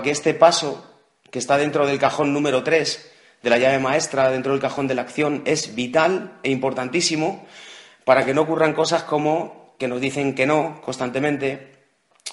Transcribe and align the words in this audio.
que 0.00 0.12
este 0.12 0.32
paso, 0.32 0.86
que 1.28 1.40
está 1.40 1.58
dentro 1.58 1.84
del 1.84 1.98
cajón 1.98 2.32
número 2.32 2.62
3 2.62 3.10
de 3.42 3.50
la 3.50 3.58
llave 3.58 3.80
maestra, 3.80 4.30
dentro 4.30 4.52
del 4.52 4.60
cajón 4.60 4.86
de 4.86 4.94
la 4.94 5.02
acción, 5.02 5.42
es 5.44 5.74
vital 5.74 6.38
e 6.44 6.52
importantísimo 6.52 7.44
para 8.04 8.24
que 8.24 8.32
no 8.32 8.42
ocurran 8.42 8.74
cosas 8.74 9.02
como 9.02 9.74
que 9.76 9.88
nos 9.88 10.00
dicen 10.00 10.36
que 10.36 10.46
no 10.46 10.80
constantemente, 10.82 11.72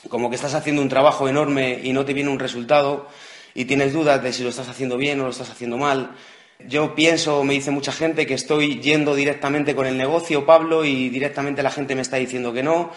como 0.10 0.30
que 0.30 0.36
estás 0.36 0.54
haciendo 0.54 0.84
un 0.84 0.90
trabajo 0.90 1.28
enorme 1.28 1.80
y 1.82 1.92
no 1.92 2.06
te 2.06 2.14
viene 2.14 2.30
un 2.30 2.38
resultado 2.38 3.08
y 3.56 3.66
tienes 3.66 3.94
dudas 3.94 4.22
de 4.22 4.32
si 4.32 4.44
lo 4.44 4.50
estás 4.50 4.70
haciendo 4.70 4.96
bien 4.96 5.20
o 5.22 5.24
lo 5.24 5.32
estás 5.32 5.50
haciendo 5.50 5.80
mal. 5.80 6.12
Yo 6.68 6.94
pienso, 6.94 7.44
me 7.44 7.56
dice 7.56 7.72
mucha 7.72 7.92
gente, 7.92 8.28
que 8.28 8.36
estoy 8.36 8.80
yendo 8.80 9.16
directamente 9.16 9.74
con 9.74 9.88
el 9.88 9.98
negocio, 9.98 10.46
Pablo, 10.46 10.86
y 10.86 11.10
directamente 11.10 11.64
la 11.64 11.72
gente 11.72 11.96
me 11.96 12.04
está 12.04 12.18
diciendo 12.18 12.54
que 12.54 12.62
no 12.62 12.92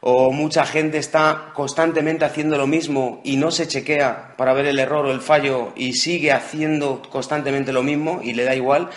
o 0.00 0.30
mucha 0.30 0.64
gente 0.64 0.98
está 0.98 1.52
constantemente 1.54 2.24
haciendo 2.24 2.56
lo 2.56 2.66
mismo 2.66 3.20
y 3.24 3.36
no 3.36 3.50
se 3.50 3.66
chequea 3.66 4.34
para 4.36 4.52
ver 4.52 4.66
el 4.66 4.78
error 4.78 5.06
o 5.06 5.12
el 5.12 5.20
fallo 5.20 5.72
y 5.76 5.94
sigue 5.94 6.32
haciendo 6.32 7.02
constantemente 7.10 7.72
lo 7.72 7.82
mismo 7.82 8.20
y 8.22 8.34
le 8.34 8.44
da 8.44 8.54
igual. 8.54 8.90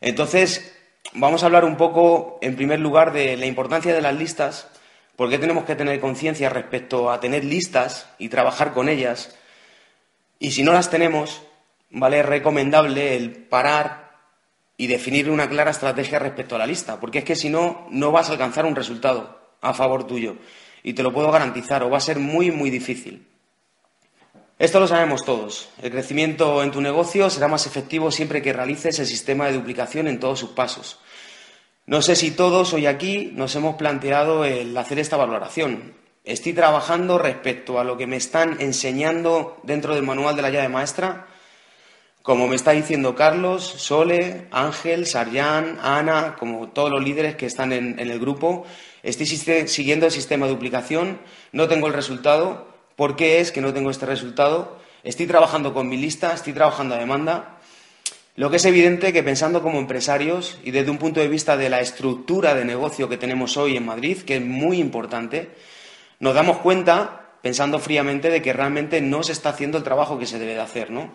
Entonces, 0.00 0.74
vamos 1.14 1.42
a 1.42 1.46
hablar 1.46 1.64
un 1.64 1.76
poco, 1.76 2.38
en 2.42 2.56
primer 2.56 2.80
lugar, 2.80 3.12
de 3.12 3.36
la 3.36 3.46
importancia 3.46 3.94
de 3.94 4.02
las 4.02 4.14
listas, 4.14 4.68
por 5.16 5.30
qué 5.30 5.38
tenemos 5.38 5.64
que 5.64 5.74
tener 5.74 5.98
conciencia 6.00 6.50
respecto 6.50 7.10
a 7.10 7.20
tener 7.20 7.44
listas 7.44 8.06
y 8.18 8.28
trabajar 8.28 8.74
con 8.74 8.90
ellas. 8.90 9.34
Y 10.38 10.50
si 10.50 10.62
no 10.62 10.74
las 10.74 10.90
tenemos, 10.90 11.42
¿vale? 11.90 12.20
Es 12.20 12.26
recomendable 12.26 13.16
el 13.16 13.32
parar 13.32 14.16
y 14.76 14.86
definir 14.88 15.30
una 15.30 15.48
clara 15.48 15.70
estrategia 15.70 16.18
respecto 16.18 16.56
a 16.56 16.58
la 16.58 16.66
lista, 16.66 17.00
porque 17.00 17.20
es 17.20 17.24
que 17.24 17.36
si 17.36 17.48
no, 17.48 17.86
no 17.90 18.12
vas 18.12 18.28
a 18.28 18.32
alcanzar 18.32 18.66
un 18.66 18.76
resultado 18.76 19.45
a 19.68 19.74
favor 19.74 20.06
tuyo. 20.06 20.36
Y 20.82 20.92
te 20.92 21.02
lo 21.02 21.12
puedo 21.12 21.30
garantizar, 21.30 21.82
o 21.82 21.90
va 21.90 21.98
a 21.98 22.00
ser 22.00 22.18
muy, 22.18 22.50
muy 22.50 22.70
difícil. 22.70 23.26
Esto 24.58 24.80
lo 24.80 24.88
sabemos 24.88 25.24
todos. 25.24 25.68
El 25.82 25.90
crecimiento 25.90 26.62
en 26.62 26.70
tu 26.70 26.80
negocio 26.80 27.28
será 27.28 27.46
más 27.46 27.66
efectivo 27.66 28.10
siempre 28.10 28.40
que 28.40 28.54
realices 28.54 28.98
el 28.98 29.06
sistema 29.06 29.46
de 29.46 29.52
duplicación 29.52 30.08
en 30.08 30.18
todos 30.18 30.38
sus 30.38 30.50
pasos. 30.50 30.98
No 31.84 32.00
sé 32.00 32.16
si 32.16 32.30
todos 32.30 32.72
hoy 32.72 32.86
aquí 32.86 33.32
nos 33.34 33.54
hemos 33.54 33.76
planteado 33.76 34.46
el 34.46 34.74
hacer 34.76 34.98
esta 34.98 35.18
valoración. 35.18 35.94
Estoy 36.24 36.54
trabajando 36.54 37.18
respecto 37.18 37.78
a 37.78 37.84
lo 37.84 37.98
que 37.98 38.06
me 38.06 38.16
están 38.16 38.56
enseñando 38.60 39.58
dentro 39.62 39.94
del 39.94 40.02
manual 40.02 40.34
de 40.34 40.42
la 40.42 40.50
llave 40.50 40.68
maestra. 40.68 41.26
Como 42.22 42.48
me 42.48 42.56
está 42.56 42.72
diciendo 42.72 43.14
Carlos, 43.14 43.62
Sole, 43.62 44.48
Ángel, 44.50 45.06
Sarjan, 45.06 45.78
Ana, 45.80 46.34
como 46.36 46.70
todos 46.70 46.90
los 46.90 47.04
líderes 47.04 47.36
que 47.36 47.46
están 47.46 47.72
en, 47.72 48.00
en 48.00 48.10
el 48.10 48.18
grupo, 48.18 48.66
estoy 49.08 49.26
siguiendo 49.26 50.06
el 50.06 50.12
sistema 50.12 50.46
de 50.46 50.52
duplicación, 50.52 51.20
no 51.52 51.68
tengo 51.68 51.86
el 51.86 51.92
resultado. 51.92 52.66
¿Por 52.96 53.14
qué 53.14 53.40
es 53.40 53.52
que 53.52 53.60
no 53.60 53.72
tengo 53.72 53.90
este 53.90 54.04
resultado? 54.04 54.78
Estoy 55.04 55.26
trabajando 55.26 55.72
con 55.72 55.88
mi 55.88 55.96
lista, 55.96 56.32
estoy 56.32 56.52
trabajando 56.52 56.94
a 56.94 56.98
demanda. 56.98 57.58
Lo 58.34 58.50
que 58.50 58.56
es 58.56 58.64
evidente 58.64 59.12
que 59.12 59.22
pensando 59.22 59.62
como 59.62 59.78
empresarios 59.78 60.58
y 60.64 60.72
desde 60.72 60.90
un 60.90 60.98
punto 60.98 61.20
de 61.20 61.28
vista 61.28 61.56
de 61.56 61.70
la 61.70 61.80
estructura 61.80 62.54
de 62.54 62.64
negocio 62.64 63.08
que 63.08 63.16
tenemos 63.16 63.56
hoy 63.56 63.76
en 63.76 63.86
Madrid, 63.86 64.18
que 64.22 64.36
es 64.36 64.42
muy 64.42 64.78
importante, 64.78 65.50
nos 66.18 66.34
damos 66.34 66.58
cuenta, 66.58 67.30
pensando 67.42 67.78
fríamente, 67.78 68.28
de 68.28 68.42
que 68.42 68.52
realmente 68.52 69.00
no 69.00 69.22
se 69.22 69.32
está 69.32 69.50
haciendo 69.50 69.78
el 69.78 69.84
trabajo 69.84 70.18
que 70.18 70.26
se 70.26 70.38
debe 70.38 70.54
de 70.54 70.60
hacer, 70.60 70.90
¿no? 70.90 71.12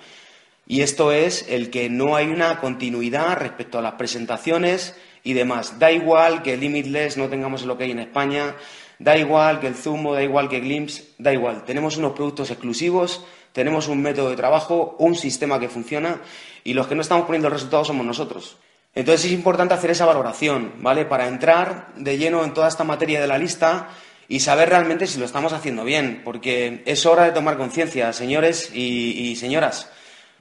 Y 0.66 0.82
esto 0.82 1.12
es 1.12 1.46
el 1.50 1.70
que 1.70 1.90
no 1.90 2.16
hay 2.16 2.28
una 2.28 2.60
continuidad 2.60 3.38
respecto 3.38 3.78
a 3.78 3.82
las 3.82 3.96
presentaciones, 3.96 4.96
y 5.24 5.34
demás. 5.34 5.80
Da 5.80 5.92
igual 5.92 6.42
que 6.44 6.58
Limitless 6.58 7.18
no 7.18 7.30
tengamos 7.30 7.64
que 7.64 7.84
hay 7.84 7.92
en 7.92 8.00
España, 8.00 8.56
da 9.00 9.18
igual 9.18 9.60
que 9.60 9.68
el 9.68 9.76
Zumo, 9.76 10.14
da 10.14 10.24
igual 10.24 10.50
que 10.50 10.60
Glimpse, 10.60 11.04
da 11.18 11.34
igual. 11.34 11.64
Tenemos 11.66 11.98
unos 11.98 12.14
productos 12.14 12.52
exclusivos, 12.52 13.24
tenemos 13.54 13.88
un 13.88 14.02
método 14.02 14.30
de 14.30 14.36
trabajo, 14.36 14.96
un 15.00 15.16
sistema 15.16 15.60
que 15.60 15.70
funciona 15.70 16.22
y 16.64 16.74
los 16.74 16.88
que 16.88 16.96
no 16.96 17.02
estamos 17.02 17.26
poniendo 17.26 17.48
el 17.48 17.54
resultado 17.54 17.86
somos 17.86 18.06
nosotros. 18.06 18.58
Entonces 18.94 19.26
es 19.26 19.32
importante 19.32 19.74
hacer 19.74 19.92
esa 19.92 20.06
valoración, 20.06 20.74
¿vale? 20.80 21.06
Para 21.06 21.28
entrar 21.28 21.94
de 21.96 22.18
lleno 22.18 22.44
en 22.44 22.54
toda 22.54 22.68
esta 22.68 22.84
materia 22.84 23.22
de 23.22 23.28
la 23.28 23.38
lista 23.38 23.90
y 24.28 24.42
saber 24.42 24.70
realmente 24.70 25.08
si 25.08 25.20
lo 25.20 25.26
estamos 25.26 25.54
haciendo 25.54 25.84
bien, 25.84 26.22
porque 26.24 26.84
es 26.86 27.06
hora 27.06 27.24
de 27.24 27.32
tomar 27.32 27.58
conciencia, 27.58 28.12
señores 28.14 28.72
y, 28.74 29.30
y 29.30 29.36
señoras. 29.36 29.90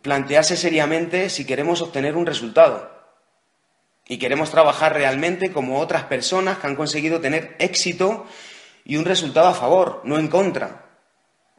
Plantearse 0.03 0.57
seriamente 0.57 1.29
si 1.29 1.45
queremos 1.45 1.81
obtener 1.81 2.17
un 2.17 2.27
resultado 2.27 2.90
y 4.11 4.19
queremos 4.19 4.51
trabajar 4.51 4.93
realmente 4.93 5.53
como 5.53 5.79
otras 5.79 6.03
personas 6.03 6.59
que 6.59 6.67
han 6.67 6.75
conseguido 6.75 7.21
tener 7.21 7.55
éxito 7.61 8.27
y 8.85 8.97
un 8.97 9.05
resultado 9.05 9.47
a 9.47 9.55
favor, 9.55 10.01
no 10.03 10.19
en 10.19 10.27
contra, 10.27 10.85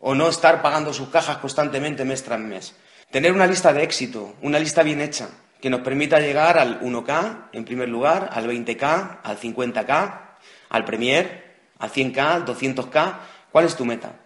o 0.02 0.16
no 0.16 0.28
estar 0.28 0.62
pagando 0.62 0.94
sus 0.94 1.08
cajas 1.08 1.38
constantemente 1.38 2.04
mes 2.04 2.24
tras 2.24 2.42
mes. 2.42 2.76
Tener 3.10 3.32
una 3.32 3.48
lista 3.48 3.72
de 3.72 3.84
éxito, 3.84 4.36
una 4.42 4.60
lista 4.60 4.84
bien 4.84 5.00
hecha, 5.00 5.30
que 5.62 5.70
nos 5.70 5.80
permita 5.80 6.20
llegar 6.20 6.58
al 6.58 6.82
1K 6.82 7.52
en 7.54 7.64
primer 7.64 7.88
lugar, 7.88 8.30
al 8.34 8.50
20K, 8.50 9.20
al 9.24 9.40
50K, 9.40 10.22
al 10.68 10.84
Premier, 10.84 11.56
al 11.80 11.90
100K, 11.90 12.20
al 12.20 12.46
200K. 12.46 13.16
¿Cuál 13.50 13.64
es 13.64 13.78
tu 13.78 13.86
meta? 13.86 14.20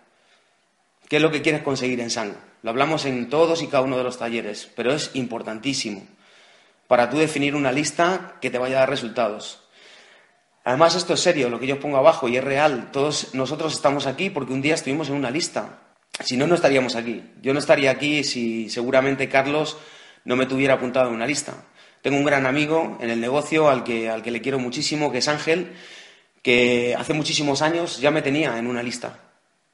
¿Qué 1.07 1.17
es 1.17 1.21
lo 1.21 1.29
que 1.29 1.43
quieres 1.43 1.61
conseguir 1.61 1.99
en 1.99 2.09
Sang? 2.09 2.33
Lo 2.63 2.71
hablamos 2.71 3.05
en 3.05 3.29
todos 3.29 3.61
y 3.61 3.67
cada 3.67 3.83
uno 3.83 3.99
de 3.99 4.03
los 4.03 4.17
talleres, 4.17 4.67
pero 4.75 4.93
es 4.93 5.11
importantísimo 5.13 6.07
para 6.87 7.09
tú 7.09 7.17
definir 7.17 7.55
una 7.55 7.71
lista 7.71 8.37
que 8.41 8.49
te 8.49 8.57
vaya 8.57 8.77
a 8.77 8.79
dar 8.81 8.89
resultados. 8.89 9.61
Además, 10.63 10.95
esto 10.95 11.13
es 11.13 11.19
serio, 11.19 11.49
lo 11.49 11.59
que 11.59 11.67
yo 11.67 11.79
pongo 11.79 11.97
abajo, 11.97 12.27
y 12.27 12.37
es 12.37 12.43
real. 12.43 12.89
Todos 12.91 13.35
nosotros 13.35 13.73
estamos 13.73 14.07
aquí 14.07 14.31
porque 14.31 14.51
un 14.51 14.61
día 14.61 14.73
estuvimos 14.73 15.09
en 15.09 15.15
una 15.15 15.29
lista. 15.29 15.79
Si 16.23 16.37
no, 16.37 16.47
no 16.47 16.55
estaríamos 16.55 16.95
aquí. 16.95 17.23
Yo 17.41 17.53
no 17.53 17.59
estaría 17.59 17.91
aquí 17.91 18.23
si 18.23 18.69
seguramente 18.69 19.29
Carlos 19.29 19.77
no 20.23 20.35
me 20.35 20.47
tuviera 20.47 20.75
apuntado 20.75 21.09
en 21.09 21.15
una 21.15 21.27
lista. 21.27 21.53
Tengo 22.01 22.17
un 22.17 22.25
gran 22.25 22.45
amigo 22.45 22.97
en 22.99 23.09
el 23.09 23.21
negocio 23.21 23.69
al 23.69 23.83
que, 23.83 24.09
al 24.09 24.23
que 24.23 24.31
le 24.31 24.41
quiero 24.41 24.57
muchísimo, 24.57 25.11
que 25.11 25.19
es 25.19 25.27
Ángel, 25.27 25.73
que 26.41 26.95
hace 26.97 27.13
muchísimos 27.13 27.61
años 27.61 27.99
ya 27.99 28.11
me 28.11 28.21
tenía 28.21 28.57
en 28.57 28.67
una 28.67 28.81
lista. 28.81 29.19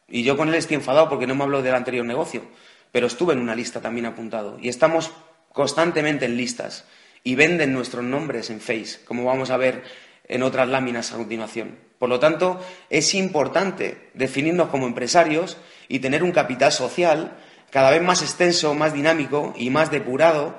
Y 0.10 0.24
yo 0.24 0.36
con 0.36 0.50
él 0.50 0.56
estoy 0.56 0.76
enfadado 0.76 1.08
porque 1.08 1.28
no 1.28 1.36
me 1.36 1.44
habló 1.44 1.62
del 1.62 1.76
anterior 1.76 2.06
negocio, 2.06 2.44
pero 2.92 3.08
estuve 3.08 3.34
en 3.34 3.40
una 3.40 3.56
lista 3.56 3.80
también 3.80 4.08
apuntado. 4.08 4.58
Y 4.62 4.68
estamos 4.68 5.12
constantemente 5.54 6.26
en 6.26 6.36
listas 6.36 6.86
y 7.24 7.36
venden 7.36 7.74
nuestros 7.74 8.04
nombres 8.04 8.50
en 8.50 8.60
Face, 8.60 9.00
como 9.06 9.26
vamos 9.26 9.50
a 9.50 9.58
ver 9.58 9.84
en 10.28 10.44
otras 10.44 10.68
láminas 10.68 11.12
a 11.12 11.18
continuación. 11.18 11.78
Por 12.00 12.10
lo 12.10 12.20
tanto, 12.20 12.60
es 12.90 13.14
importante 13.14 14.10
definirnos 14.14 14.70
como 14.70 14.88
empresarios 14.88 15.58
y 15.88 16.00
tener 16.00 16.24
un 16.24 16.32
capital 16.32 16.72
social 16.72 17.38
cada 17.70 17.92
vez 17.92 18.02
más 18.02 18.22
extenso, 18.22 18.74
más 18.74 18.94
dinámico 18.94 19.54
y 19.56 19.70
más 19.70 19.92
depurado 19.92 20.56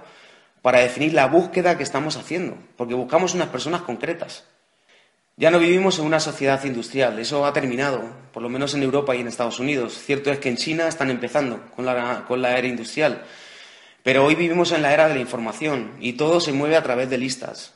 para 0.63 0.79
definir 0.79 1.15
la 1.15 1.27
búsqueda 1.27 1.77
que 1.77 1.83
estamos 1.83 2.17
haciendo, 2.17 2.57
porque 2.77 2.95
buscamos 2.95 3.35
unas 3.35 3.49
personas 3.49 3.83
concretas. 3.83 4.45
Ya 5.37 5.51
no 5.51 5.59
vivimos 5.59 5.99
en 5.99 6.05
una 6.05 6.21
sociedad 6.21 6.63
industrial, 6.65 7.19
eso 7.19 7.45
ha 7.45 7.53
terminado, 7.53 8.03
por 8.33 8.43
lo 8.43 8.49
menos 8.49 8.75
en 8.75 8.83
Europa 8.83 9.17
y 9.17 9.21
en 9.21 9.29
Estados 9.29 9.59
Unidos. 9.59 9.99
Cierto 9.99 10.31
es 10.31 10.39
que 10.39 10.51
en 10.51 10.57
China 10.57 10.87
están 10.87 11.11
empezando 11.11 11.61
con 11.75 11.85
la, 11.85 12.25
con 12.29 12.41
la 12.41 12.57
era 12.57 12.69
industrial, 12.69 13.25
pero 14.03 14.25
hoy 14.25 14.35
vivimos 14.35 14.73
en 14.73 14.83
la 14.83 14.93
era 14.93 15.09
de 15.09 15.15
la 15.15 15.21
información 15.21 15.97
y 16.01 16.15
todo 16.15 16.41
se 16.41 16.53
mueve 16.53 16.77
a 16.77 16.83
través 16.83 17.09
de 17.09 17.19
listas. 17.19 17.75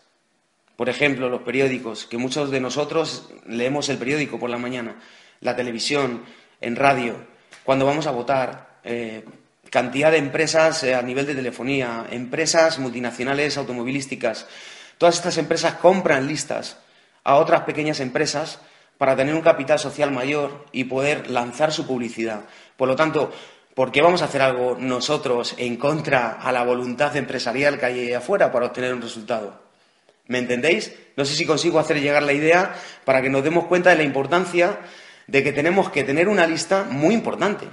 Por 0.77 0.89
ejemplo, 0.89 1.29
los 1.29 1.43
periódicos, 1.43 2.07
que 2.07 2.19
muchos 2.19 2.51
de 2.51 2.61
nosotros 2.61 3.31
leemos 3.47 3.89
el 3.89 3.99
periódico 3.99 4.39
por 4.39 4.51
la 4.51 4.59
mañana, 4.59 4.97
la 5.41 5.57
televisión, 5.57 6.25
en 6.61 6.77
radio, 6.77 7.17
cuando 7.65 7.87
vamos 7.87 8.07
a 8.07 8.11
votar, 8.11 8.79
eh, 8.85 9.25
cantidad 9.71 10.11
de 10.11 10.19
empresas 10.19 10.83
eh, 10.85 10.95
a 10.95 11.03
nivel 11.03 11.27
de 11.27 11.35
telefonía, 11.35 12.07
empresas 12.11 12.79
multinacionales 12.79 13.57
automovilísticas. 13.57 14.47
Todas 14.99 15.17
estas 15.17 15.39
empresas 15.39 15.75
compran 15.75 16.27
listas 16.27 16.79
a 17.25 17.37
otras 17.37 17.63
pequeñas 17.63 18.01
empresas 18.01 18.61
para 18.99 19.17
tener 19.17 19.35
un 19.35 19.43
capital 19.43 19.79
social 19.79 20.11
mayor 20.11 20.67
y 20.73 20.85
poder 20.85 21.29
lanzar 21.31 21.73
su 21.73 21.87
publicidad. 21.87 22.45
Por 22.77 22.89
lo 22.89 22.97
tanto, 22.97 23.33
¿Por 23.77 23.93
qué 23.93 24.01
vamos 24.01 24.23
a 24.23 24.25
hacer 24.25 24.41
algo 24.41 24.75
nosotros 24.81 25.55
en 25.59 25.77
contra 25.77 26.31
a 26.31 26.51
la 26.51 26.65
voluntad 26.65 27.15
empresarial 27.15 27.79
que 27.79 27.85
hay 27.85 28.13
afuera 28.15 28.51
para 28.51 28.65
obtener 28.65 28.95
un 28.95 29.03
resultado? 29.03 29.61
¿Me 30.29 30.39
entendéis? 30.39 30.95
No 31.15 31.27
sé 31.27 31.35
si 31.35 31.45
consigo 31.45 31.79
hacer 31.79 32.01
llegar 32.01 32.23
la 32.23 32.33
idea 32.33 32.75
para 33.05 33.21
que 33.21 33.29
nos 33.29 33.45
demos 33.45 33.67
cuenta 33.67 33.91
de 33.91 33.97
la 33.97 34.03
importancia 34.03 34.81
de 35.27 35.45
que 35.45 35.53
tenemos 35.53 35.91
que 35.91 36.05
tener 36.05 36.27
una 36.27 36.47
lista 36.47 36.85
muy 36.85 37.13
importante. 37.13 37.67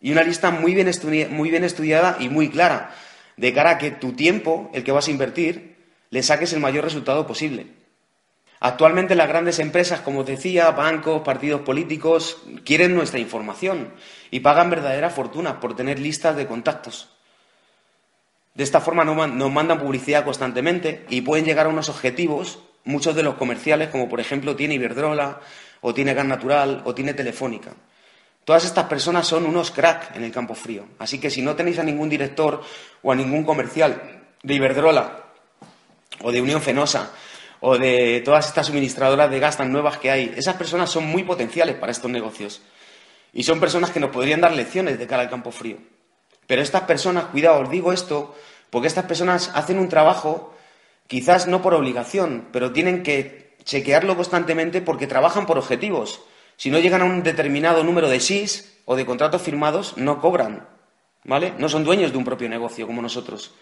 Y 0.00 0.12
una 0.12 0.22
lista 0.22 0.52
muy 0.52 0.74
bien, 0.74 0.88
muy 1.30 1.50
bien 1.50 1.64
estudiada 1.64 2.18
y 2.20 2.28
muy 2.28 2.48
clara, 2.48 2.94
de 3.36 3.52
cara 3.52 3.70
a 3.70 3.78
que 3.78 3.90
tu 3.90 4.12
tiempo, 4.12 4.70
el 4.72 4.84
que 4.84 4.92
vas 4.92 5.08
a 5.08 5.10
invertir, 5.10 5.74
le 6.10 6.22
saques 6.22 6.52
el 6.52 6.60
mayor 6.60 6.84
resultado 6.84 7.26
posible. 7.26 7.66
Actualmente 8.64 9.16
las 9.16 9.26
grandes 9.26 9.58
empresas, 9.58 10.02
como 10.02 10.22
decía, 10.22 10.70
bancos, 10.70 11.22
partidos 11.22 11.62
políticos, 11.62 12.36
quieren 12.64 12.94
nuestra 12.94 13.18
información 13.18 13.92
y 14.30 14.38
pagan 14.38 14.70
verdaderas 14.70 15.12
fortunas 15.12 15.54
por 15.54 15.74
tener 15.74 15.98
listas 15.98 16.36
de 16.36 16.46
contactos. 16.46 17.08
De 18.54 18.62
esta 18.62 18.80
forma 18.80 19.04
nos 19.04 19.50
mandan 19.50 19.80
publicidad 19.80 20.24
constantemente 20.24 21.04
y 21.08 21.22
pueden 21.22 21.44
llegar 21.44 21.66
a 21.66 21.70
unos 21.70 21.88
objetivos, 21.88 22.60
muchos 22.84 23.16
de 23.16 23.24
los 23.24 23.34
comerciales, 23.34 23.88
como 23.88 24.08
por 24.08 24.20
ejemplo 24.20 24.54
tiene 24.54 24.74
Iberdrola, 24.74 25.40
o 25.80 25.92
tiene 25.92 26.14
Gas 26.14 26.26
Natural, 26.26 26.82
o 26.84 26.94
tiene 26.94 27.14
Telefónica. 27.14 27.72
Todas 28.44 28.64
estas 28.64 28.84
personas 28.84 29.26
son 29.26 29.44
unos 29.44 29.72
crack 29.72 30.14
en 30.14 30.22
el 30.22 30.30
campo 30.30 30.54
frío. 30.54 30.84
Así 31.00 31.18
que 31.18 31.30
si 31.30 31.42
no 31.42 31.56
tenéis 31.56 31.80
a 31.80 31.82
ningún 31.82 32.08
director 32.08 32.62
o 33.02 33.10
a 33.10 33.16
ningún 33.16 33.42
comercial 33.42 34.20
de 34.40 34.54
Iberdrola 34.54 35.24
o 36.20 36.30
de 36.30 36.40
Unión 36.40 36.62
Fenosa 36.62 37.10
o 37.64 37.78
de 37.78 38.20
todas 38.24 38.48
estas 38.48 38.66
suministradoras 38.66 39.30
de 39.30 39.38
gas 39.38 39.56
tan 39.56 39.70
nuevas 39.70 39.96
que 39.98 40.10
hay, 40.10 40.34
esas 40.36 40.56
personas 40.56 40.90
son 40.90 41.06
muy 41.06 41.22
potenciales 41.22 41.76
para 41.76 41.92
estos 41.92 42.10
negocios. 42.10 42.60
Y 43.32 43.44
son 43.44 43.60
personas 43.60 43.92
que 43.92 44.00
nos 44.00 44.10
podrían 44.10 44.40
dar 44.40 44.52
lecciones 44.52 44.98
de 44.98 45.06
cara 45.06 45.22
al 45.22 45.30
campo 45.30 45.52
frío. 45.52 45.76
Pero 46.48 46.60
estas 46.60 46.82
personas, 46.82 47.26
cuidado, 47.26 47.60
os 47.60 47.70
digo 47.70 47.92
esto, 47.92 48.34
porque 48.68 48.88
estas 48.88 49.04
personas 49.04 49.52
hacen 49.54 49.78
un 49.78 49.88
trabajo, 49.88 50.52
quizás 51.06 51.46
no 51.46 51.62
por 51.62 51.74
obligación, 51.74 52.48
pero 52.52 52.72
tienen 52.72 53.04
que 53.04 53.54
chequearlo 53.62 54.16
constantemente 54.16 54.82
porque 54.82 55.06
trabajan 55.06 55.46
por 55.46 55.56
objetivos. 55.56 56.20
Si 56.56 56.68
no 56.68 56.80
llegan 56.80 57.02
a 57.02 57.04
un 57.04 57.22
determinado 57.22 57.84
número 57.84 58.08
de 58.08 58.18
SIS 58.18 58.76
o 58.86 58.96
de 58.96 59.06
contratos 59.06 59.40
firmados, 59.40 59.96
no 59.96 60.20
cobran. 60.20 60.68
¿Vale? 61.22 61.54
No 61.58 61.68
son 61.68 61.84
dueños 61.84 62.10
de 62.10 62.18
un 62.18 62.24
propio 62.24 62.48
negocio 62.48 62.88
como 62.88 63.02
nosotros. 63.02 63.54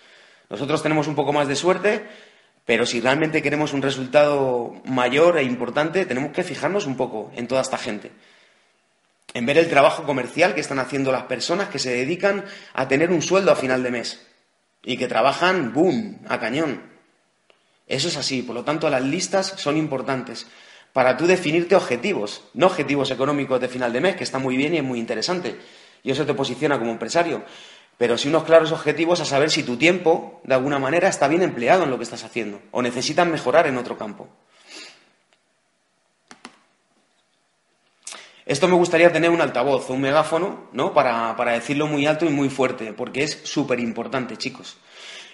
Nosotros 0.49 0.83
tenemos 0.83 1.07
un 1.07 1.15
poco 1.15 1.35
más 1.35 1.47
de 1.49 1.55
suerte, 1.55 2.09
pero 2.71 2.87
si 2.87 3.01
realmente 3.01 3.43
queremos 3.43 3.73
un 3.73 3.83
resultado 3.83 4.81
mayor 4.85 5.39
e 5.39 5.43
importante, 5.43 6.07
tenemos 6.07 6.31
que 6.31 6.45
fijarnos 6.45 6.87
un 6.87 6.97
poco 6.97 7.33
en 7.35 7.49
toda 7.49 7.63
esta 7.63 7.79
gente. 7.79 8.13
En 9.35 9.45
ver 9.45 9.59
el 9.59 9.69
trabajo 9.69 10.05
comercial 10.05 10.55
que 10.55 10.61
están 10.61 10.79
haciendo 10.79 11.11
las 11.11 11.25
personas 11.25 11.69
que 11.69 11.81
se 11.81 11.91
dedican 11.91 12.45
a 12.73 12.87
tener 12.87 13.11
un 13.11 13.23
sueldo 13.23 13.51
a 13.51 13.57
final 13.57 13.83
de 13.83 13.91
mes 13.91 14.25
y 14.85 14.97
que 14.97 15.09
trabajan, 15.09 15.73
boom, 15.73 16.21
a 16.29 16.39
cañón. 16.39 16.81
Eso 17.89 18.07
es 18.07 18.17
así, 18.17 18.43
por 18.43 18.55
lo 18.55 18.63
tanto 18.63 18.89
las 18.89 19.03
listas 19.03 19.49
son 19.57 19.77
importantes 19.77 20.47
para 20.93 21.17
tú 21.17 21.27
definirte 21.27 21.75
objetivos, 21.75 22.45
no 22.55 22.67
objetivos 22.67 23.11
económicos 23.11 23.61
de 23.61 23.67
final 23.67 23.93
de 23.93 24.01
mes, 24.01 24.15
que 24.15 24.23
está 24.23 24.39
muy 24.39 24.57
bien 24.57 24.75
y 24.75 24.77
es 24.77 24.85
muy 24.85 25.01
interesante, 25.01 25.59
y 26.05 26.13
eso 26.13 26.25
te 26.25 26.35
posiciona 26.35 26.79
como 26.79 26.93
empresario, 26.93 27.43
pero 28.01 28.17
sí 28.17 28.29
unos 28.29 28.45
claros 28.45 28.73
objetivos 28.73 29.21
a 29.21 29.27
saber 29.27 29.51
si 29.51 29.63
tu 29.63 29.77
tiempo, 29.77 30.41
de 30.45 30.55
alguna 30.55 30.79
manera, 30.79 31.07
está 31.07 31.29
bien 31.29 31.43
empleado 31.43 31.83
en 31.83 31.91
lo 31.91 31.99
que 31.99 32.05
estás 32.05 32.25
haciendo 32.25 32.59
o 32.71 32.81
necesitas 32.81 33.27
mejorar 33.27 33.67
en 33.67 33.77
otro 33.77 33.99
campo. 33.99 34.27
Esto 38.47 38.69
me 38.69 38.75
gustaría 38.75 39.13
tener 39.13 39.29
un 39.29 39.43
altavoz 39.43 39.91
un 39.91 40.01
megáfono, 40.01 40.71
¿no? 40.73 40.95
Para, 40.95 41.37
para 41.37 41.53
decirlo 41.53 41.89
muy 41.89 42.07
alto 42.07 42.25
y 42.25 42.31
muy 42.31 42.49
fuerte, 42.49 42.95
porque 42.95 43.23
es 43.23 43.39
súper 43.45 43.79
importante, 43.81 44.39
chicos. 44.39 44.79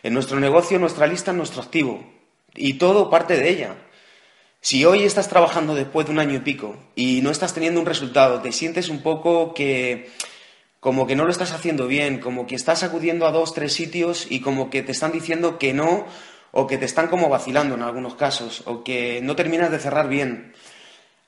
En 0.03 0.13
nuestro 0.13 0.41
negocio, 0.41 0.81
nuestra 0.81 1.07
lista 1.07 1.31
es 1.31 1.37
nuestro 1.37 1.63
activo 1.63 2.05
y 2.53 2.75
todo 2.75 3.11
parte 3.11 3.37
de 3.37 3.49
ella. 3.49 3.77
Si 4.61 4.85
hoy 4.85 5.05
estás 5.05 5.29
trabajando 5.29 5.77
después 5.77 6.07
de 6.07 6.13
un 6.13 6.19
año 6.19 6.35
y 6.35 6.41
pico 6.41 6.75
y 6.97 7.21
no 7.23 7.31
estás 7.31 7.55
teniendo 7.55 7.79
un 7.79 7.87
resultado, 7.87 8.41
te 8.41 8.51
sientes 8.51 8.89
un 8.89 9.05
poco 9.05 9.55
que 9.55 10.11
como 10.87 11.09
que 11.09 11.17
no 11.17 11.25
lo 11.25 11.33
estás 11.33 11.51
haciendo 11.51 11.89
bien, 11.89 12.21
como 12.21 12.47
que 12.47 12.55
estás 12.55 12.85
acudiendo 12.85 13.27
a 13.27 13.33
dos, 13.33 13.55
tres 13.55 13.73
sitios 13.73 14.29
y 14.31 14.39
como 14.39 14.71
que 14.71 14.85
te 14.85 14.93
están 14.93 15.11
diciendo 15.11 15.59
que 15.59 15.75
no 15.75 16.07
o 16.53 16.69
que 16.69 16.79
te 16.79 16.85
están 16.85 17.09
como 17.09 17.29
vacilando 17.29 17.75
en 17.75 17.83
algunos 17.83 18.15
casos 18.15 18.63
o 18.67 18.85
que 18.85 19.19
no 19.21 19.35
terminas 19.35 19.73
de 19.73 19.81
cerrar 19.81 20.09
bien. 20.09 20.53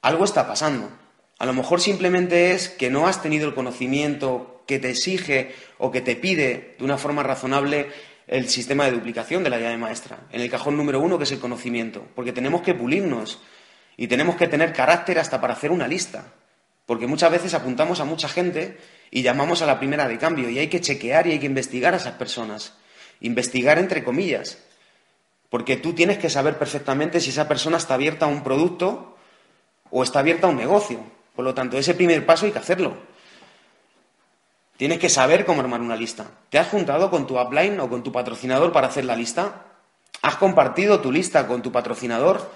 Algo 0.01 0.25
está 0.25 0.47
pasando. 0.47 0.93
A 1.41 1.45
lo 1.45 1.55
mejor 1.55 1.81
simplemente 1.81 2.53
es 2.53 2.69
que 2.69 2.89
no 2.89 3.09
has 3.09 3.21
tenido 3.21 3.49
el 3.49 3.55
conocimiento 3.57 4.63
que 4.69 4.79
te 4.79 4.91
exige 4.91 5.57
o 5.79 5.91
que 5.91 6.03
te 6.03 6.15
pide 6.15 6.77
de 6.79 6.85
una 6.85 6.97
forma 6.97 7.25
razonable 7.25 7.89
el 8.29 8.49
sistema 8.49 8.85
de 8.85 8.93
duplicación 8.93 9.43
de 9.43 9.51
la 9.51 9.59
llave 9.59 9.77
maestra, 9.77 10.21
en 10.31 10.41
el 10.41 10.51
cajón 10.51 10.77
número 10.77 11.01
uno 11.01 11.19
que 11.19 11.25
es 11.25 11.33
el 11.33 11.41
conocimiento, 11.41 12.07
porque 12.15 12.33
tenemos 12.33 12.63
que 12.63 12.75
pulirnos 12.75 13.41
y 13.97 14.07
tenemos 14.07 14.37
que 14.37 14.47
tener 14.47 14.73
carácter 14.73 15.19
hasta 15.19 15.41
para 15.41 15.55
hacer 15.55 15.73
una 15.73 15.89
lista, 15.89 16.33
porque 16.87 17.09
muchas 17.09 17.33
veces 17.33 17.55
apuntamos 17.55 17.99
a 17.99 18.05
mucha 18.05 18.29
gente 18.29 18.79
y 19.11 19.23
llamamos 19.23 19.63
a 19.63 19.67
la 19.67 19.79
primera 19.79 20.07
de 20.09 20.19
cambio 20.19 20.51
y 20.51 20.59
hay 20.59 20.69
que 20.69 20.81
chequear 20.81 21.27
y 21.27 21.33
hay 21.33 21.39
que 21.39 21.47
investigar 21.47 21.95
a 21.95 21.99
esas 21.99 22.15
personas, 22.15 22.75
investigar 23.21 23.79
entre 23.79 24.05
comillas, 24.05 24.59
porque 25.51 25.77
tú 25.77 25.95
tienes 25.95 26.19
que 26.19 26.31
saber 26.31 26.59
perfectamente 26.59 27.21
si 27.21 27.31
esa 27.31 27.49
persona 27.49 27.79
está 27.79 27.95
abierta 27.95 28.27
a 28.27 28.29
un 28.29 28.43
producto 28.43 29.17
o 29.91 30.03
está 30.03 30.19
abierta 30.19 30.47
a 30.47 30.51
un 30.51 30.57
negocio. 30.57 31.01
Por 31.35 31.45
lo 31.45 31.55
tanto, 31.55 31.79
ese 31.79 31.95
primer 31.95 32.27
paso 32.27 32.47
hay 32.47 32.53
que 32.53 32.59
hacerlo. 32.59 32.97
Tienes 34.77 34.99
que 34.99 35.09
saber 35.09 35.45
cómo 35.45 35.61
armar 35.61 35.81
una 35.81 35.97
lista. 35.97 36.27
¿Te 36.51 36.59
has 36.59 36.69
juntado 36.69 37.11
con 37.11 37.27
tu 37.27 37.41
upline 37.41 37.81
o 37.81 37.89
con 37.89 38.03
tu 38.03 38.13
patrocinador 38.13 38.73
para 38.73 38.89
hacer 38.89 39.05
la 39.05 39.17
lista? 39.17 39.65
¿Has 40.23 40.37
compartido 40.37 41.01
tu 41.01 41.11
lista 41.11 41.47
con 41.47 41.63
tu 41.63 41.73
patrocinador 41.73 42.51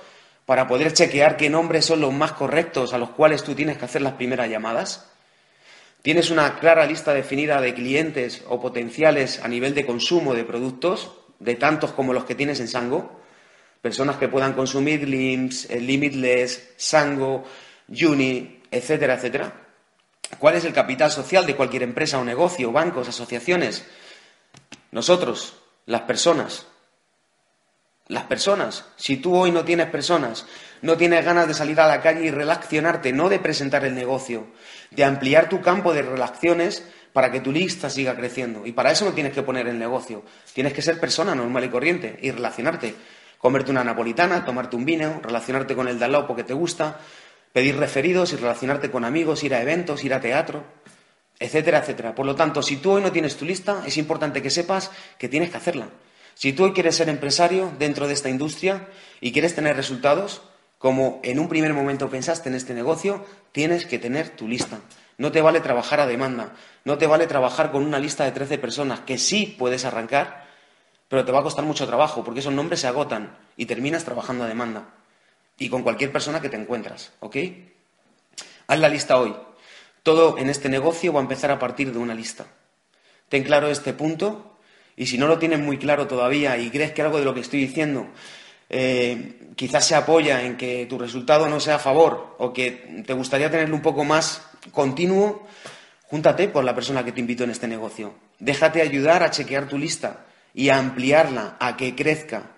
para 0.44 0.68
poder 0.68 0.92
chequear 0.92 1.36
qué 1.36 1.48
nombres 1.48 1.86
son 1.86 2.00
los 2.00 2.12
más 2.12 2.32
correctos 2.32 2.92
a 2.92 2.98
los 2.98 3.10
cuales 3.10 3.42
tú 3.42 3.54
tienes 3.54 3.78
que 3.78 3.86
hacer 3.86 4.02
las 4.02 4.14
primeras 4.14 4.48
llamadas? 4.48 5.11
¿Tienes 6.02 6.30
una 6.30 6.58
clara 6.58 6.84
lista 6.84 7.14
definida 7.14 7.60
de 7.60 7.74
clientes 7.74 8.42
o 8.48 8.60
potenciales 8.60 9.40
a 9.40 9.46
nivel 9.46 9.72
de 9.72 9.86
consumo 9.86 10.34
de 10.34 10.42
productos, 10.42 11.12
de 11.38 11.54
tantos 11.54 11.92
como 11.92 12.12
los 12.12 12.24
que 12.24 12.34
tienes 12.34 12.58
en 12.58 12.66
Sango? 12.66 13.20
Personas 13.80 14.16
que 14.16 14.28
puedan 14.28 14.54
consumir 14.54 15.08
LIMS, 15.08 15.70
eh, 15.70 15.80
Limitless, 15.80 16.72
Sango, 16.76 17.44
Juni, 17.88 18.62
etcétera, 18.68 19.14
etcétera. 19.14 19.52
¿Cuál 20.40 20.56
es 20.56 20.64
el 20.64 20.72
capital 20.72 21.12
social 21.12 21.46
de 21.46 21.54
cualquier 21.54 21.84
empresa 21.84 22.18
o 22.18 22.24
negocio, 22.24 22.72
bancos, 22.72 23.08
asociaciones? 23.08 23.86
Nosotros, 24.90 25.54
las 25.86 26.02
personas. 26.02 26.66
Las 28.08 28.24
personas. 28.24 28.86
Si 28.96 29.18
tú 29.18 29.36
hoy 29.36 29.52
no 29.52 29.64
tienes 29.64 29.86
personas, 29.86 30.46
no 30.82 30.96
tienes 30.96 31.24
ganas 31.24 31.48
de 31.48 31.54
salir 31.54 31.80
a 31.80 31.86
la 31.86 32.00
calle 32.00 32.26
y 32.26 32.30
relacionarte, 32.30 33.12
no 33.12 33.28
de 33.28 33.38
presentar 33.38 33.84
el 33.84 33.94
negocio, 33.94 34.46
de 34.90 35.04
ampliar 35.04 35.48
tu 35.48 35.60
campo 35.60 35.94
de 35.94 36.02
relaciones 36.02 36.84
para 37.12 37.30
que 37.30 37.40
tu 37.40 37.52
lista 37.52 37.88
siga 37.88 38.16
creciendo. 38.16 38.66
Y 38.66 38.72
para 38.72 38.90
eso 38.90 39.04
no 39.04 39.12
tienes 39.12 39.32
que 39.32 39.42
poner 39.42 39.68
el 39.68 39.78
negocio. 39.78 40.22
Tienes 40.52 40.72
que 40.72 40.82
ser 40.82 40.98
persona 40.98 41.34
normal 41.34 41.64
y 41.64 41.68
corriente 41.68 42.18
y 42.20 42.30
relacionarte. 42.30 42.94
Comerte 43.38 43.70
una 43.70 43.84
napolitana, 43.84 44.44
tomarte 44.44 44.76
un 44.76 44.84
vino, 44.84 45.20
relacionarte 45.22 45.74
con 45.74 45.88
el 45.88 45.98
de 45.98 46.04
al 46.04 46.12
lado 46.12 46.26
porque 46.26 46.44
te 46.44 46.54
gusta, 46.54 46.98
pedir 47.52 47.76
referidos 47.76 48.32
y 48.32 48.36
relacionarte 48.36 48.90
con 48.90 49.04
amigos, 49.04 49.44
ir 49.44 49.54
a 49.54 49.62
eventos, 49.62 50.04
ir 50.04 50.14
a 50.14 50.20
teatro, 50.20 50.64
etcétera, 51.38 51.78
etcétera. 51.78 52.14
Por 52.14 52.26
lo 52.26 52.34
tanto, 52.34 52.62
si 52.62 52.76
tú 52.76 52.92
hoy 52.92 53.02
no 53.02 53.12
tienes 53.12 53.36
tu 53.36 53.44
lista, 53.44 53.82
es 53.86 53.96
importante 53.98 54.42
que 54.42 54.50
sepas 54.50 54.90
que 55.18 55.28
tienes 55.28 55.50
que 55.50 55.56
hacerla. 55.56 55.88
Si 56.34 56.52
tú 56.52 56.64
hoy 56.64 56.72
quieres 56.72 56.96
ser 56.96 57.08
empresario 57.08 57.72
dentro 57.78 58.06
de 58.08 58.14
esta 58.14 58.30
industria 58.30 58.88
y 59.20 59.32
quieres 59.32 59.54
tener 59.54 59.76
resultados, 59.76 60.42
como 60.82 61.20
en 61.22 61.38
un 61.38 61.48
primer 61.48 61.72
momento 61.74 62.10
pensaste 62.10 62.48
en 62.48 62.56
este 62.56 62.74
negocio, 62.74 63.24
tienes 63.52 63.86
que 63.86 64.00
tener 64.00 64.30
tu 64.30 64.48
lista. 64.48 64.80
No 65.16 65.30
te 65.30 65.40
vale 65.40 65.60
trabajar 65.60 66.00
a 66.00 66.08
demanda, 66.08 66.56
no 66.84 66.98
te 66.98 67.06
vale 67.06 67.28
trabajar 67.28 67.70
con 67.70 67.84
una 67.84 68.00
lista 68.00 68.24
de 68.24 68.32
13 68.32 68.58
personas 68.58 68.98
que 68.98 69.16
sí 69.16 69.54
puedes 69.56 69.84
arrancar, 69.84 70.44
pero 71.06 71.24
te 71.24 71.30
va 71.30 71.38
a 71.38 71.44
costar 71.44 71.64
mucho 71.64 71.86
trabajo 71.86 72.24
porque 72.24 72.40
esos 72.40 72.52
nombres 72.52 72.80
se 72.80 72.88
agotan 72.88 73.38
y 73.56 73.66
terminas 73.66 74.04
trabajando 74.04 74.42
a 74.42 74.48
demanda 74.48 74.88
y 75.56 75.68
con 75.68 75.84
cualquier 75.84 76.10
persona 76.10 76.40
que 76.40 76.48
te 76.48 76.56
encuentras, 76.56 77.12
¿ok? 77.20 77.36
Haz 78.66 78.78
la 78.80 78.88
lista 78.88 79.18
hoy. 79.18 79.36
Todo 80.02 80.36
en 80.36 80.50
este 80.50 80.68
negocio 80.68 81.12
va 81.12 81.20
a 81.20 81.22
empezar 81.22 81.52
a 81.52 81.60
partir 81.60 81.92
de 81.92 81.98
una 82.00 82.16
lista. 82.16 82.46
Ten 83.28 83.44
claro 83.44 83.68
este 83.68 83.92
punto 83.92 84.58
y 84.96 85.06
si 85.06 85.16
no 85.16 85.28
lo 85.28 85.38
tienes 85.38 85.60
muy 85.60 85.78
claro 85.78 86.08
todavía 86.08 86.58
y 86.58 86.70
crees 86.70 86.90
que 86.90 87.02
algo 87.02 87.20
de 87.20 87.24
lo 87.24 87.34
que 87.34 87.40
estoy 87.40 87.60
diciendo 87.60 88.08
eh, 88.68 89.41
quizás 89.56 89.86
se 89.86 89.94
apoya 89.94 90.42
en 90.42 90.56
que 90.56 90.86
tu 90.86 90.98
resultado 90.98 91.48
no 91.48 91.60
sea 91.60 91.76
a 91.76 91.78
favor 91.78 92.36
o 92.38 92.52
que 92.52 93.02
te 93.06 93.12
gustaría 93.12 93.50
tenerlo 93.50 93.74
un 93.74 93.82
poco 93.82 94.04
más 94.04 94.42
continuo, 94.70 95.46
júntate 96.04 96.50
con 96.50 96.64
la 96.64 96.74
persona 96.74 97.04
que 97.04 97.12
te 97.12 97.20
invitó 97.20 97.44
en 97.44 97.50
este 97.50 97.68
negocio. 97.68 98.14
Déjate 98.38 98.82
ayudar 98.82 99.22
a 99.22 99.30
chequear 99.30 99.68
tu 99.68 99.78
lista 99.78 100.26
y 100.54 100.68
a 100.68 100.78
ampliarla, 100.78 101.56
a 101.58 101.76
que 101.76 101.94
crezca. 101.94 102.50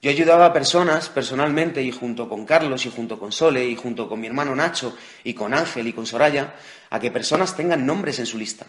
Yo 0.00 0.10
he 0.10 0.14
ayudado 0.14 0.44
a 0.44 0.52
personas 0.52 1.08
personalmente 1.08 1.82
y 1.82 1.90
junto 1.90 2.28
con 2.28 2.46
Carlos 2.46 2.86
y 2.86 2.90
junto 2.90 3.18
con 3.18 3.32
Sole 3.32 3.66
y 3.66 3.74
junto 3.74 4.08
con 4.08 4.20
mi 4.20 4.28
hermano 4.28 4.54
Nacho 4.54 4.96
y 5.24 5.34
con 5.34 5.54
Ángel 5.54 5.88
y 5.88 5.92
con 5.92 6.06
Soraya 6.06 6.54
a 6.90 7.00
que 7.00 7.10
personas 7.10 7.56
tengan 7.56 7.84
nombres 7.84 8.20
en 8.20 8.26
su 8.26 8.38
lista. 8.38 8.66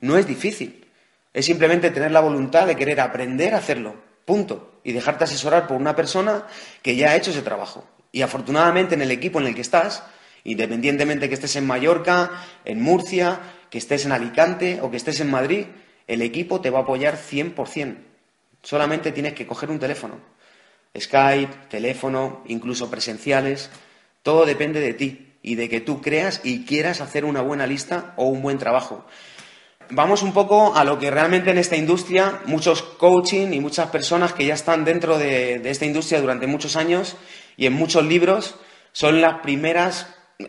No 0.00 0.16
es 0.16 0.26
difícil. 0.26 0.86
Es 1.32 1.46
simplemente 1.46 1.90
tener 1.90 2.12
la 2.12 2.20
voluntad 2.20 2.66
de 2.66 2.76
querer 2.76 3.00
aprender 3.00 3.54
a 3.54 3.58
hacerlo. 3.58 4.11
Punto. 4.24 4.80
Y 4.84 4.92
dejarte 4.92 5.24
asesorar 5.24 5.66
por 5.66 5.76
una 5.76 5.94
persona 5.94 6.46
que 6.82 6.96
ya 6.96 7.10
ha 7.10 7.16
hecho 7.16 7.30
ese 7.30 7.42
trabajo. 7.42 7.84
Y 8.10 8.22
afortunadamente 8.22 8.94
en 8.94 9.02
el 9.02 9.10
equipo 9.10 9.40
en 9.40 9.46
el 9.46 9.54
que 9.54 9.60
estás, 9.60 10.02
independientemente 10.44 11.28
que 11.28 11.34
estés 11.34 11.56
en 11.56 11.66
Mallorca, 11.66 12.30
en 12.64 12.82
Murcia, 12.82 13.40
que 13.70 13.78
estés 13.78 14.04
en 14.04 14.12
Alicante 14.12 14.80
o 14.82 14.90
que 14.90 14.96
estés 14.96 15.20
en 15.20 15.30
Madrid, 15.30 15.66
el 16.06 16.20
equipo 16.20 16.60
te 16.60 16.70
va 16.70 16.80
a 16.80 16.82
apoyar 16.82 17.16
100%. 17.16 17.96
Solamente 18.62 19.12
tienes 19.12 19.34
que 19.34 19.46
coger 19.46 19.70
un 19.70 19.78
teléfono. 19.78 20.16
Skype, 20.98 21.68
teléfono, 21.68 22.42
incluso 22.46 22.90
presenciales. 22.90 23.70
Todo 24.22 24.44
depende 24.44 24.80
de 24.80 24.94
ti 24.94 25.32
y 25.42 25.54
de 25.54 25.68
que 25.68 25.80
tú 25.80 26.00
creas 26.00 26.40
y 26.44 26.64
quieras 26.64 27.00
hacer 27.00 27.24
una 27.24 27.40
buena 27.40 27.66
lista 27.66 28.14
o 28.16 28.26
un 28.26 28.42
buen 28.42 28.58
trabajo. 28.58 29.06
Vamos 29.94 30.22
un 30.22 30.32
poco 30.32 30.74
a 30.74 30.84
lo 30.84 30.98
que 30.98 31.10
realmente 31.10 31.50
en 31.50 31.58
esta 31.58 31.76
industria, 31.76 32.40
muchos 32.46 32.80
coaching 32.80 33.52
y 33.52 33.60
muchas 33.60 33.90
personas 33.90 34.32
que 34.32 34.46
ya 34.46 34.54
están 34.54 34.86
dentro 34.86 35.18
de, 35.18 35.60
esta 35.68 35.84
industria 35.84 36.22
durante 36.22 36.46
muchos 36.46 36.76
años 36.76 37.14
y 37.58 37.66
en 37.66 37.74
muchos 37.74 38.02
libros, 38.06 38.54
son 38.92 39.20
las 39.20 39.40
primeras 39.40 40.06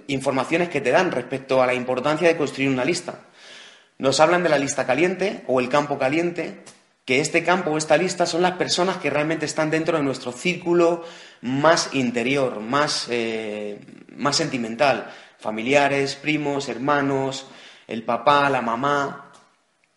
informaciones 0.07 0.69
que 0.69 0.79
te 0.79 0.91
dan 0.91 1.11
respecto 1.11 1.61
a 1.61 1.67
la 1.67 1.73
importancia 1.73 2.25
de 2.25 2.37
construir 2.37 2.69
una 2.69 2.85
lista. 2.85 3.19
Nos 3.97 4.21
hablan 4.21 4.43
de 4.43 4.49
la 4.49 4.57
lista 4.57 4.85
caliente 4.85 5.43
o 5.47 5.59
el 5.59 5.67
campo 5.67 5.99
caliente, 5.99 6.63
que 7.03 7.19
este 7.19 7.43
campo 7.43 7.71
o 7.71 7.77
esta 7.77 7.97
lista 7.97 8.25
son 8.25 8.43
las 8.43 8.53
personas 8.53 8.95
que 8.95 9.09
realmente 9.09 9.45
están 9.45 9.69
dentro 9.69 9.97
de 9.97 10.05
nuestro 10.05 10.31
círculo 10.31 11.03
más 11.41 11.89
interior, 11.91 12.61
más, 12.61 13.07
eh, 13.09 13.81
más 14.15 14.37
sentimental. 14.37 15.11
Familiares, 15.37 16.15
primos, 16.15 16.69
hermanos, 16.69 17.47
el 17.87 18.03
papá, 18.03 18.49
la 18.49 18.61
mamá, 18.61 19.22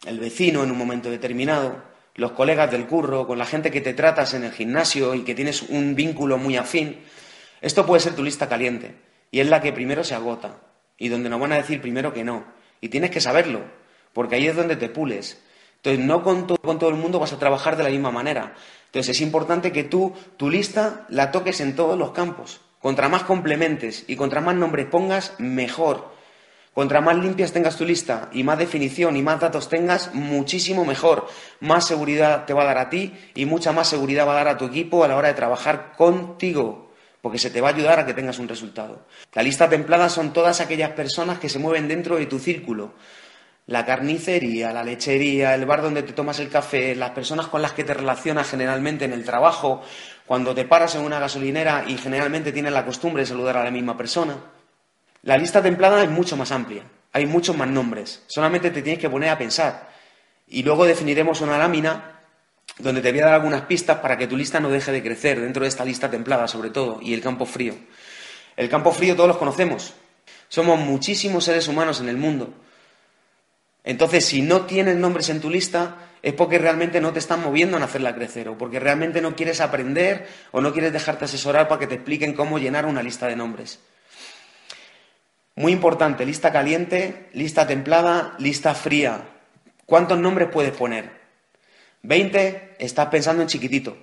el 0.04 0.18
vecino 0.18 0.62
en 0.62 0.70
un 0.70 0.78
momento 0.78 1.10
determinado, 1.10 1.82
los 2.14 2.32
colegas 2.32 2.70
del 2.70 2.86
curro, 2.86 3.26
con 3.26 3.38
la 3.38 3.46
gente 3.46 3.70
que 3.70 3.80
te 3.80 3.94
tratas 3.94 4.34
en 4.34 4.44
el 4.44 4.52
gimnasio 4.52 5.14
y 5.14 5.22
que 5.22 5.34
tienes 5.34 5.62
un 5.62 5.94
vínculo 5.94 6.38
muy 6.38 6.56
afín. 6.56 7.00
Esto 7.60 7.86
puede 7.86 8.00
ser 8.00 8.14
tu 8.14 8.22
lista 8.22 8.48
caliente 8.48 8.96
y 9.30 9.40
es 9.40 9.48
la 9.48 9.60
que 9.60 9.72
primero 9.72 10.04
se 10.04 10.14
agota 10.14 10.58
y 10.98 11.08
donde 11.08 11.28
nos 11.28 11.40
van 11.40 11.52
a 11.52 11.56
decir 11.56 11.80
primero 11.80 12.12
que 12.12 12.24
no. 12.24 12.44
Y 12.80 12.88
tienes 12.88 13.10
que 13.10 13.20
saberlo, 13.20 13.60
porque 14.12 14.36
ahí 14.36 14.46
es 14.46 14.56
donde 14.56 14.76
te 14.76 14.88
pules. 14.88 15.42
Entonces, 15.76 16.04
no 16.04 16.22
con, 16.22 16.46
con 16.46 16.78
todo 16.78 16.90
el 16.90 16.96
mundo 16.96 17.18
vas 17.18 17.32
a 17.32 17.38
trabajar 17.38 17.76
de 17.76 17.84
la 17.84 17.90
misma 17.90 18.10
manera. 18.10 18.54
Entonces, 18.86 19.16
es 19.16 19.20
importante 19.20 19.72
que 19.72 19.84
tú, 19.84 20.14
tu 20.36 20.50
lista, 20.50 21.06
la 21.08 21.30
toques 21.30 21.60
en 21.60 21.76
todos 21.76 21.98
los 21.98 22.12
campos. 22.12 22.60
Contra 22.80 23.08
más 23.08 23.24
complementes 23.24 24.04
y 24.06 24.16
contra 24.16 24.40
más 24.40 24.54
nombres 24.54 24.86
pongas, 24.86 25.34
mejor. 25.38 26.15
Contra 26.76 27.00
más 27.00 27.16
limpias 27.16 27.52
tengas 27.52 27.78
tu 27.78 27.87
lista 27.87 28.28
y 28.35 28.45
más 28.45 28.59
definición 28.59 29.16
y 29.16 29.23
más 29.23 29.40
datos 29.40 29.71
tengas, 29.71 30.12
muchísimo 30.12 30.85
mejor. 30.85 31.26
Más 31.61 31.87
seguridad 31.87 32.45
te 32.45 32.52
va 32.52 32.64
a 32.64 32.66
dar 32.66 32.76
a 32.76 32.90
ti 32.90 33.14
y 33.35 33.47
mucha 33.47 33.73
más 33.73 33.88
seguridad 33.88 34.26
va 34.26 34.33
a 34.33 34.45
dar 34.45 34.49
a 34.49 34.59
tu 34.59 34.66
equipo 34.66 35.02
a 35.02 35.09
la 35.09 35.16
hora 35.16 35.28
de 35.28 35.35
trabajar 35.35 35.95
contigo 35.97 36.90
porque 37.23 37.38
se 37.38 37.49
te 37.49 37.62
va 37.62 37.71
a 37.71 37.73
ayudar 37.73 38.00
a 38.00 38.04
que 38.04 38.12
tengas 38.12 38.38
un 38.38 38.47
resultado. 38.47 39.06
La 39.33 39.42
lista 39.42 39.71
templada 39.71 40.11
son 40.11 40.35
todas 40.35 40.61
aquellas 40.61 40.90
personas 40.90 41.38
que 41.38 41.49
se 41.49 41.59
mueven 41.59 41.88
dentro 41.88 42.16
de 42.16 42.26
tu 42.26 42.38
círculo. 42.38 42.92
La 43.66 43.87
carnicería, 43.87 44.71
la 44.71 44.85
lechería, 44.85 45.54
el 45.54 45.64
bar 45.64 45.80
donde 45.80 46.02
te 46.02 46.12
tomas 46.12 46.40
el 46.40 46.50
café, 46.50 46.95
las 46.95 47.12
personas 47.12 47.47
con 47.47 47.62
las 47.62 47.73
que 47.73 47.85
te 47.85 47.95
relacionas 47.95 48.50
generalmente 48.50 49.06
en 49.06 49.14
el 49.14 49.25
trabajo, 49.25 49.80
cuando 50.26 50.54
te 50.54 50.66
paras 50.66 50.95
en 50.95 51.00
una 51.00 51.21
gasolinera 51.21 51.87
y 51.88 51.97
generalmente 51.97 52.52
tienes 52.52 52.75
la 52.75 52.85
costumbre 52.85 53.23
de 53.23 53.28
saludar 53.28 53.56
a 53.56 53.64
la 53.64 53.71
misma 53.71 53.97
persona. 53.97 54.37
La 55.26 55.37
lista 55.37 55.61
templada 55.61 56.04
es 56.04 56.09
mucho 56.09 56.37
más 56.37 56.52
amplia, 56.52 56.85
hay 57.12 57.26
muchos 57.26 57.56
más 57.56 57.66
nombres, 57.66 58.23
solamente 58.28 58.71
te 58.71 58.80
tienes 58.80 59.00
que 59.00 59.11
poner 59.11 59.30
a 59.30 59.37
pensar. 59.37 59.90
Y 60.47 60.62
luego 60.62 60.87
definiremos 60.87 61.40
una 61.40 61.59
lámina 61.59 62.21
donde 62.78 63.00
te 63.00 63.11
voy 63.11 63.23
a 63.23 63.25
dar 63.25 63.35
algunas 63.35 63.62
pistas 63.62 63.99
para 63.99 64.16
que 64.16 64.28
tu 64.28 64.37
lista 64.37 64.61
no 64.61 64.71
deje 64.71 64.92
de 64.92 65.02
crecer 65.02 65.40
dentro 65.40 65.64
de 65.64 65.68
esta 65.68 65.85
lista 65.85 66.09
templada, 66.09 66.47
sobre 66.47 66.71
todo, 66.71 67.00
y 67.02 67.12
el 67.12 67.21
campo 67.23 67.45
frío. 67.45 67.75
El 68.56 68.68
campo 68.68 68.92
frío 68.92 69.16
todos 69.16 69.26
los 69.26 69.38
conocemos. 69.38 69.95
Somos 70.49 70.78
muchísimos 70.78 71.42
seres 71.42 71.66
humanos 71.66 72.00
en 72.00 72.09
el 72.09 72.18
mundo. 72.18 72.54
Entonces, 73.83 74.26
si 74.26 74.42
no 74.42 74.61
tienes 74.61 74.95
nombres 74.95 75.28
en 75.28 75.40
tu 75.40 75.50
lista, 75.50 75.97
es 76.23 76.35
porque 76.35 76.59
realmente 76.59 77.00
no 77.00 77.12
te 77.12 77.18
están 77.18 77.42
moviendo 77.42 77.76
en 77.76 77.83
hacerla 77.83 78.14
crecer, 78.14 78.49
o 78.49 78.56
porque 78.56 78.78
realmente 78.78 79.21
no 79.21 79.35
quieres 79.35 79.61
aprender 79.61 80.28
o 80.52 80.61
no 80.61 80.73
quieres 80.73 80.92
dejarte 80.92 81.25
asesorar 81.25 81.66
para 81.66 81.80
que 81.80 81.88
te 81.88 81.97
expliquen 81.97 82.33
cómo 82.33 82.61
llenar 82.61 82.87
una 82.87 83.02
lista 83.02 83.26
de 83.26 83.35
nombres. 83.35 83.80
Muy 85.58 85.72
importante, 85.72 86.26
lista 86.26 86.52
caliente, 86.52 87.30
lista 87.32 87.66
templada, 87.66 88.34
lista 88.38 88.75
fría. 88.75 89.22
¿Cuántos 89.86 90.18
nombres 90.18 90.50
puedes 90.52 90.76
poner? 90.76 91.10
20, 92.02 92.76
estás 92.78 93.06
pensando 93.06 93.40
en 93.40 93.48
chiquitito. 93.48 93.96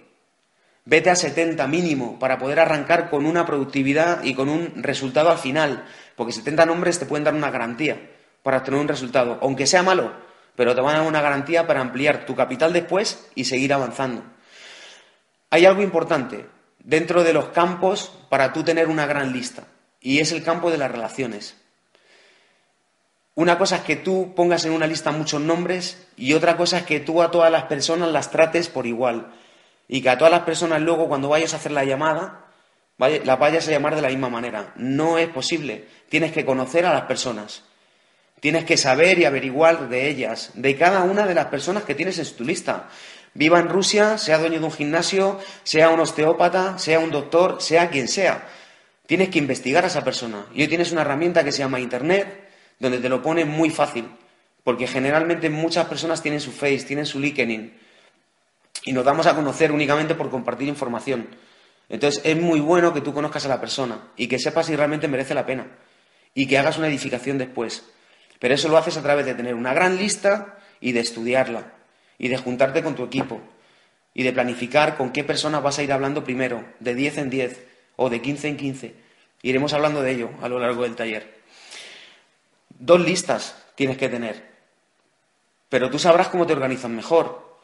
Vete 0.83 1.11
a 1.11 1.15
70 1.15 1.67
mínimo 1.67 2.17
para 2.17 2.39
poder 2.39 2.59
arrancar 2.59 3.11
con 3.11 3.27
una 3.27 3.45
productividad 3.45 4.23
y 4.23 4.33
con 4.33 4.49
un 4.49 4.81
resultado 4.81 5.29
al 5.29 5.37
final, 5.37 5.85
porque 6.15 6.33
70 6.33 6.65
nombres 6.65 6.97
te 6.97 7.05
pueden 7.05 7.23
dar 7.23 7.35
una 7.35 7.51
garantía 7.51 8.01
para 8.41 8.57
obtener 8.57 8.79
un 8.79 8.87
resultado, 8.87 9.37
aunque 9.43 9.67
sea 9.67 9.83
malo, 9.83 10.11
pero 10.55 10.73
te 10.73 10.81
van 10.81 10.95
a 10.95 10.99
dar 10.99 11.07
una 11.07 11.21
garantía 11.21 11.67
para 11.67 11.81
ampliar 11.81 12.25
tu 12.25 12.35
capital 12.35 12.73
después 12.73 13.29
y 13.35 13.45
seguir 13.45 13.73
avanzando. 13.73 14.23
Hay 15.51 15.67
algo 15.67 15.83
importante 15.83 16.47
dentro 16.79 17.23
de 17.23 17.33
los 17.33 17.49
campos 17.49 18.11
para 18.29 18.51
tú 18.51 18.63
tener 18.63 18.87
una 18.87 19.05
gran 19.05 19.31
lista, 19.31 19.67
y 20.03 20.19
es 20.19 20.31
el 20.31 20.43
campo 20.43 20.69
de 20.69 20.77
las 20.77 20.91
relaciones. 20.91 21.55
Una 23.35 23.57
cosa 23.57 23.77
es 23.77 23.81
que 23.81 23.95
tú 23.95 24.33
pongas 24.35 24.63
en 24.65 24.73
una 24.73 24.85
lista 24.85 25.11
muchos 25.11 25.41
nombres 25.41 26.05
y 26.17 26.33
otra 26.33 26.55
cosa 26.55 26.79
es 26.79 26.83
que 26.83 26.99
tú 26.99 27.23
a 27.23 27.31
todas 27.31 27.51
las 27.51 27.63
personas 27.63 28.11
las 28.11 28.29
trates 28.29 28.67
por 28.67 28.85
igual. 28.85 29.33
Y 29.87 30.01
que 30.01 30.09
a 30.09 30.17
todas 30.17 30.31
las 30.31 30.43
personas 30.43 30.81
luego 30.81 31.07
cuando 31.07 31.29
vayas 31.29 31.53
a 31.53 31.57
hacer 31.57 31.71
la 31.71 31.83
llamada 31.83 32.43
las 32.97 33.39
vayas 33.39 33.67
a 33.67 33.71
llamar 33.71 33.95
de 33.95 34.01
la 34.01 34.09
misma 34.09 34.29
manera. 34.29 34.73
No 34.75 35.17
es 35.17 35.27
posible. 35.29 35.87
Tienes 36.09 36.31
que 36.31 36.45
conocer 36.45 36.85
a 36.85 36.93
las 36.93 37.03
personas. 37.03 37.63
Tienes 38.39 38.65
que 38.65 38.77
saber 38.77 39.19
y 39.19 39.25
averiguar 39.25 39.89
de 39.89 40.09
ellas, 40.09 40.51
de 40.53 40.77
cada 40.77 41.03
una 41.03 41.25
de 41.25 41.33
las 41.33 41.45
personas 41.45 41.83
que 41.83 41.95
tienes 41.95 42.19
en 42.19 42.35
tu 42.35 42.43
lista. 42.43 42.89
Viva 43.33 43.59
en 43.59 43.69
Rusia, 43.69 44.17
sea 44.17 44.37
dueño 44.37 44.59
de 44.59 44.65
un 44.65 44.71
gimnasio, 44.71 45.39
sea 45.63 45.89
un 45.89 45.99
osteópata, 45.99 46.77
sea 46.77 46.99
un 46.99 47.09
doctor, 47.09 47.61
sea 47.61 47.89
quien 47.89 48.07
sea. 48.07 48.47
Tienes 49.13 49.29
que 49.29 49.37
investigar 49.37 49.83
a 49.83 49.89
esa 49.89 50.03
persona. 50.03 50.47
Y 50.55 50.63
hoy 50.63 50.67
tienes 50.67 50.91
una 50.91 51.01
herramienta 51.01 51.43
que 51.43 51.51
se 51.51 51.59
llama 51.59 51.79
Internet, 51.79 52.49
donde 52.79 52.97
te 52.97 53.09
lo 53.09 53.21
pone 53.21 53.45
muy 53.45 53.69
fácil, 53.69 54.07
porque 54.63 54.87
generalmente 54.87 55.51
muchas 55.51 55.85
personas 55.85 56.23
tienen 56.23 56.41
su 56.41 56.51
Face, 56.51 56.79
tienen 56.79 57.05
su 57.05 57.19
LinkedIn, 57.19 57.77
y 58.85 58.91
nos 58.91 59.05
damos 59.05 59.27
a 59.27 59.35
conocer 59.35 59.71
únicamente 59.71 60.15
por 60.15 60.31
compartir 60.31 60.67
información. 60.67 61.27
Entonces 61.89 62.23
es 62.25 62.35
muy 62.41 62.59
bueno 62.59 62.91
que 62.91 63.01
tú 63.01 63.13
conozcas 63.13 63.45
a 63.45 63.49
la 63.49 63.61
persona 63.61 63.99
y 64.17 64.25
que 64.25 64.39
sepas 64.39 64.65
si 64.65 64.75
realmente 64.75 65.07
merece 65.07 65.35
la 65.35 65.45
pena 65.45 65.67
y 66.33 66.47
que 66.47 66.57
hagas 66.57 66.79
una 66.79 66.87
edificación 66.87 67.37
después. 67.37 67.85
Pero 68.39 68.55
eso 68.55 68.67
lo 68.67 68.77
haces 68.77 68.97
a 68.97 69.03
través 69.03 69.27
de 69.27 69.35
tener 69.35 69.53
una 69.53 69.75
gran 69.75 69.95
lista 69.95 70.57
y 70.81 70.93
de 70.93 71.01
estudiarla 71.01 71.71
y 72.17 72.29
de 72.29 72.37
juntarte 72.37 72.81
con 72.81 72.95
tu 72.95 73.03
equipo 73.03 73.41
y 74.15 74.23
de 74.23 74.33
planificar 74.33 74.97
con 74.97 75.11
qué 75.11 75.23
personas 75.23 75.61
vas 75.61 75.77
a 75.77 75.83
ir 75.83 75.93
hablando 75.93 76.23
primero, 76.23 76.65
de 76.79 76.95
10 76.95 77.17
en 77.19 77.29
10 77.29 77.63
o 77.95 78.09
de 78.09 78.19
15 78.19 78.47
en 78.47 78.57
15. 78.57 79.02
Iremos 79.43 79.73
hablando 79.73 80.01
de 80.01 80.11
ello 80.11 80.29
a 80.41 80.47
lo 80.47 80.57
largo 80.57 80.83
del 80.83 80.95
taller. 80.95 81.41
Dos 82.69 83.01
listas 83.01 83.55
tienes 83.75 83.97
que 83.97 84.09
tener, 84.09 84.41
pero 85.69 85.89
tú 85.89 85.99
sabrás 85.99 86.29
cómo 86.29 86.47
te 86.47 86.53
organizas 86.53 86.89
mejor. 86.89 87.59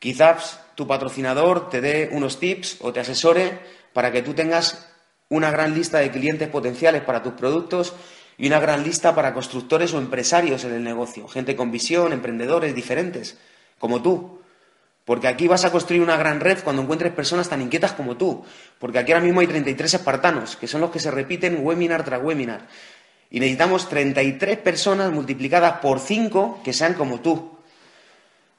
Quizás 0.00 0.60
tu 0.74 0.86
patrocinador 0.86 1.70
te 1.70 1.80
dé 1.80 2.10
unos 2.12 2.40
tips 2.40 2.78
o 2.80 2.92
te 2.92 3.00
asesore 3.00 3.60
para 3.92 4.10
que 4.10 4.22
tú 4.22 4.34
tengas 4.34 4.90
una 5.28 5.50
gran 5.50 5.72
lista 5.74 5.98
de 5.98 6.10
clientes 6.10 6.48
potenciales 6.48 7.02
para 7.02 7.22
tus 7.22 7.34
productos 7.34 7.94
y 8.36 8.48
una 8.48 8.58
gran 8.58 8.82
lista 8.82 9.14
para 9.14 9.32
constructores 9.32 9.94
o 9.94 9.98
empresarios 9.98 10.64
en 10.64 10.74
el 10.74 10.82
negocio, 10.82 11.28
gente 11.28 11.54
con 11.54 11.70
visión, 11.70 12.12
emprendedores 12.12 12.74
diferentes, 12.74 13.38
como 13.78 14.02
tú. 14.02 14.33
Porque 15.04 15.28
aquí 15.28 15.46
vas 15.48 15.64
a 15.64 15.70
construir 15.70 16.02
una 16.02 16.16
gran 16.16 16.40
red 16.40 16.58
cuando 16.64 16.82
encuentres 16.82 17.12
personas 17.12 17.48
tan 17.48 17.60
inquietas 17.60 17.92
como 17.92 18.16
tú. 18.16 18.44
Porque 18.78 18.98
aquí 18.98 19.12
ahora 19.12 19.24
mismo 19.24 19.40
hay 19.40 19.46
33 19.46 19.94
espartanos, 19.94 20.56
que 20.56 20.66
son 20.66 20.80
los 20.80 20.90
que 20.90 20.98
se 20.98 21.10
repiten 21.10 21.58
webinar 21.60 22.04
tras 22.04 22.22
webinar. 22.22 22.66
Y 23.30 23.40
necesitamos 23.40 23.88
33 23.88 24.58
personas 24.58 25.12
multiplicadas 25.12 25.78
por 25.80 26.00
5 26.00 26.62
que 26.64 26.72
sean 26.72 26.94
como 26.94 27.20
tú. 27.20 27.58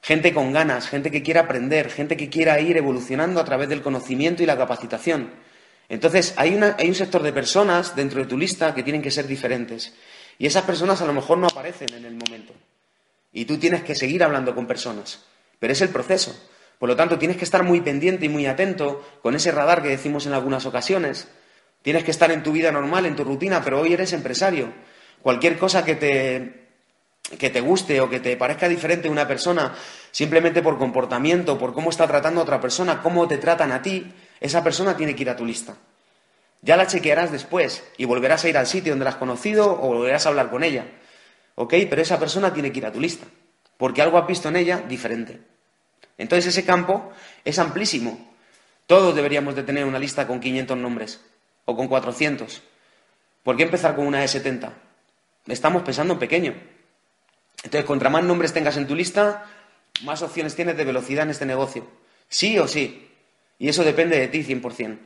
Gente 0.01 0.33
con 0.35 0.53
ganas, 0.53 0.87
gente 0.87 1.09
que 1.09 1.23
quiera 1.23 1.41
aprender, 1.41 1.89
gente 1.89 2.15
que 2.15 2.29
quiera 2.29 2.59
ir 2.59 2.77
evolucionando 2.77 3.39
a 3.39 3.45
través 3.45 3.67
del 3.67 3.81
conocimiento 3.81 4.43
y 4.43 4.45
la 4.45 4.57
capacitación. 4.57 5.31
Entonces, 5.89 6.35
hay, 6.37 6.59
hay 6.77 6.87
un 6.87 6.95
sector 6.95 7.23
de 7.23 7.33
personas 7.33 7.95
dentro 7.95 8.19
de 8.19 8.27
tu 8.27 8.37
lista 8.37 8.75
que 8.75 8.83
tienen 8.83 9.01
que 9.01 9.09
ser 9.09 9.25
diferentes. 9.25 9.93
Y 10.37 10.45
esas 10.45 10.63
personas 10.63 11.01
a 11.01 11.05
lo 11.05 11.13
mejor 11.13 11.39
no 11.39 11.47
aparecen 11.47 11.91
en 11.95 12.05
el 12.05 12.13
momento. 12.13 12.53
Y 13.33 13.45
tú 13.45 13.57
tienes 13.57 13.83
que 13.83 13.95
seguir 13.95 14.23
hablando 14.23 14.53
con 14.53 14.67
personas. 14.67 15.25
Pero 15.59 15.73
es 15.73 15.81
el 15.81 15.89
proceso. 15.89 16.35
Por 16.79 16.89
lo 16.89 16.95
tanto, 16.95 17.17
tienes 17.17 17.37
que 17.37 17.45
estar 17.45 17.63
muy 17.63 17.81
pendiente 17.81 18.25
y 18.25 18.29
muy 18.29 18.45
atento 18.45 19.03
con 19.21 19.35
ese 19.35 19.51
radar 19.51 19.81
que 19.81 19.89
decimos 19.89 20.25
en 20.25 20.33
algunas 20.33 20.65
ocasiones 20.65 21.27
Tienes 21.85 22.03
que 22.03 22.09
estar 22.09 22.31
en 22.31 22.41
tu 22.41 22.51
vida 22.51 22.71
normal, 22.71 23.05
en 23.05 23.15
tu 23.15 23.23
rutina, 23.23 23.61
pero 23.63 23.79
hoy 23.79 23.93
eres 23.93 24.11
empresario. 24.11 24.73
Cualquier 25.21 25.55
cosa 25.55 25.85
que 25.85 25.93
te, 25.93 26.69
que 27.37 27.51
te 27.51 27.61
guste 27.61 28.01
o 28.01 28.09
que 28.09 28.19
te 28.19 28.35
parezca 28.37 28.67
diferente 28.67 29.07
una 29.07 29.27
persona, 29.27 29.71
simplemente 30.09 30.63
por 30.63 30.79
comportamiento, 30.79 31.59
por 31.59 31.73
cómo 31.75 31.91
está 31.91 32.07
tratando 32.07 32.39
a 32.39 32.43
otra 32.43 32.59
persona, 32.59 33.03
cómo 33.03 33.27
te 33.27 33.37
tratan 33.37 33.71
a 33.71 33.83
ti, 33.83 34.11
esa 34.39 34.63
persona 34.63 34.97
tiene 34.97 35.15
que 35.15 35.21
ir 35.21 35.29
a 35.29 35.35
tu 35.35 35.45
lista. 35.45 35.75
Ya 36.63 36.75
la 36.75 36.87
chequearás 36.87 37.31
después 37.31 37.83
y 37.97 38.05
volverás 38.05 38.45
a 38.45 38.49
ir 38.49 38.57
al 38.57 38.65
sitio 38.65 38.93
donde 38.93 39.05
la 39.05 39.11
has 39.11 39.17
conocido 39.17 39.71
o 39.71 39.89
volverás 39.89 40.25
a 40.25 40.29
hablar 40.29 40.49
con 40.49 40.63
ella. 40.63 40.87
¿Ok? 41.53 41.75
Pero 41.87 42.01
esa 42.01 42.17
persona 42.17 42.51
tiene 42.51 42.71
que 42.71 42.79
ir 42.79 42.87
a 42.87 42.91
tu 42.91 42.99
lista, 42.99 43.27
porque 43.77 44.01
algo 44.01 44.17
has 44.17 44.27
visto 44.27 44.49
en 44.49 44.55
ella 44.55 44.83
diferente. 44.87 45.39
Entonces 46.17 46.47
ese 46.47 46.65
campo 46.65 47.11
es 47.43 47.59
amplísimo. 47.59 48.33
Todos 48.87 49.15
deberíamos 49.15 49.55
de 49.55 49.63
tener 49.63 49.85
una 49.85 49.99
lista 49.99 50.27
con 50.27 50.39
500 50.39 50.77
nombres 50.77 51.21
o 51.65 51.75
con 51.75 51.87
400. 51.87 52.61
¿Por 53.43 53.57
qué 53.57 53.63
empezar 53.63 53.95
con 53.95 54.07
una 54.07 54.21
de 54.21 54.27
70? 54.27 54.73
Estamos 55.47 55.83
pensando 55.83 56.13
en 56.13 56.19
pequeño. 56.19 56.55
Entonces, 57.63 57.85
contra 57.85 58.09
más 58.09 58.23
nombres 58.23 58.53
tengas 58.53 58.77
en 58.77 58.87
tu 58.87 58.95
lista, 58.95 59.45
más 60.03 60.21
opciones 60.21 60.55
tienes 60.55 60.77
de 60.77 60.83
velocidad 60.83 61.23
en 61.23 61.31
este 61.31 61.45
negocio. 61.45 61.87
Sí 62.27 62.57
o 62.59 62.67
sí. 62.67 63.09
Y 63.57 63.69
eso 63.69 63.83
depende 63.83 64.19
de 64.19 64.27
ti 64.27 64.43
100%. 64.43 64.97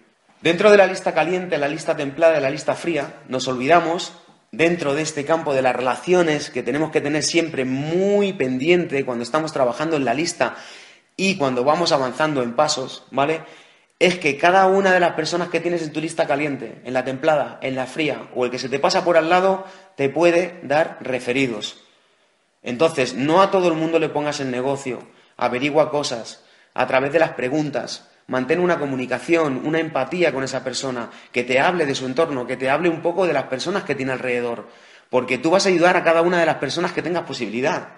Dentro 0.42 0.72
de 0.72 0.78
la 0.78 0.88
lista 0.88 1.14
caliente, 1.14 1.58
la 1.58 1.68
lista 1.68 1.96
templada 1.98 2.38
y 2.38 2.42
la 2.42 2.50
lista 2.50 2.76
fría, 2.76 3.22
nos 3.28 3.48
olvidamos, 3.48 4.14
dentro 4.52 4.96
de 4.96 5.02
este 5.02 5.26
campo 5.26 5.54
de 5.54 5.62
las 5.62 5.76
relaciones 5.76 6.50
que 6.50 6.64
tenemos 6.64 6.92
que 6.92 7.02
tener 7.02 7.24
siempre 7.24 7.66
muy 7.66 8.34
pendiente 8.34 9.06
cuando 9.06 9.24
estamos 9.24 9.54
trabajando 9.54 9.96
en 9.96 10.06
la 10.06 10.14
lista 10.14 10.56
y 11.16 11.36
cuando 11.38 11.64
vamos 11.64 11.92
avanzando 11.92 12.42
en 12.42 12.56
pasos, 12.56 13.04
¿vale? 13.12 13.42
Es 14.00 14.18
que 14.18 14.38
cada 14.38 14.68
una 14.68 14.94
de 14.94 15.02
las 15.02 15.14
personas 15.14 15.50
que 15.50 15.60
tienes 15.60 15.82
en 15.82 15.92
tu 15.92 16.00
lista 16.00 16.26
caliente, 16.26 16.82
en 16.86 16.94
la 16.94 17.04
templada, 17.04 17.60
en 17.62 17.76
la 17.76 17.86
fría 17.86 18.30
o 18.34 18.46
el 18.46 18.52
que 18.52 18.60
se 18.60 18.70
te 18.70 18.80
pasa 18.80 19.04
por 19.04 19.18
al 19.18 19.30
lado, 19.30 19.66
te 19.98 20.10
puede 20.10 20.60
dar 20.64 20.98
referidos. 21.02 21.84
Entonces, 22.64 23.14
no 23.14 23.42
a 23.42 23.52
todo 23.52 23.68
el 23.68 23.74
mundo 23.74 24.00
le 24.00 24.10
pongas 24.10 24.40
el 24.40 24.52
negocio, 24.52 25.00
averigua 25.38 25.92
cosas 25.92 26.44
a 26.74 26.88
través 26.88 27.12
de 27.12 27.20
las 27.20 27.32
preguntas, 27.32 28.09
mantén 28.30 28.62
una 28.62 28.80
comunicación, 28.80 29.66
una 29.66 29.80
empatía 29.80 30.32
con 30.32 30.44
esa 30.44 30.64
persona, 30.64 31.10
que 31.34 31.44
te 31.44 31.60
hable 31.60 31.86
de 31.86 31.96
su 31.96 32.06
entorno, 32.06 32.46
que 32.46 32.56
te 32.56 32.70
hable 32.70 32.88
un 32.88 33.02
poco 33.02 33.26
de 33.26 33.34
las 33.34 33.46
personas 33.46 33.84
que 33.84 33.96
tiene 33.96 34.14
alrededor, 34.14 34.70
porque 35.10 35.38
tú 35.38 35.50
vas 35.50 35.66
a 35.66 35.70
ayudar 35.70 35.98
a 35.98 36.04
cada 36.04 36.22
una 36.22 36.40
de 36.40 36.46
las 36.46 36.58
personas 36.58 36.94
que 36.94 37.02
tengas 37.02 37.24
posibilidad. 37.24 37.90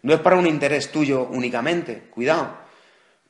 No 0.00 0.14
es 0.14 0.20
para 0.20 0.36
un 0.36 0.46
interés 0.46 0.90
tuyo 0.90 1.26
únicamente, 1.28 2.08
cuidado, 2.10 2.56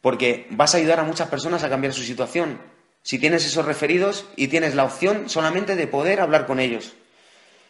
porque 0.01 0.47
vas 0.51 0.75
a 0.75 0.79
ayudar 0.79 1.01
a 1.01 1.05
muchas 1.05 1.29
personas 1.29 1.65
a 1.65 1.71
cambiar 1.71 1.95
su 1.95 2.03
situación. 2.03 2.61
Si 3.03 3.19
tienes 3.19 3.45
esos 3.47 3.65
referidos 3.65 4.27
y 4.37 4.49
tienes 4.49 4.75
la 4.75 4.85
opción 4.85 5.29
solamente 5.29 5.75
de 5.75 5.87
poder 5.87 6.21
hablar 6.21 6.47
con 6.47 6.61
ellos. 6.61 6.93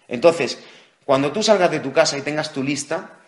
Entonces, 0.09 0.63
cuando 1.05 1.33
tú 1.33 1.43
salgas 1.43 1.71
de 1.71 1.81
tu 1.81 1.93
casa 1.93 2.19
y 2.19 2.23
tengas 2.23 2.53
tu 2.53 2.63
lista, 2.63 3.22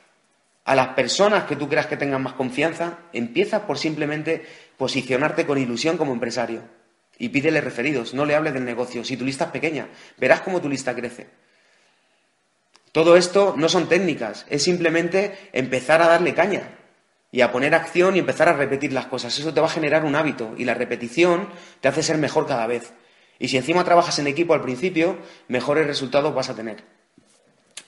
a 0.65 0.75
las 0.75 0.89
personas 0.89 1.45
que 1.45 1.57
tú 1.57 1.69
creas 1.69 1.87
que 1.87 1.97
tengan 1.97 2.23
más 2.23 2.33
confianza, 2.33 2.99
empieza 3.13 3.67
por 3.67 3.79
simplemente 3.79 4.45
posicionarte 4.77 5.47
con 5.47 5.59
ilusión 5.59 5.97
como 5.97 6.13
empresario 6.13 6.63
y 7.19 7.29
pídele 7.29 7.61
referidos, 7.61 8.15
no 8.15 8.25
le 8.25 8.35
hables 8.35 8.55
del 8.55 8.65
negocio. 8.65 9.05
Si 9.05 9.17
tu 9.17 9.25
lista 9.25 9.45
es 9.45 9.51
pequeña, 9.51 9.89
verás 10.19 10.41
cómo 10.41 10.61
tu 10.61 10.69
lista 10.69 10.95
crece. 10.95 11.27
Todo 12.93 13.17
esto 13.17 13.55
no 13.57 13.69
son 13.69 13.89
técnicas, 13.89 14.47
es 14.49 14.63
simplemente 14.63 15.51
empezar 15.53 16.01
a 16.01 16.09
darle 16.09 16.35
caña 16.35 16.79
y 17.31 17.41
a 17.41 17.51
poner 17.51 17.75
acción 17.75 18.17
y 18.17 18.21
empezar 18.21 18.49
a 18.49 18.53
repetir 18.53 18.93
las 18.93 19.07
cosas. 19.07 19.37
Eso 19.39 19.53
te 19.53 19.61
va 19.61 19.67
a 19.67 19.71
generar 19.71 20.05
un 20.05 20.15
hábito 20.15 20.55
y 20.57 20.65
la 20.65 20.75
repetición 20.75 21.49
te 21.81 21.89
hace 21.89 22.03
ser 22.03 22.19
mejor 22.19 22.47
cada 22.47 22.67
vez. 22.67 22.93
Y 23.39 23.49
si 23.49 23.57
encima 23.57 23.85
trabajas 23.85 24.19
en 24.21 24.29
equipo 24.29 24.55
al 24.55 24.63
principio, 24.63 25.19
mejores 25.49 25.87
resultados 25.87 26.35
vas 26.35 26.49
a 26.49 26.55
tener. 26.55 26.85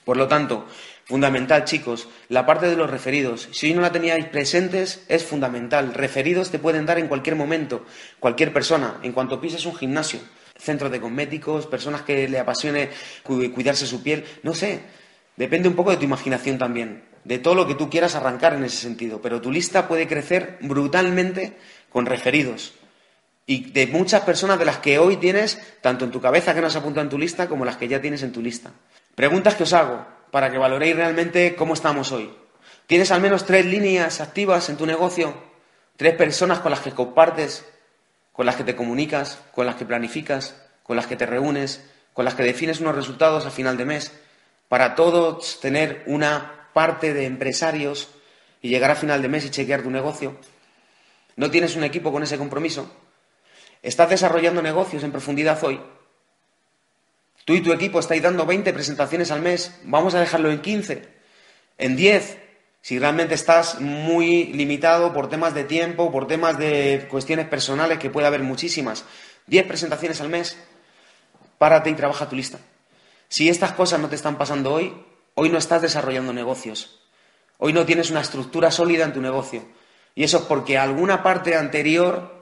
Por 0.07 0.15
lo 0.15 0.29
tanto, 0.29 0.65
fundamental, 1.03 1.65
chicos, 1.65 2.07
la 2.29 2.45
parte 2.45 2.69
de 2.69 2.77
los 2.77 2.89
referidos. 2.89 3.49
Si 3.51 3.67
hoy 3.67 3.73
no 3.73 3.81
la 3.81 3.91
teníais 3.91 4.23
presentes, 4.27 5.03
es 5.09 5.25
fundamental. 5.25 5.93
Referidos 5.93 6.49
te 6.49 6.59
pueden 6.59 6.85
dar 6.85 6.97
en 6.97 7.09
cualquier 7.09 7.35
momento, 7.35 7.83
cualquier 8.17 8.53
persona, 8.53 8.99
en 9.03 9.11
cuanto 9.11 9.41
pises 9.41 9.65
un 9.65 9.75
gimnasio, 9.75 10.21
centros 10.55 10.93
de 10.93 11.01
cosméticos, 11.01 11.67
personas 11.67 12.03
que 12.03 12.29
le 12.29 12.39
apasione 12.39 12.89
cuidarse 13.21 13.85
su 13.85 14.01
piel, 14.01 14.23
no 14.43 14.53
sé. 14.53 14.79
Depende 15.35 15.67
un 15.67 15.75
poco 15.75 15.91
de 15.91 15.97
tu 15.97 16.05
imaginación 16.05 16.57
también, 16.57 17.03
de 17.25 17.39
todo 17.39 17.55
lo 17.55 17.67
que 17.67 17.75
tú 17.75 17.89
quieras 17.89 18.15
arrancar 18.15 18.53
en 18.53 18.63
ese 18.63 18.77
sentido. 18.77 19.21
Pero 19.21 19.41
tu 19.41 19.51
lista 19.51 19.89
puede 19.89 20.07
crecer 20.07 20.57
brutalmente 20.61 21.57
con 21.89 22.05
referidos. 22.05 22.75
Y 23.45 23.71
de 23.71 23.87
muchas 23.87 24.21
personas 24.21 24.57
de 24.57 24.63
las 24.63 24.77
que 24.77 24.99
hoy 24.99 25.17
tienes, 25.17 25.61
tanto 25.81 26.05
en 26.05 26.11
tu 26.11 26.21
cabeza 26.21 26.55
que 26.55 26.61
no 26.61 26.67
has 26.67 26.77
apuntado 26.77 27.03
en 27.03 27.09
tu 27.09 27.17
lista, 27.17 27.49
como 27.49 27.65
las 27.65 27.75
que 27.75 27.89
ya 27.89 27.99
tienes 27.99 28.23
en 28.23 28.31
tu 28.31 28.41
lista. 28.41 28.71
Preguntas 29.17 29.55
que 29.55 29.63
os 29.63 29.73
hago 29.73 30.05
para 30.29 30.51
que 30.51 30.59
valoréis 30.59 30.95
realmente 30.95 31.55
cómo 31.55 31.73
estamos 31.73 32.11
hoy. 32.11 32.29
¿Tienes 32.85 33.09
al 33.09 33.19
menos 33.19 33.47
tres 33.47 33.65
líneas 33.65 34.21
activas 34.21 34.69
en 34.69 34.77
tu 34.77 34.85
negocio? 34.85 35.33
¿Tres 35.95 36.13
personas 36.13 36.59
con 36.59 36.69
las 36.69 36.81
que 36.81 36.91
compartes, 36.91 37.65
con 38.31 38.45
las 38.45 38.55
que 38.55 38.63
te 38.63 38.75
comunicas, 38.75 39.41
con 39.55 39.65
las 39.65 39.73
que 39.73 39.85
planificas, 39.85 40.61
con 40.83 40.95
las 40.95 41.07
que 41.07 41.15
te 41.15 41.25
reúnes, 41.25 41.83
con 42.13 42.25
las 42.25 42.35
que 42.35 42.43
defines 42.43 42.79
unos 42.79 42.93
resultados 42.93 43.47
a 43.47 43.49
final 43.49 43.75
de 43.75 43.85
mes? 43.85 44.11
Para 44.69 44.93
todos 44.93 45.59
tener 45.61 46.03
una 46.05 46.69
parte 46.73 47.15
de 47.15 47.25
empresarios 47.25 48.09
y 48.61 48.69
llegar 48.69 48.91
a 48.91 48.95
final 48.95 49.23
de 49.23 49.29
mes 49.29 49.45
y 49.45 49.49
chequear 49.49 49.81
tu 49.81 49.89
negocio. 49.89 50.37
¿No 51.35 51.49
tienes 51.49 51.75
un 51.75 51.83
equipo 51.83 52.11
con 52.11 52.21
ese 52.21 52.37
compromiso? 52.37 52.87
¿Estás 53.81 54.11
desarrollando 54.11 54.61
negocios 54.61 55.03
en 55.03 55.11
profundidad 55.11 55.57
hoy? 55.63 55.81
Tú 57.47 57.53
y 57.53 57.61
tu 57.61 57.71
equipo 57.71 58.01
estáis 58.01 58.21
dando 58.21 58.45
20 58.45 58.73
presentaciones 58.73 59.31
al 59.31 59.41
mes, 59.41 59.71
vamos 59.85 60.13
a 60.15 60.19
dejarlo 60.19 60.51
en 60.51 60.59
15, 60.59 61.07
en 61.77 61.95
10, 61.95 62.39
si 62.81 62.99
realmente 62.99 63.35
estás 63.35 63.79
muy 63.79 64.47
limitado 64.47 65.13
por 65.13 65.29
temas 65.29 65.53
de 65.53 65.63
tiempo, 65.63 66.11
por 66.11 66.27
temas 66.27 66.57
de 66.57 67.07
cuestiones 67.09 67.47
personales, 67.47 67.99
que 67.99 68.09
puede 68.09 68.27
haber 68.27 68.43
muchísimas. 68.43 69.05
10 69.45 69.65
presentaciones 69.65 70.19
al 70.19 70.27
mes, 70.27 70.57
párate 71.57 71.89
y 71.89 71.93
trabaja 71.93 72.27
tu 72.27 72.35
lista. 72.35 72.59
Si 73.29 73.47
estas 73.47 73.71
cosas 73.71 74.01
no 74.01 74.09
te 74.09 74.15
están 74.15 74.37
pasando 74.37 74.73
hoy, 74.73 74.93
hoy 75.33 75.47
no 75.47 75.57
estás 75.57 75.81
desarrollando 75.81 76.33
negocios. 76.33 76.99
Hoy 77.59 77.71
no 77.71 77.85
tienes 77.85 78.11
una 78.11 78.19
estructura 78.19 78.71
sólida 78.71 79.05
en 79.05 79.13
tu 79.13 79.21
negocio. 79.21 79.63
Y 80.15 80.25
eso 80.25 80.39
es 80.39 80.43
porque 80.43 80.77
alguna 80.77 81.23
parte 81.23 81.55
anterior 81.55 82.36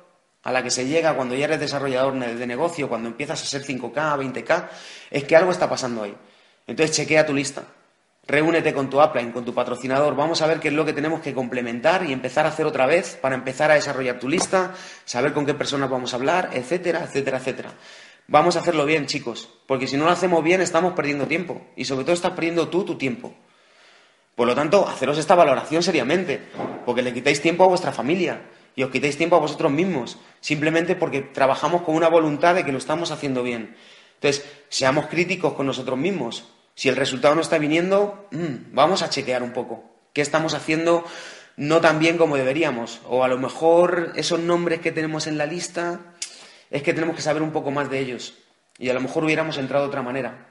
a 0.45 0.51
la 0.51 0.63
que 0.63 0.69
se 0.69 0.86
llega 0.86 1.15
cuando 1.15 1.36
ya 1.36 1.45
eres 1.45 1.60
desarrollador 1.60 2.13
de 2.13 2.47
negocio, 2.47 2.88
cuando 2.88 3.10
empiezas 3.10 3.41
a 3.41 3.45
ser 3.45 3.63
5K, 3.63 3.91
20K, 3.93 4.67
es 5.10 5.23
que 5.23 5.36
algo 5.36 5.51
está 5.51 5.67
pasando 5.67 6.03
ahí. 6.03 6.15
Entonces 6.67 6.95
chequea 6.95 7.25
tu 7.25 7.34
lista. 7.34 7.63
Reúnete 8.27 8.71
con 8.71 8.88
tu 8.88 9.01
upline, 9.01 9.31
con 9.31 9.43
tu 9.43 9.55
patrocinador. 9.55 10.15
Vamos 10.15 10.43
a 10.43 10.47
ver 10.47 10.60
qué 10.60 10.67
es 10.67 10.73
lo 10.75 10.86
que 10.86 10.93
tenemos 10.93 11.21
que 11.21 11.34
complementar 11.34 12.05
y 12.08 12.13
empezar 12.13 12.45
a 12.45 12.49
hacer 12.49 12.67
otra 12.67 12.86
vez 12.86 13.17
para 13.19 13.34
empezar 13.34 13.71
a 13.71 13.73
desarrollar 13.73 14.19
tu 14.19 14.29
lista, 14.29 14.73
saber 15.03 15.34
con 15.34 15.47
qué 15.47 15.55
personas 15.55 15.89
vamos 15.89 16.13
a 16.13 16.17
hablar, 16.17 16.51
etcétera, 16.53 17.03
etcétera, 17.03 17.39
etcétera. 17.39 17.71
Vamos 18.27 18.55
a 18.55 18.60
hacerlo 18.60 18.86
bien, 18.86 19.08
chicos, 19.08 19.49
porque 19.65 19.88
si 19.88 19.97
no 19.97 20.05
lo 20.05 20.12
hacemos 20.12 20.43
bien 20.43 20.62
estamos 20.62 20.93
perdiendo 20.93 21.25
tiempo 21.25 21.65
y 21.75 21.86
sobre 21.86 22.03
todo 22.03 22.13
estás 22.13 22.34
perdiendo 22.34 22.67
tú 22.67 22.86
tu 22.86 22.99
tiempo. 22.99 23.34
Por 24.36 24.45
lo 24.45 24.53
tanto, 24.53 24.88
haceros 24.88 25.17
esta 25.17 25.34
valoración 25.34 25.81
seriamente, 25.81 26.39
porque 26.86 27.01
le 27.01 27.13
quitáis 27.13 27.41
tiempo 27.41 27.63
a 27.63 27.67
vuestra 27.67 27.91
familia, 27.91 28.41
y 28.75 28.83
os 28.83 28.91
quitéis 28.91 29.17
tiempo 29.17 29.35
a 29.35 29.39
vosotros 29.39 29.71
mismos, 29.71 30.17
simplemente 30.41 30.95
porque 30.95 31.21
trabajamos 31.21 31.83
con 31.83 31.95
una 31.95 32.09
voluntad 32.09 32.55
de 32.55 32.65
que 32.65 32.71
lo 32.71 32.77
estamos 32.77 33.11
haciendo 33.11 33.41
bien. 33.41 33.75
Entonces, 34.15 34.45
seamos 34.69 35.07
críticos 35.07 35.53
con 35.53 35.65
nosotros 35.65 35.97
mismos. 35.97 36.49
Si 36.75 36.89
el 36.89 36.95
resultado 36.95 37.35
no 37.35 37.41
está 37.41 37.57
viniendo, 37.57 38.27
mm, 38.31 38.73
vamos 38.73 39.01
a 39.01 39.09
chequear 39.09 39.43
un 39.43 39.53
poco. 39.53 39.83
¿Qué 40.13 40.21
estamos 40.21 40.53
haciendo 40.53 41.05
no 41.57 41.79
tan 41.79 41.99
bien 41.99 42.17
como 42.17 42.35
deberíamos? 42.35 43.01
O 43.07 43.23
a 43.23 43.27
lo 43.27 43.38
mejor 43.38 44.11
esos 44.15 44.39
nombres 44.39 44.81
que 44.81 44.91
tenemos 44.91 45.27
en 45.27 45.38
la 45.38 45.45
lista 45.45 46.01
es 46.69 46.83
que 46.83 46.93
tenemos 46.93 47.15
que 47.15 47.21
saber 47.21 47.41
un 47.41 47.51
poco 47.51 47.71
más 47.71 47.89
de 47.89 47.99
ellos. 47.99 48.33
Y 48.77 48.89
a 48.89 48.93
lo 48.93 48.99
mejor 48.99 49.23
hubiéramos 49.23 49.57
entrado 49.57 49.85
de 49.85 49.89
otra 49.89 50.01
manera. 50.01 50.47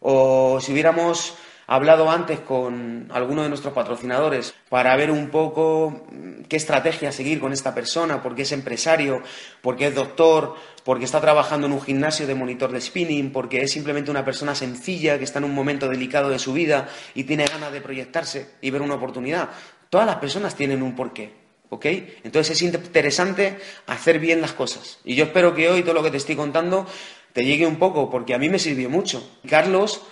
O 0.00 0.60
si 0.60 0.72
hubiéramos 0.72 1.34
hablado 1.70 2.10
antes 2.10 2.40
con 2.40 3.06
alguno 3.12 3.44
de 3.44 3.48
nuestros 3.48 3.72
patrocinadores 3.72 4.54
para 4.68 4.96
ver 4.96 5.12
un 5.12 5.30
poco 5.30 6.02
mm, 6.10 6.42
qué 6.48 6.56
estrategia 6.56 7.12
seguir 7.12 7.38
con 7.38 7.52
esta 7.52 7.72
persona, 7.72 8.20
porque 8.20 8.42
es 8.42 8.50
empresario, 8.50 9.22
porque 9.62 9.86
es 9.86 9.94
doctor, 9.94 10.56
porque 10.84 11.04
está 11.04 11.20
trabajando 11.20 11.68
en 11.68 11.72
un 11.74 11.80
gimnasio 11.80 12.26
de 12.26 12.34
monitor 12.34 12.72
de 12.72 12.80
spinning, 12.80 13.30
porque 13.30 13.62
es 13.62 13.70
simplemente 13.70 14.10
una 14.10 14.24
persona 14.24 14.56
sencilla 14.56 15.16
que 15.16 15.22
está 15.22 15.38
en 15.38 15.44
un 15.44 15.54
momento 15.54 15.88
delicado 15.88 16.28
de 16.28 16.40
su 16.40 16.52
vida 16.52 16.88
y 17.14 17.22
tiene 17.22 17.44
ganas 17.44 17.70
de 17.70 17.80
proyectarse 17.80 18.50
y 18.60 18.70
ver 18.70 18.82
una 18.82 18.96
oportunidad. 18.96 19.50
Todas 19.90 20.08
las 20.08 20.16
personas 20.16 20.56
tienen 20.56 20.82
un 20.82 20.96
porqué. 20.96 21.38
¿Ok? 21.72 21.86
Entonces 22.24 22.60
es 22.60 22.62
interesante 22.62 23.56
hacer 23.86 24.18
bien 24.18 24.40
las 24.40 24.54
cosas. 24.54 24.98
Y 25.04 25.14
yo 25.14 25.26
espero 25.26 25.54
que 25.54 25.70
hoy 25.70 25.82
todo 25.82 25.94
lo 25.94 26.02
que 26.02 26.10
te 26.10 26.16
estoy 26.16 26.34
contando 26.34 26.84
te 27.32 27.44
llegue 27.44 27.64
un 27.64 27.76
poco, 27.76 28.10
porque 28.10 28.34
a 28.34 28.38
mí 28.38 28.48
me 28.48 28.58
sirvió 28.58 28.90
mucho. 28.90 29.38
Carlos 29.48 30.02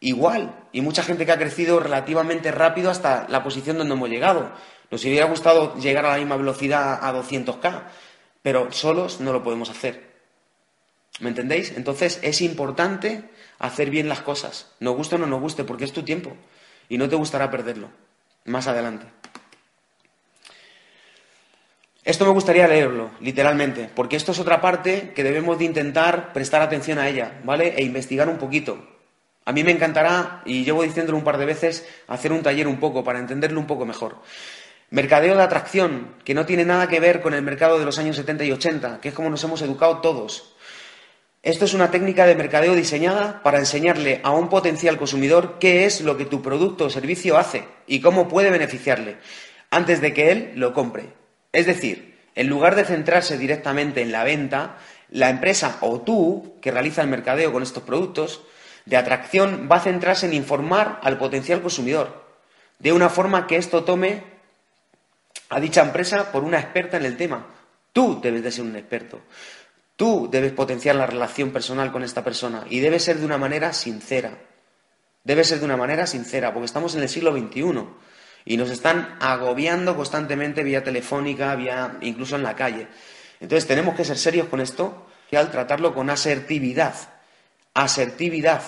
igual. 0.00 0.66
Y 0.72 0.80
mucha 0.80 1.02
gente 1.02 1.26
que 1.26 1.32
ha 1.32 1.38
crecido 1.38 1.80
relativamente 1.80 2.50
rápido 2.50 2.90
hasta 2.90 3.26
la 3.28 3.42
posición 3.42 3.78
donde 3.78 3.94
hemos 3.94 4.08
llegado. 4.08 4.52
Nos 4.90 5.04
hubiera 5.04 5.26
gustado 5.26 5.76
llegar 5.76 6.06
a 6.06 6.12
la 6.12 6.18
misma 6.18 6.36
velocidad 6.36 6.98
a 7.02 7.12
200K, 7.12 7.82
pero 8.42 8.70
solos 8.72 9.20
no 9.20 9.32
lo 9.32 9.42
podemos 9.42 9.70
hacer. 9.70 10.14
¿Me 11.20 11.28
entendéis? 11.28 11.72
Entonces 11.76 12.18
es 12.22 12.40
importante 12.40 13.30
hacer 13.58 13.90
bien 13.90 14.08
las 14.08 14.20
cosas. 14.20 14.72
Nos 14.80 14.96
guste 14.96 15.14
o 15.14 15.18
no 15.18 15.26
nos 15.26 15.40
guste, 15.40 15.64
porque 15.64 15.84
es 15.84 15.92
tu 15.92 16.02
tiempo. 16.02 16.36
Y 16.88 16.98
no 16.98 17.08
te 17.08 17.16
gustará 17.16 17.50
perderlo. 17.50 17.88
Más 18.44 18.66
adelante. 18.66 19.06
Esto 22.04 22.26
me 22.26 22.32
gustaría 22.32 22.68
leerlo, 22.68 23.12
literalmente, 23.20 23.88
porque 23.94 24.16
esto 24.16 24.32
es 24.32 24.38
otra 24.38 24.60
parte 24.60 25.12
que 25.14 25.24
debemos 25.24 25.58
de 25.58 25.64
intentar 25.64 26.34
prestar 26.34 26.60
atención 26.60 26.98
a 26.98 27.08
ella, 27.08 27.40
¿vale? 27.44 27.74
E 27.78 27.82
investigar 27.82 28.28
un 28.28 28.36
poquito. 28.36 28.93
A 29.44 29.52
mí 29.52 29.62
me 29.62 29.72
encantará, 29.72 30.42
y 30.44 30.64
llevo 30.64 30.82
diciéndolo 30.82 31.18
un 31.18 31.24
par 31.24 31.38
de 31.38 31.44
veces, 31.44 31.86
hacer 32.08 32.32
un 32.32 32.42
taller 32.42 32.66
un 32.66 32.80
poco 32.80 33.04
para 33.04 33.18
entenderlo 33.18 33.60
un 33.60 33.66
poco 33.66 33.84
mejor. 33.84 34.22
Mercadeo 34.90 35.36
de 35.36 35.42
atracción, 35.42 36.14
que 36.24 36.34
no 36.34 36.46
tiene 36.46 36.64
nada 36.64 36.88
que 36.88 37.00
ver 37.00 37.20
con 37.20 37.34
el 37.34 37.42
mercado 37.42 37.78
de 37.78 37.84
los 37.84 37.98
años 37.98 38.16
70 38.16 38.44
y 38.44 38.52
80, 38.52 39.00
que 39.00 39.08
es 39.08 39.14
como 39.14 39.28
nos 39.28 39.44
hemos 39.44 39.60
educado 39.60 39.98
todos. 39.98 40.54
Esto 41.42 41.66
es 41.66 41.74
una 41.74 41.90
técnica 41.90 42.24
de 42.24 42.36
mercadeo 42.36 42.74
diseñada 42.74 43.42
para 43.42 43.58
enseñarle 43.58 44.20
a 44.22 44.30
un 44.30 44.48
potencial 44.48 44.96
consumidor 44.96 45.58
qué 45.58 45.84
es 45.84 46.00
lo 46.00 46.16
que 46.16 46.24
tu 46.24 46.40
producto 46.40 46.86
o 46.86 46.90
servicio 46.90 47.36
hace 47.36 47.68
y 47.86 48.00
cómo 48.00 48.28
puede 48.28 48.50
beneficiarle 48.50 49.18
antes 49.70 50.00
de 50.00 50.14
que 50.14 50.30
él 50.30 50.52
lo 50.54 50.72
compre. 50.72 51.12
Es 51.52 51.66
decir, 51.66 52.18
en 52.34 52.48
lugar 52.48 52.76
de 52.76 52.84
centrarse 52.84 53.36
directamente 53.36 54.00
en 54.00 54.10
la 54.10 54.24
venta, 54.24 54.78
la 55.10 55.28
empresa 55.28 55.76
o 55.82 56.00
tú, 56.00 56.56
que 56.62 56.70
realiza 56.70 57.02
el 57.02 57.08
mercadeo 57.08 57.52
con 57.52 57.62
estos 57.62 57.82
productos, 57.82 58.40
de 58.84 58.96
atracción 58.96 59.68
va 59.70 59.76
a 59.76 59.80
centrarse 59.80 60.26
en 60.26 60.34
informar 60.34 61.00
al 61.02 61.18
potencial 61.18 61.62
consumidor, 61.62 62.24
de 62.78 62.92
una 62.92 63.08
forma 63.08 63.46
que 63.46 63.56
esto 63.56 63.84
tome 63.84 64.22
a 65.48 65.60
dicha 65.60 65.82
empresa 65.82 66.32
por 66.32 66.44
una 66.44 66.60
experta 66.60 66.96
en 66.96 67.06
el 67.06 67.16
tema. 67.16 67.46
Tú 67.92 68.20
debes 68.20 68.42
de 68.42 68.50
ser 68.50 68.64
un 68.64 68.76
experto. 68.76 69.20
Tú 69.96 70.28
debes 70.30 70.52
potenciar 70.52 70.96
la 70.96 71.06
relación 71.06 71.50
personal 71.50 71.92
con 71.92 72.02
esta 72.02 72.24
persona 72.24 72.64
y 72.68 72.80
debe 72.80 72.98
ser 72.98 73.18
de 73.18 73.26
una 73.26 73.38
manera 73.38 73.72
sincera. 73.72 74.36
Debe 75.22 75.44
ser 75.44 75.60
de 75.60 75.64
una 75.64 75.76
manera 75.76 76.06
sincera, 76.06 76.52
porque 76.52 76.66
estamos 76.66 76.94
en 76.96 77.02
el 77.02 77.08
siglo 77.08 77.32
XXI 77.32 77.86
y 78.44 78.56
nos 78.56 78.70
están 78.70 79.16
agobiando 79.20 79.96
constantemente 79.96 80.62
vía 80.62 80.84
telefónica, 80.84 81.54
vía 81.54 81.96
incluso 82.02 82.36
en 82.36 82.42
la 82.42 82.56
calle. 82.56 82.88
Entonces 83.40 83.66
tenemos 83.66 83.94
que 83.94 84.04
ser 84.04 84.18
serios 84.18 84.48
con 84.48 84.60
esto 84.60 85.06
y 85.30 85.36
al 85.36 85.50
tratarlo 85.50 85.94
con 85.94 86.10
asertividad, 86.10 86.94
asertividad, 87.74 88.62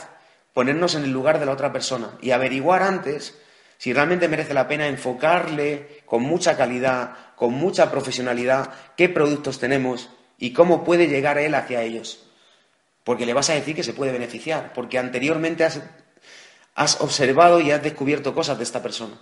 ponernos 0.52 0.94
en 0.94 1.04
el 1.04 1.12
lugar 1.12 1.38
de 1.40 1.46
la 1.46 1.52
otra 1.52 1.72
persona 1.72 2.18
y 2.20 2.32
averiguar 2.32 2.82
antes 2.82 3.38
si 3.78 3.92
realmente 3.92 4.28
merece 4.28 4.54
la 4.54 4.68
pena 4.68 4.88
enfocarle 4.88 6.02
con 6.06 6.22
mucha 6.22 6.56
calidad, 6.56 7.34
con 7.36 7.52
mucha 7.52 7.90
profesionalidad, 7.90 8.72
qué 8.96 9.08
productos 9.08 9.58
tenemos 9.58 10.10
y 10.38 10.52
cómo 10.52 10.84
puede 10.84 11.08
llegar 11.08 11.38
él 11.38 11.54
hacia 11.54 11.82
ellos. 11.82 12.26
Porque 13.04 13.26
le 13.26 13.34
vas 13.34 13.50
a 13.50 13.54
decir 13.54 13.76
que 13.76 13.84
se 13.84 13.92
puede 13.92 14.12
beneficiar, 14.12 14.72
porque 14.72 14.98
anteriormente 14.98 15.64
has, 15.64 15.80
has 16.74 17.00
observado 17.00 17.60
y 17.60 17.70
has 17.70 17.82
descubierto 17.82 18.34
cosas 18.34 18.58
de 18.58 18.64
esta 18.64 18.82
persona. 18.82 19.18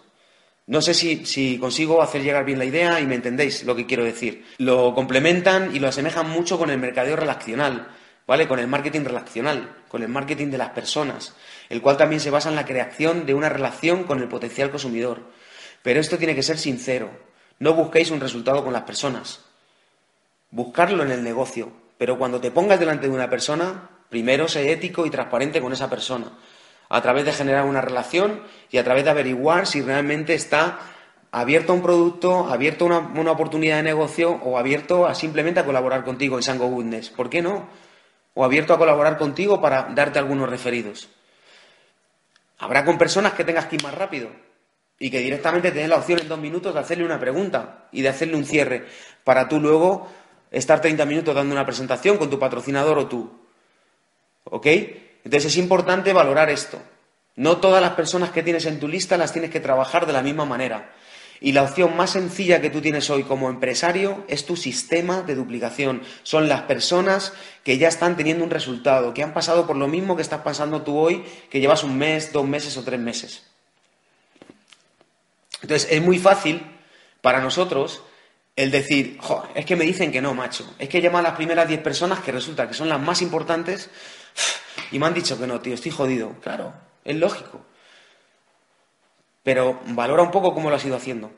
No 0.67 0.81
sé 0.81 0.95
si, 0.95 1.59
consigo 1.59 2.01
hacer 2.01 2.23
llegar 2.23 2.45
bien 2.45 2.59
la 2.59 2.65
idea 2.65 2.99
y 3.01 3.07
me 3.07 3.17
entendéis 3.17 3.65
lo 3.65 3.77
que 3.77 3.85
quiero 3.85 4.03
decir. 4.03 4.47
Lo 4.59 4.95
complementan 4.95 5.77
y 5.77 5.79
lo 5.79 5.89
asemejan 5.89 6.31
mucho 6.31 6.59
con 6.59 6.71
el 6.71 6.79
mercadeo 6.79 7.17
relacional, 7.17 7.89
¿vale? 8.27 8.49
Con 8.49 8.59
el 8.59 8.67
marketing 8.67 9.05
relacional, 9.05 9.75
con 9.89 10.03
el 10.03 10.09
marketing 10.09 10.49
de 10.49 10.59
las 10.59 10.71
personas, 10.71 11.35
el 11.69 11.83
cual 11.83 11.97
también 11.97 12.21
se 12.21 12.31
basa 12.31 12.49
en 12.49 12.57
la 12.57 12.65
creación 12.65 13.27
de 13.27 13.35
una 13.35 13.49
relación 13.49 14.05
con 14.05 14.21
el 14.21 14.29
potencial 14.29 14.71
consumidor. 14.71 15.23
Pero 15.83 16.01
esto 16.01 16.19
tiene 16.19 16.35
que 16.35 16.43
ser 16.43 16.59
sincero. 16.59 17.11
No 17.59 17.75
busquéis 17.75 18.11
un 18.11 18.21
resultado 18.21 18.65
con 18.65 18.73
las 18.73 18.83
personas. 18.83 19.41
Buscarlo 20.51 21.03
en 21.03 21.11
el 21.11 21.23
negocio. 21.23 21.73
Pero 21.99 22.19
cuando 22.19 22.41
te 22.41 22.51
pongas 22.51 22.81
delante 22.81 23.07
de 23.07 23.15
una 23.15 23.31
persona, 23.31 23.91
primero 24.09 24.49
sé 24.49 24.73
ético 24.73 25.07
y 25.07 25.11
transparente 25.11 25.61
con 25.61 25.73
esa 25.73 25.91
persona 25.91 26.33
a 26.89 27.03
través 27.03 27.25
de 27.25 27.33
generar 27.33 27.65
una 27.65 27.81
relación 27.81 28.43
y 28.71 28.79
a 28.79 28.85
través 28.85 29.05
de 29.05 29.11
averiguar 29.11 29.67
si 29.67 29.83
realmente 29.83 30.35
está 30.35 30.79
abierto 31.33 31.73
a 31.73 31.75
un 31.75 31.83
producto, 31.83 32.47
abierto 32.47 32.87
a 32.87 32.99
una, 32.99 33.33
oportunidad 33.33 33.79
de 33.79 33.83
negocio 33.83 34.31
o 34.45 34.59
abierto 34.59 35.07
a 35.07 35.15
simplemente 35.15 35.61
a 35.61 35.65
colaborar 35.65 36.05
contigo 36.05 36.37
en 36.37 36.43
Sango 36.43 36.69
Goodness. 36.69 37.11
¿Por 37.11 37.29
qué 37.29 37.43
no? 37.43 37.67
O 38.35 38.45
abierto 38.45 38.75
a 38.75 38.79
colaborar 38.79 39.17
contigo 39.17 39.61
para 39.61 39.85
darte 39.95 40.19
algunos 40.19 40.51
referidos. 40.51 41.09
Habrá 42.59 42.85
con 42.85 42.99
personas 42.99 43.35
que 43.35 43.45
tengas 43.45 43.67
que 43.67 43.77
ir 43.77 43.83
más 43.83 43.95
rápido 43.95 44.31
y 44.99 45.11
que 45.11 45.19
directamente 45.21 45.71
te 45.73 45.87
la 45.89 45.97
opción 45.97 46.21
en 46.21 46.29
dos 46.29 46.39
minutos 46.39 46.75
de 46.75 46.81
hacerle 46.81 47.05
una 47.05 47.19
pregunta 47.19 47.89
y 47.93 48.03
de 48.03 48.09
hacerle 48.09 48.37
un 48.37 48.45
cierre 48.45 48.87
para 49.25 49.49
tú 49.49 49.61
luego 49.61 50.09
estar 50.51 50.81
30 50.81 51.05
minutos 51.05 51.35
dando 51.35 51.53
una 51.55 51.67
presentación 51.67 52.17
con 52.17 52.31
tu 52.31 52.39
patrocinador 52.39 52.99
o 52.99 53.07
tú. 53.07 53.31
¿Ok? 54.45 54.67
Entonces 55.25 55.47
es 55.47 55.57
importante 55.57 56.13
valorar 56.13 56.51
esto. 56.51 56.81
No 57.37 57.57
todas 57.57 57.83
las 57.83 57.93
personas 57.93 58.31
que 58.31 58.43
tienes 58.43 58.67
en 58.67 58.79
tu 58.79 58.87
lista 58.87 59.17
las 59.17 59.33
tienes 59.33 59.51
que 59.51 59.61
trabajar 59.61 60.07
de 60.07 60.13
la 60.13 60.23
misma 60.23 60.45
manera. 60.45 60.93
Y 61.45 61.53
la 61.53 61.63
opción 61.63 61.95
más 61.95 62.09
sencilla 62.09 62.63
que 62.63 62.71
tú 62.71 62.81
tienes 62.81 63.11
hoy 63.11 63.25
como 63.25 63.51
empresario 63.51 64.25
es 64.29 64.47
tu 64.47 64.57
sistema 64.57 65.21
de 65.21 65.35
duplicación. 65.35 66.01
Son 66.23 66.49
las 66.49 66.63
personas 66.63 67.35
que 67.65 67.77
ya 67.77 67.87
están 67.89 68.17
teniendo 68.17 68.45
un 68.45 68.49
resultado, 68.49 69.13
que 69.13 69.23
han 69.23 69.35
pasado 69.35 69.67
por 69.67 69.77
lo 69.77 69.87
mismo 69.87 70.17
que 70.17 70.23
estás 70.23 70.41
pasando 70.41 70.81
tú 70.81 70.97
hoy, 70.97 71.23
que 71.51 71.61
llevas 71.61 71.85
un 71.85 71.99
mes, 71.99 72.33
dos 72.33 72.49
meses 72.49 72.79
o 72.79 72.83
tres 72.83 72.99
meses. 72.99 73.43
Entonces 75.61 75.87
es 75.93 76.01
muy 76.01 76.19
fácil 76.19 76.63
para 77.21 77.43
nosotros 77.43 78.03
el 78.57 78.71
decir, 78.71 79.19
es 79.55 79.67
que 79.67 79.77
me 79.77 79.85
dicen 79.85 80.13
que 80.13 80.23
no, 80.23 80.33
macho. 80.33 80.75
Es 80.79 80.89
que 80.89 81.03
llama 81.03 81.19
a 81.19 81.23
las 81.23 81.35
primeras 81.35 81.69
diez 81.69 81.83
personas 81.83 82.21
que 82.21 82.33
resulta 82.33 82.67
que 82.67 82.73
son 82.73 82.89
las 82.89 83.03
más 83.03 83.21
importantes 83.21 83.91
y 84.93 84.99
me 84.99 85.05
han 85.05 85.13
dicho 85.13 85.39
que 85.39 85.47
no, 85.47 85.61
tío, 85.61 85.75
estoy 85.75 85.91
jodido. 85.91 86.41
Claro, 86.41 86.73
es 87.05 87.17
lógico. 87.17 87.67
Pero 89.45 89.79
valora 89.87 90.25
un 90.25 90.33
poco 90.33 90.53
cómo 90.53 90.71
lo 90.71 90.77
has 90.77 90.85
ido 90.85 90.97
haciendo. 90.97 91.31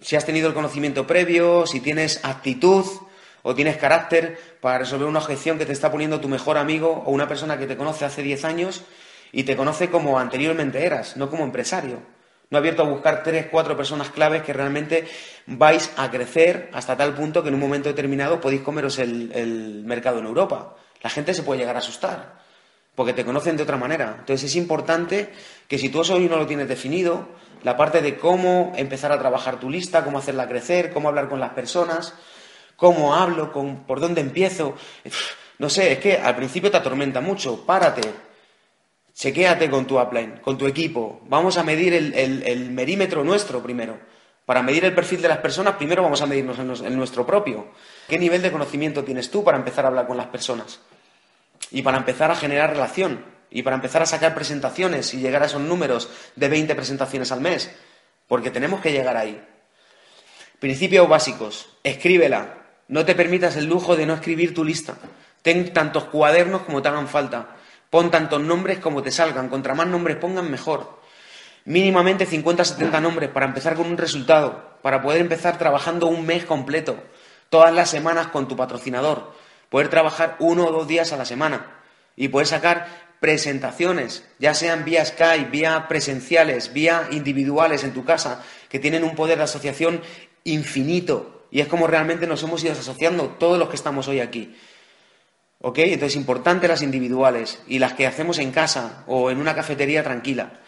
Si 0.00 0.16
has 0.16 0.26
tenido 0.26 0.48
el 0.48 0.54
conocimiento 0.54 1.06
previo, 1.06 1.66
si 1.66 1.80
tienes 1.80 2.22
actitud 2.22 2.84
o 3.42 3.54
tienes 3.54 3.78
carácter 3.78 4.38
para 4.60 4.78
resolver 4.78 5.08
una 5.08 5.20
objeción 5.20 5.56
que 5.56 5.64
te 5.64 5.72
está 5.72 5.90
poniendo 5.90 6.20
tu 6.20 6.28
mejor 6.28 6.58
amigo 6.58 7.02
o 7.06 7.10
una 7.10 7.28
persona 7.28 7.58
que 7.58 7.66
te 7.66 7.78
conoce 7.78 8.04
hace 8.04 8.22
10 8.22 8.44
años 8.44 8.82
y 9.32 9.44
te 9.44 9.56
conoce 9.56 9.88
como 9.88 10.18
anteriormente 10.18 10.84
eras, 10.84 11.16
no 11.16 11.30
como 11.30 11.44
empresario. 11.44 12.02
No 12.50 12.58
abierto 12.58 12.82
a 12.82 12.86
buscar 12.86 13.22
tres, 13.22 13.46
cuatro 13.50 13.76
personas 13.76 14.10
claves 14.10 14.42
que 14.42 14.52
realmente 14.52 15.06
vais 15.46 15.92
a 15.96 16.10
crecer 16.10 16.68
hasta 16.72 16.96
tal 16.96 17.14
punto 17.14 17.42
que 17.42 17.48
en 17.48 17.54
un 17.54 17.60
momento 17.60 17.88
determinado 17.88 18.40
podéis 18.40 18.62
comeros 18.62 18.98
el 18.98 19.82
mercado 19.86 20.18
en 20.18 20.26
Europa 20.26 20.74
la 21.02 21.10
gente 21.10 21.34
se 21.34 21.42
puede 21.42 21.60
llegar 21.60 21.76
a 21.76 21.80
asustar, 21.80 22.40
porque 22.94 23.12
te 23.12 23.24
conocen 23.24 23.56
de 23.56 23.62
otra 23.62 23.76
manera. 23.76 24.16
Entonces 24.18 24.50
es 24.50 24.56
importante 24.56 25.32
que 25.68 25.78
si 25.78 25.88
tú 25.88 26.02
eso 26.02 26.14
hoy 26.14 26.28
no 26.28 26.36
lo 26.36 26.46
tienes 26.46 26.68
definido, 26.68 27.28
la 27.62 27.76
parte 27.76 28.00
de 28.02 28.16
cómo 28.16 28.72
empezar 28.76 29.12
a 29.12 29.18
trabajar 29.18 29.60
tu 29.60 29.70
lista, 29.70 30.04
cómo 30.04 30.18
hacerla 30.18 30.48
crecer, 30.48 30.92
cómo 30.92 31.08
hablar 31.08 31.28
con 31.28 31.40
las 31.40 31.50
personas, 31.50 32.14
cómo 32.76 33.14
hablo, 33.14 33.52
con, 33.52 33.84
por 33.84 34.00
dónde 34.00 34.20
empiezo. 34.20 34.74
No 35.58 35.68
sé, 35.68 35.92
es 35.92 35.98
que 35.98 36.16
al 36.16 36.36
principio 36.36 36.70
te 36.70 36.78
atormenta 36.78 37.20
mucho. 37.20 37.66
Párate, 37.66 38.00
chequéate 39.14 39.68
con 39.68 39.86
tu 39.86 40.00
upline, 40.00 40.38
con 40.40 40.56
tu 40.56 40.66
equipo. 40.66 41.20
Vamos 41.28 41.58
a 41.58 41.62
medir 41.62 41.92
el, 41.92 42.70
merímetro 42.70 43.22
nuestro 43.22 43.62
primero. 43.62 43.98
Para 44.46 44.62
medir 44.62 44.86
el 44.86 44.94
perfil 44.94 45.20
de 45.20 45.28
las 45.28 45.38
personas, 45.38 45.74
primero 45.74 46.02
vamos 46.02 46.22
a 46.22 46.26
medirnos 46.26 46.58
en, 46.58 46.96
nuestro 46.96 47.26
propio. 47.26 47.68
¿Qué 48.08 48.18
nivel 48.18 48.40
de 48.40 48.50
conocimiento 48.50 49.04
tienes 49.04 49.30
tú 49.30 49.44
para 49.44 49.58
empezar 49.58 49.84
a 49.84 49.88
hablar 49.88 50.06
con 50.06 50.16
las 50.16 50.26
personas? 50.28 50.80
Y 51.70 51.82
para 51.82 51.98
empezar 51.98 52.30
a 52.30 52.36
generar 52.36 52.70
relación. 52.70 53.24
Y 53.50 53.62
para 53.62 53.76
empezar 53.76 54.02
a 54.02 54.06
sacar 54.06 54.34
presentaciones 54.34 55.12
y 55.14 55.18
llegar 55.18 55.42
a 55.42 55.46
esos 55.46 55.60
números 55.60 56.08
de 56.36 56.48
20 56.48 56.74
presentaciones 56.74 57.32
al 57.32 57.40
mes. 57.40 57.70
Porque 58.28 58.50
tenemos 58.50 58.80
que 58.80 58.92
llegar 58.92 59.16
ahí. 59.16 59.42
Principios 60.58 61.08
básicos. 61.08 61.68
Escríbela. 61.82 62.58
No 62.88 63.04
te 63.04 63.14
permitas 63.14 63.56
el 63.56 63.66
lujo 63.66 63.96
de 63.96 64.06
no 64.06 64.14
escribir 64.14 64.54
tu 64.54 64.64
lista. 64.64 64.96
Ten 65.42 65.72
tantos 65.72 66.04
cuadernos 66.04 66.62
como 66.62 66.82
te 66.82 66.88
hagan 66.88 67.08
falta. 67.08 67.56
Pon 67.88 68.10
tantos 68.10 68.40
nombres 68.40 68.78
como 68.78 69.02
te 69.02 69.10
salgan. 69.10 69.48
Contra 69.48 69.74
más 69.74 69.86
nombres 69.86 70.16
pongan, 70.16 70.50
mejor 70.50 71.00
mínimamente 71.64 72.26
50 72.26 72.64
70 72.64 73.00
nombres 73.00 73.30
para 73.30 73.46
empezar 73.46 73.74
con 73.74 73.86
un 73.86 73.98
resultado, 73.98 74.76
para 74.82 75.02
poder 75.02 75.20
empezar 75.20 75.58
trabajando 75.58 76.06
un 76.06 76.24
mes 76.26 76.44
completo, 76.44 76.96
todas 77.48 77.72
las 77.72 77.90
semanas 77.90 78.28
con 78.28 78.48
tu 78.48 78.56
patrocinador, 78.56 79.32
poder 79.70 79.88
trabajar 79.88 80.36
uno 80.40 80.66
o 80.66 80.72
dos 80.72 80.86
días 80.86 81.12
a 81.12 81.16
la 81.16 81.24
semana 81.24 81.80
y 82.16 82.28
poder 82.28 82.46
sacar 82.46 83.08
presentaciones, 83.20 84.24
ya 84.38 84.54
sean 84.54 84.84
vía 84.84 85.04
Skype, 85.04 85.50
vía 85.50 85.86
presenciales, 85.88 86.72
vía 86.72 87.08
individuales 87.10 87.84
en 87.84 87.92
tu 87.92 88.04
casa, 88.04 88.42
que 88.68 88.78
tienen 88.78 89.04
un 89.04 89.14
poder 89.14 89.38
de 89.38 89.44
asociación 89.44 90.02
infinito. 90.44 91.46
Y 91.50 91.60
es 91.60 91.68
como 91.68 91.86
realmente 91.86 92.26
nos 92.26 92.42
hemos 92.42 92.62
ido 92.64 92.72
asociando 92.72 93.28
todos 93.38 93.58
los 93.58 93.68
que 93.68 93.76
estamos 93.76 94.08
hoy 94.08 94.20
aquí. 94.20 94.56
¿Ok? 95.60 95.78
Entonces, 95.78 96.16
importante 96.16 96.68
las 96.68 96.80
individuales 96.80 97.60
y 97.66 97.78
las 97.78 97.92
que 97.92 98.06
hacemos 98.06 98.38
en 98.38 98.50
casa 98.50 99.04
o 99.06 99.30
en 99.30 99.38
una 99.38 99.54
cafetería 99.54 100.02
tranquila. 100.02 100.60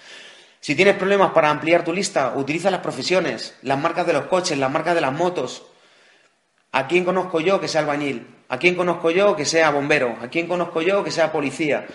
Si 0.61 0.75
tienes 0.75 0.97
problemas 0.97 1.33
para 1.33 1.51
ampliar 1.51 1.83
tu 1.83 1.93
lista, 1.93 2.35
utiliza 2.37 2.71
las 2.71 2.83
profesiones, 2.83 3.57
las 3.63 3.79
marcas 3.79 4.07
de 4.07 4.13
los 4.13 4.27
coches, 4.27 4.59
las 4.59 4.71
marcas 4.71 4.95
de 4.95 5.01
las 5.01 5.13
motos. 5.13 5.65
¿A 6.73 6.87
quién 6.87 7.05
conozco 7.05 7.41
yo 7.41 7.61
que 7.61 7.69
sea 7.69 7.81
albañil? 7.81 8.27
¿A 8.53 8.59
quién 8.59 8.75
conozco 8.75 9.11
yo 9.11 9.35
que 9.35 9.47
sea 9.47 9.71
bombero? 9.71 10.15
¿A 10.21 10.29
quién 10.29 10.47
conozco 10.47 10.83
yo 10.83 11.03
que 11.03 11.11
sea 11.11 11.33
policía? 11.33 11.87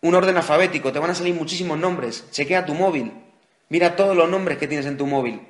Un 0.00 0.16
orden 0.16 0.36
alfabético, 0.36 0.90
te 0.90 0.98
van 0.98 1.10
a 1.10 1.14
salir 1.14 1.32
muchísimos 1.32 1.78
nombres. 1.78 2.24
Chequea 2.32 2.66
tu 2.66 2.74
móvil. 2.74 3.12
Mira 3.68 3.94
todos 3.94 4.16
los 4.16 4.28
nombres 4.28 4.58
que 4.58 4.66
tienes 4.66 4.84
en 4.86 4.96
tu 4.96 5.06
móvil. 5.06 5.46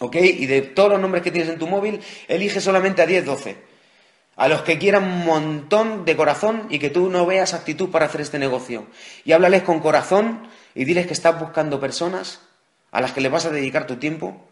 ¿Ok? 0.00 0.16
Y 0.16 0.44
de 0.44 0.60
todos 0.60 0.90
los 0.90 1.00
nombres 1.00 1.22
que 1.22 1.30
tienes 1.30 1.48
en 1.48 1.58
tu 1.58 1.66
móvil, 1.66 1.98
elige 2.28 2.60
solamente 2.60 3.00
a 3.00 3.06
10, 3.06 3.24
12. 3.24 3.56
a 4.36 4.48
los 4.48 4.60
que 4.60 4.78
quieran 4.78 5.04
un 5.04 5.24
montón 5.24 6.04
de 6.04 6.14
corazón 6.14 6.66
y 6.68 6.78
que 6.78 6.90
tú 6.90 7.08
no 7.08 7.24
veas 7.24 7.54
actitud 7.54 7.88
para 7.90 8.04
hacer 8.04 8.20
este 8.20 8.38
negocio. 8.38 8.86
Y 9.24 9.32
háblales 9.32 9.62
con 9.62 9.80
corazón 9.80 10.46
y 10.74 10.84
diles 10.84 11.06
que 11.06 11.14
estás 11.14 11.40
buscando 11.40 11.80
personas 11.80 12.42
a 12.90 13.00
las 13.00 13.12
que 13.12 13.22
les 13.22 13.32
vas 13.32 13.46
a 13.46 13.50
dedicar 13.50 13.86
tu 13.86 13.96
tiempo 13.96 14.46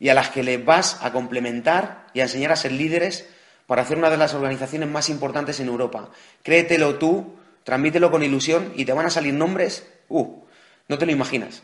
y 0.00 0.08
a 0.08 0.14
las 0.14 0.30
que 0.30 0.42
les 0.42 0.64
vas 0.64 0.98
a 1.00 1.12
complementar 1.12 2.08
y 2.12 2.18
a 2.18 2.24
enseñar 2.24 2.50
a 2.50 2.56
ser 2.56 2.72
líderes 2.72 3.37
para 3.68 3.82
hacer 3.82 3.98
una 3.98 4.08
de 4.08 4.16
las 4.16 4.32
organizaciones 4.32 4.88
más 4.88 5.10
importantes 5.10 5.60
en 5.60 5.68
Europa. 5.68 6.08
Créetelo 6.42 6.94
tú, 6.94 7.34
transmítelo 7.64 8.10
con 8.10 8.22
ilusión 8.22 8.72
y 8.74 8.86
te 8.86 8.94
van 8.94 9.04
a 9.04 9.10
salir 9.10 9.34
nombres, 9.34 9.86
uh, 10.08 10.42
no 10.88 10.96
te 10.96 11.04
lo 11.04 11.12
imaginas. 11.12 11.62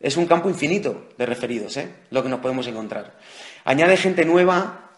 Es 0.00 0.16
un 0.16 0.24
campo 0.26 0.48
infinito 0.48 1.10
de 1.18 1.26
referidos, 1.26 1.76
¿eh? 1.76 1.92
Lo 2.10 2.22
que 2.22 2.30
nos 2.30 2.40
podemos 2.40 2.66
encontrar. 2.66 3.12
Añade 3.64 3.98
gente 3.98 4.24
nueva 4.24 4.88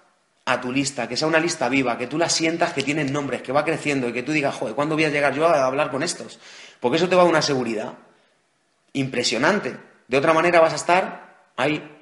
a 0.45 0.61
tu 0.61 0.71
lista, 0.71 1.09
que 1.09 1.17
sea 1.17 1.27
una 1.27 1.41
lista 1.41 1.69
viva, 1.69 1.99
que 1.99 2.07
tú 2.07 2.17
la 2.17 2.29
sientas 2.29 2.73
que 2.73 2.85
tienen 2.85 3.13
nombres, 3.13 3.43
que 3.43 3.51
va 3.51 3.65
creciendo 3.65 4.09
y 4.09 4.13
que 4.13 4.23
tú 4.23 4.31
digas, 4.31 4.55
joder, 4.55 4.77
¿cuándo 4.77 4.95
voy 4.95 5.05
a 5.05 5.11
llegar 5.11 5.35
yo 5.35 5.49
a 5.49 5.67
hablar 5.67 5.91
con 5.91 6.05
estos? 6.05 6.39
Porque 6.79 6.97
eso 6.97 7.09
te 7.09 7.17
va 7.17 7.23
a 7.23 7.27
una 7.27 7.43
seguridad 7.43 7.95
impresionante. 8.93 9.77
De 10.07 10.17
otra 10.17 10.33
manera 10.33 10.61
vas 10.61 10.75
a 10.75 10.77
estar 10.77 11.51
ahí 11.57 11.98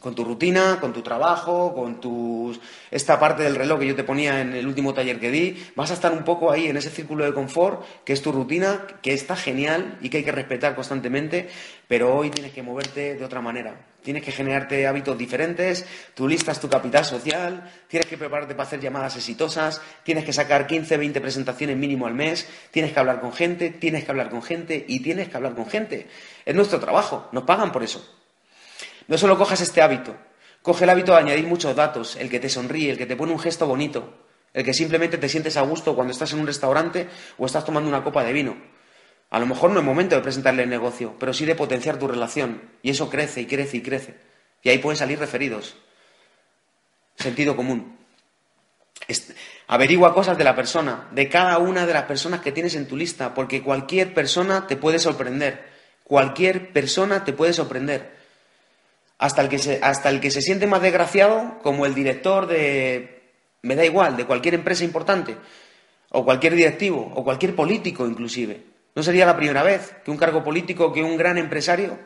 con 0.00 0.14
tu 0.14 0.24
rutina, 0.24 0.78
con 0.80 0.92
tu 0.92 1.02
trabajo, 1.02 1.74
con 1.74 2.00
tus 2.00 2.58
esta 2.90 3.20
parte 3.20 3.42
del 3.44 3.54
reloj 3.54 3.78
que 3.78 3.86
yo 3.86 3.94
te 3.94 4.02
ponía 4.02 4.40
en 4.40 4.54
el 4.54 4.66
último 4.66 4.94
taller 4.94 5.20
que 5.20 5.30
di, 5.30 5.62
vas 5.76 5.90
a 5.90 5.94
estar 5.94 6.12
un 6.12 6.24
poco 6.24 6.50
ahí 6.50 6.66
en 6.66 6.76
ese 6.76 6.90
círculo 6.90 7.24
de 7.24 7.32
confort, 7.32 7.84
que 8.04 8.12
es 8.12 8.22
tu 8.22 8.32
rutina, 8.32 8.86
que 9.02 9.12
está 9.12 9.36
genial 9.36 9.98
y 10.00 10.08
que 10.08 10.18
hay 10.18 10.24
que 10.24 10.32
respetar 10.32 10.74
constantemente, 10.74 11.48
pero 11.86 12.16
hoy 12.16 12.30
tienes 12.30 12.52
que 12.52 12.62
moverte 12.62 13.14
de 13.14 13.24
otra 13.24 13.40
manera. 13.40 13.86
Tienes 14.02 14.24
que 14.24 14.32
generarte 14.32 14.86
hábitos 14.86 15.18
diferentes, 15.18 15.84
tu 16.14 16.26
lista 16.26 16.52
es 16.52 16.60
tu 16.60 16.70
capital 16.70 17.04
social, 17.04 17.70
tienes 17.86 18.08
que 18.08 18.16
prepararte 18.16 18.54
para 18.54 18.66
hacer 18.66 18.80
llamadas 18.80 19.16
exitosas, 19.16 19.82
tienes 20.02 20.24
que 20.24 20.32
sacar 20.32 20.66
15, 20.66 20.96
20 20.96 21.20
presentaciones 21.20 21.76
mínimo 21.76 22.06
al 22.06 22.14
mes, 22.14 22.48
tienes 22.70 22.92
que 22.92 22.98
hablar 22.98 23.20
con 23.20 23.32
gente, 23.32 23.68
tienes 23.70 24.04
que 24.04 24.10
hablar 24.10 24.30
con 24.30 24.42
gente 24.42 24.86
y 24.88 25.00
tienes 25.00 25.28
que 25.28 25.36
hablar 25.36 25.54
con 25.54 25.66
gente. 25.66 26.08
Es 26.46 26.54
nuestro 26.54 26.80
trabajo, 26.80 27.28
nos 27.32 27.44
pagan 27.44 27.70
por 27.72 27.82
eso. 27.82 28.19
No 29.10 29.18
solo 29.18 29.36
cojas 29.36 29.60
este 29.60 29.82
hábito, 29.82 30.16
coge 30.62 30.84
el 30.84 30.90
hábito 30.90 31.10
de 31.10 31.18
añadir 31.18 31.44
muchos 31.44 31.74
datos, 31.74 32.14
el 32.14 32.30
que 32.30 32.38
te 32.38 32.48
sonríe, 32.48 32.92
el 32.92 32.96
que 32.96 33.06
te 33.06 33.16
pone 33.16 33.32
un 33.32 33.40
gesto 33.40 33.66
bonito, 33.66 34.14
el 34.54 34.64
que 34.64 34.72
simplemente 34.72 35.18
te 35.18 35.28
sientes 35.28 35.56
a 35.56 35.62
gusto 35.62 35.96
cuando 35.96 36.12
estás 36.12 36.32
en 36.32 36.38
un 36.38 36.46
restaurante 36.46 37.08
o 37.36 37.44
estás 37.44 37.64
tomando 37.64 37.88
una 37.88 38.04
copa 38.04 38.22
de 38.22 38.32
vino. 38.32 38.56
A 39.30 39.40
lo 39.40 39.46
mejor 39.46 39.72
no 39.72 39.80
es 39.80 39.84
momento 39.84 40.14
de 40.14 40.22
presentarle 40.22 40.62
el 40.62 40.68
negocio, 40.68 41.16
pero 41.18 41.34
sí 41.34 41.44
de 41.44 41.56
potenciar 41.56 41.98
tu 41.98 42.06
relación. 42.06 42.62
Y 42.82 42.90
eso 42.90 43.10
crece 43.10 43.40
y 43.40 43.46
crece 43.46 43.78
y 43.78 43.82
crece. 43.82 44.14
Y 44.62 44.68
ahí 44.68 44.78
pueden 44.78 44.96
salir 44.96 45.18
referidos. 45.18 45.74
Sentido 47.16 47.56
común. 47.56 47.98
Averigua 49.66 50.14
cosas 50.14 50.38
de 50.38 50.44
la 50.44 50.54
persona, 50.54 51.08
de 51.10 51.28
cada 51.28 51.58
una 51.58 51.84
de 51.84 51.94
las 51.94 52.04
personas 52.04 52.42
que 52.42 52.52
tienes 52.52 52.76
en 52.76 52.86
tu 52.86 52.96
lista, 52.96 53.34
porque 53.34 53.60
cualquier 53.60 54.14
persona 54.14 54.68
te 54.68 54.76
puede 54.76 55.00
sorprender. 55.00 55.68
Cualquier 56.04 56.72
persona 56.72 57.24
te 57.24 57.32
puede 57.32 57.52
sorprender 57.52 58.19
hasta 59.20 59.42
el 59.42 59.50
que 59.50 59.58
se, 59.58 59.78
hasta 59.82 60.08
el 60.08 60.18
que 60.18 60.30
se 60.30 60.40
siente 60.40 60.66
más 60.66 60.80
desgraciado, 60.80 61.58
como 61.62 61.84
el 61.84 61.94
director 61.94 62.46
de, 62.46 63.22
me 63.60 63.76
da 63.76 63.84
igual, 63.84 64.16
de 64.16 64.24
cualquier 64.24 64.54
empresa 64.54 64.82
importante, 64.82 65.36
o 66.08 66.24
cualquier 66.24 66.54
directivo, 66.54 67.12
o 67.14 67.22
cualquier 67.22 67.54
político 67.54 68.06
inclusive. 68.06 68.62
No 68.94 69.02
sería 69.02 69.26
la 69.26 69.36
primera 69.36 69.62
vez 69.62 69.94
que 70.02 70.10
un 70.10 70.16
cargo 70.16 70.42
político, 70.42 70.90
que 70.90 71.02
un 71.02 71.18
gran 71.18 71.36
empresario 71.36 71.98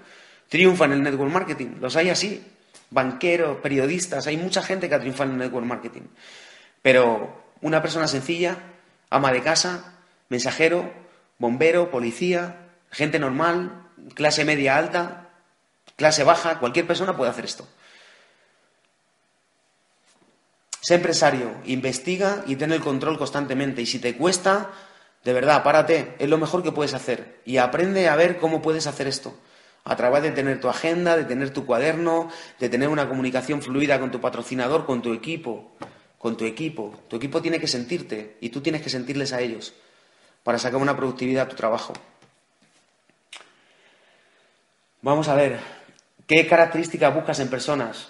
triunfa 0.48 0.86
en 0.86 0.92
el 0.92 1.02
network 1.04 1.32
marketing. 1.32 1.76
Los 1.80 1.94
hay 1.94 2.10
así, 2.10 2.44
banqueros, 2.90 3.58
periodistas, 3.58 4.26
hay 4.26 4.36
mucha 4.36 4.60
gente 4.60 4.88
que 4.88 4.96
ha 4.96 5.00
triunfado 5.00 5.30
en 5.30 5.36
el 5.40 5.46
network 5.46 5.66
marketing. 5.66 6.02
Pero 6.82 7.44
una 7.60 7.80
persona 7.80 8.08
sencilla, 8.08 8.56
ama 9.08 9.32
de 9.32 9.40
casa, 9.40 10.00
mensajero, 10.30 10.92
bombero, 11.38 11.92
policía, 11.92 12.70
gente 12.90 13.20
normal, 13.20 13.86
clase 14.14 14.44
media 14.44 14.76
alta, 14.76 15.23
clase 15.96 16.24
baja, 16.24 16.58
cualquier 16.58 16.86
persona 16.86 17.16
puede 17.16 17.30
hacer 17.30 17.44
esto. 17.44 17.66
Sé 20.84 20.96
empresario, 20.96 21.50
investiga 21.64 22.44
y 22.46 22.56
ten 22.56 22.70
el 22.70 22.82
control 22.82 23.16
constantemente. 23.16 23.80
Y 23.80 23.86
si 23.86 23.98
te 23.98 24.16
cuesta, 24.16 24.70
de 25.24 25.32
verdad, 25.32 25.62
párate, 25.62 26.14
es 26.18 26.28
lo 26.28 26.36
mejor 26.36 26.62
que 26.62 26.72
puedes 26.72 26.92
hacer. 26.92 27.40
Y 27.46 27.56
aprende 27.56 28.08
a 28.08 28.16
ver 28.16 28.36
cómo 28.36 28.60
puedes 28.60 28.86
hacer 28.86 29.06
esto. 29.06 29.34
A 29.84 29.96
través 29.96 30.22
de 30.22 30.30
tener 30.30 30.60
tu 30.60 30.68
agenda, 30.68 31.16
de 31.16 31.24
tener 31.24 31.54
tu 31.54 31.64
cuaderno, 31.64 32.30
de 32.60 32.68
tener 32.68 32.90
una 32.90 33.08
comunicación 33.08 33.62
fluida 33.62 33.98
con 33.98 34.10
tu 34.10 34.20
patrocinador, 34.20 34.84
con 34.84 35.00
tu 35.00 35.14
equipo. 35.14 35.72
Con 36.18 36.36
tu 36.36 36.44
equipo. 36.44 37.02
Tu 37.08 37.16
equipo 37.16 37.40
tiene 37.40 37.58
que 37.58 37.66
sentirte 37.66 38.36
y 38.42 38.50
tú 38.50 38.60
tienes 38.60 38.82
que 38.82 38.90
sentirles 38.90 39.32
a 39.32 39.40
ellos 39.40 39.72
para 40.42 40.58
sacar 40.58 40.80
una 40.82 40.94
productividad 40.94 41.46
a 41.46 41.48
tu 41.48 41.56
trabajo. 41.56 41.94
Vamos 45.00 45.28
a 45.28 45.34
ver, 45.34 45.58
¿Qué 46.26 46.46
características 46.46 47.14
buscas 47.14 47.38
en 47.40 47.48
personas? 47.48 48.08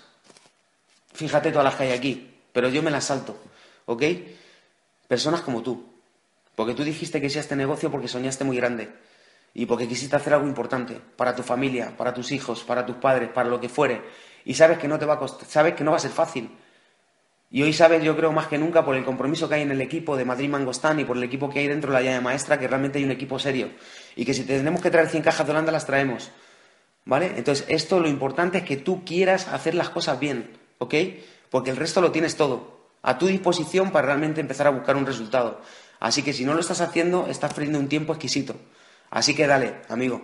Fíjate 1.15 1.51
todas 1.51 1.65
las 1.65 1.75
que 1.75 1.85
hay 1.85 1.93
aquí, 1.93 2.35
pero 2.53 2.69
yo 2.69 2.81
me 2.81 2.93
las 2.93 3.05
salto, 3.05 3.37
¿ok? 3.87 4.03
Personas 5.09 5.41
como 5.41 5.63
tú. 5.63 5.85
Porque 6.55 6.75
tú 6.75 6.85
dijiste 6.85 7.21
que 7.21 7.27
hiciste 7.27 7.41
este 7.41 7.57
negocio 7.57 7.91
porque 7.91 8.07
soñaste 8.07 8.45
muy 8.45 8.57
grande 8.57 8.89
y 9.53 9.67
porque 9.67 9.89
quisiste 9.89 10.15
hacer 10.15 10.35
algo 10.35 10.47
importante 10.47 11.01
para 11.17 11.35
tu 11.35 11.43
familia, 11.43 11.97
para 11.97 12.15
tus 12.15 12.31
hijos, 12.31 12.63
para 12.63 12.87
tus 12.87 12.97
padres, 12.97 13.31
para 13.31 13.49
lo 13.49 13.61
que 13.61 13.69
fuere. 13.69 14.03
Y 14.45 14.55
sabes 14.55 14.79
que 14.79 14.87
no 14.87 14.97
te 14.97 15.07
va 15.07 15.15
a 15.15 15.19
costar, 15.19 15.49
sabes 15.49 15.75
que 15.75 15.83
no 15.83 15.91
va 15.91 15.97
a 15.97 16.01
ser 16.01 16.13
fácil. 16.13 16.51
Y 17.51 17.63
hoy 17.63 17.73
sabes, 17.73 18.03
yo 18.03 18.17
creo 18.17 18.31
más 18.31 18.47
que 18.47 18.59
nunca, 18.59 18.85
por 18.85 18.95
el 18.95 19.05
compromiso 19.05 19.49
que 19.49 19.57
hay 19.57 19.63
en 19.63 19.73
el 19.73 19.81
equipo 19.81 20.17
de 20.17 20.25
Madrid 20.25 20.49
Mangostán 20.49 21.01
y 21.01 21.05
por 21.05 21.17
el 21.17 21.23
equipo 21.25 21.51
que 21.51 21.61
hay 21.61 21.69
dentro 21.69 21.91
de 21.91 21.99
la 21.99 22.03
llave 22.03 22.21
maestra, 22.21 22.59
que 22.59 22.69
realmente 22.69 22.99
hay 22.99 23.05
un 23.05 23.13
equipo 23.13 23.39
serio. 23.39 23.71
Y 24.15 24.25
que 24.25 24.35
si 24.35 24.45
tenemos 24.45 24.81
que 24.81 24.91
traer 24.91 25.09
100 25.09 25.23
cajas 25.23 25.47
de 25.47 25.53
Holanda, 25.53 25.71
las 25.71 25.87
traemos. 25.87 26.31
¿Vale? 27.07 27.33
Entonces, 27.37 27.67
esto 27.69 28.01
lo 28.01 28.09
importante 28.09 28.59
es 28.59 28.65
que 28.65 28.79
tú 28.79 29.05
quieras 29.05 29.49
hacer 29.49 29.75
las 29.75 29.91
cosas 29.91 30.19
bien, 30.19 30.57
¿ok? 30.79 30.95
Porque 31.51 31.71
el 31.71 31.77
resto 31.77 32.01
lo 32.01 32.13
tienes 32.13 32.37
todo 32.37 32.89
a 33.03 33.19
tu 33.19 33.27
disposición 33.27 33.91
para 33.91 34.07
realmente 34.07 34.41
empezar 34.41 34.67
a 34.67 34.71
buscar 34.71 34.97
un 34.97 35.05
resultado. 35.05 35.61
Así 36.01 36.23
que 36.23 36.33
si 36.33 36.45
no 36.45 36.55
lo 36.55 36.61
estás 36.61 36.81
haciendo, 36.81 37.27
estás 37.27 37.53
perdiendo 37.53 37.79
un 37.79 37.89
tiempo 37.89 38.15
exquisito. 38.15 38.57
Así 39.11 39.35
que 39.35 39.47
dale, 39.47 39.83
amigo. 39.89 40.23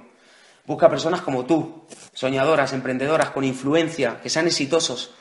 Busca 0.67 0.89
personas 0.89 1.21
como 1.21 1.45
tú, 1.45 1.85
soñadoras, 2.15 2.73
emprendedoras, 2.73 3.31
con 3.31 3.45
influencia, 3.45 4.21
que 4.23 4.31
sean 4.31 4.47
exitosos, 4.47 5.15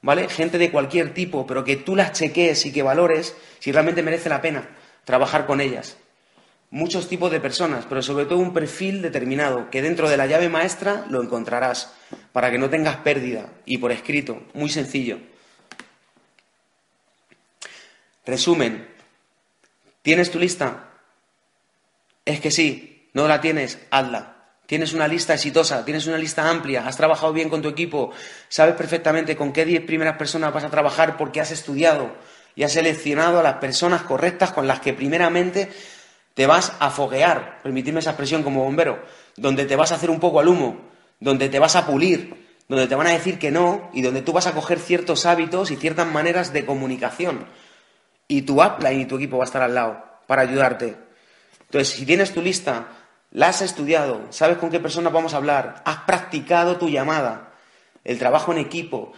¿vale? 0.00 0.28
Gente 0.28 0.56
de 0.56 0.70
cualquier 0.70 1.12
tipo, 1.12 1.46
pero 1.46 1.64
que 1.64 1.76
tú 1.76 1.94
las 1.96 2.12
chequees 2.12 2.64
y 2.64 2.72
que 2.72 2.82
valores 2.82 3.36
si 3.58 3.72
realmente 3.72 4.02
merece 4.02 4.28
la 4.28 4.40
pena 4.40 4.68
trabajar 5.04 5.46
con 5.46 5.60
ellas 5.60 5.96
muchos 6.70 7.08
tipos 7.08 7.30
de 7.30 7.40
personas, 7.40 7.86
pero 7.88 8.02
sobre 8.02 8.24
todo 8.24 8.38
un 8.38 8.52
perfil 8.52 9.02
determinado, 9.02 9.70
que 9.70 9.82
dentro 9.82 10.08
de 10.08 10.16
la 10.16 10.26
llave 10.26 10.48
maestra 10.48 11.06
lo 11.08 11.22
encontrarás, 11.22 11.92
para 12.32 12.50
que 12.50 12.58
no 12.58 12.70
tengas 12.70 12.96
pérdida. 12.96 13.48
Y 13.64 13.78
por 13.78 13.92
escrito, 13.92 14.42
muy 14.54 14.70
sencillo. 14.70 15.18
Resumen, 18.26 18.88
¿tienes 20.02 20.30
tu 20.30 20.38
lista? 20.38 20.90
Es 22.24 22.40
que 22.40 22.50
sí, 22.50 23.10
no 23.12 23.28
la 23.28 23.40
tienes, 23.40 23.78
hazla. 23.90 24.34
Tienes 24.66 24.94
una 24.94 25.06
lista 25.06 25.34
exitosa, 25.34 25.84
tienes 25.84 26.06
una 26.06 26.16
lista 26.16 26.48
amplia, 26.48 26.86
has 26.86 26.96
trabajado 26.96 27.34
bien 27.34 27.50
con 27.50 27.60
tu 27.60 27.68
equipo, 27.68 28.12
sabes 28.48 28.74
perfectamente 28.76 29.36
con 29.36 29.52
qué 29.52 29.66
diez 29.66 29.84
primeras 29.84 30.16
personas 30.16 30.54
vas 30.54 30.64
a 30.64 30.70
trabajar 30.70 31.18
porque 31.18 31.40
has 31.40 31.50
estudiado 31.50 32.16
y 32.56 32.62
has 32.62 32.72
seleccionado 32.72 33.40
a 33.40 33.42
las 33.42 33.56
personas 33.56 34.02
correctas 34.02 34.52
con 34.52 34.66
las 34.66 34.80
que 34.80 34.94
primeramente 34.94 35.70
te 36.34 36.46
vas 36.46 36.72
a 36.80 36.90
foguear, 36.90 37.60
permitidme 37.62 38.00
esa 38.00 38.10
expresión 38.10 38.42
como 38.42 38.64
bombero, 38.64 39.02
donde 39.36 39.64
te 39.64 39.76
vas 39.76 39.92
a 39.92 39.94
hacer 39.94 40.10
un 40.10 40.20
poco 40.20 40.40
al 40.40 40.48
humo, 40.48 40.80
donde 41.20 41.48
te 41.48 41.58
vas 41.58 41.76
a 41.76 41.86
pulir, 41.86 42.44
donde 42.68 42.88
te 42.88 42.94
van 42.94 43.06
a 43.06 43.12
decir 43.12 43.38
que 43.38 43.50
no 43.50 43.90
y 43.92 44.02
donde 44.02 44.22
tú 44.22 44.32
vas 44.32 44.46
a 44.46 44.52
coger 44.52 44.78
ciertos 44.78 45.26
hábitos 45.26 45.70
y 45.70 45.76
ciertas 45.76 46.06
maneras 46.06 46.52
de 46.52 46.66
comunicación. 46.66 47.46
Y 48.26 48.42
tu 48.42 48.62
upline 48.62 49.02
y 49.02 49.06
tu 49.06 49.16
equipo 49.16 49.38
va 49.38 49.44
a 49.44 49.46
estar 49.46 49.62
al 49.62 49.74
lado 49.74 50.04
para 50.26 50.42
ayudarte. 50.42 50.96
Entonces, 51.60 51.94
si 51.94 52.04
tienes 52.06 52.32
tu 52.32 52.42
lista, 52.42 52.88
la 53.30 53.48
has 53.48 53.62
estudiado, 53.62 54.22
sabes 54.30 54.58
con 54.58 54.70
qué 54.70 54.80
personas 54.80 55.12
vamos 55.12 55.34
a 55.34 55.38
hablar, 55.38 55.82
has 55.84 55.98
practicado 55.98 56.76
tu 56.76 56.88
llamada, 56.88 57.52
el 58.02 58.18
trabajo 58.18 58.52
en 58.52 58.58
equipo, 58.58 59.12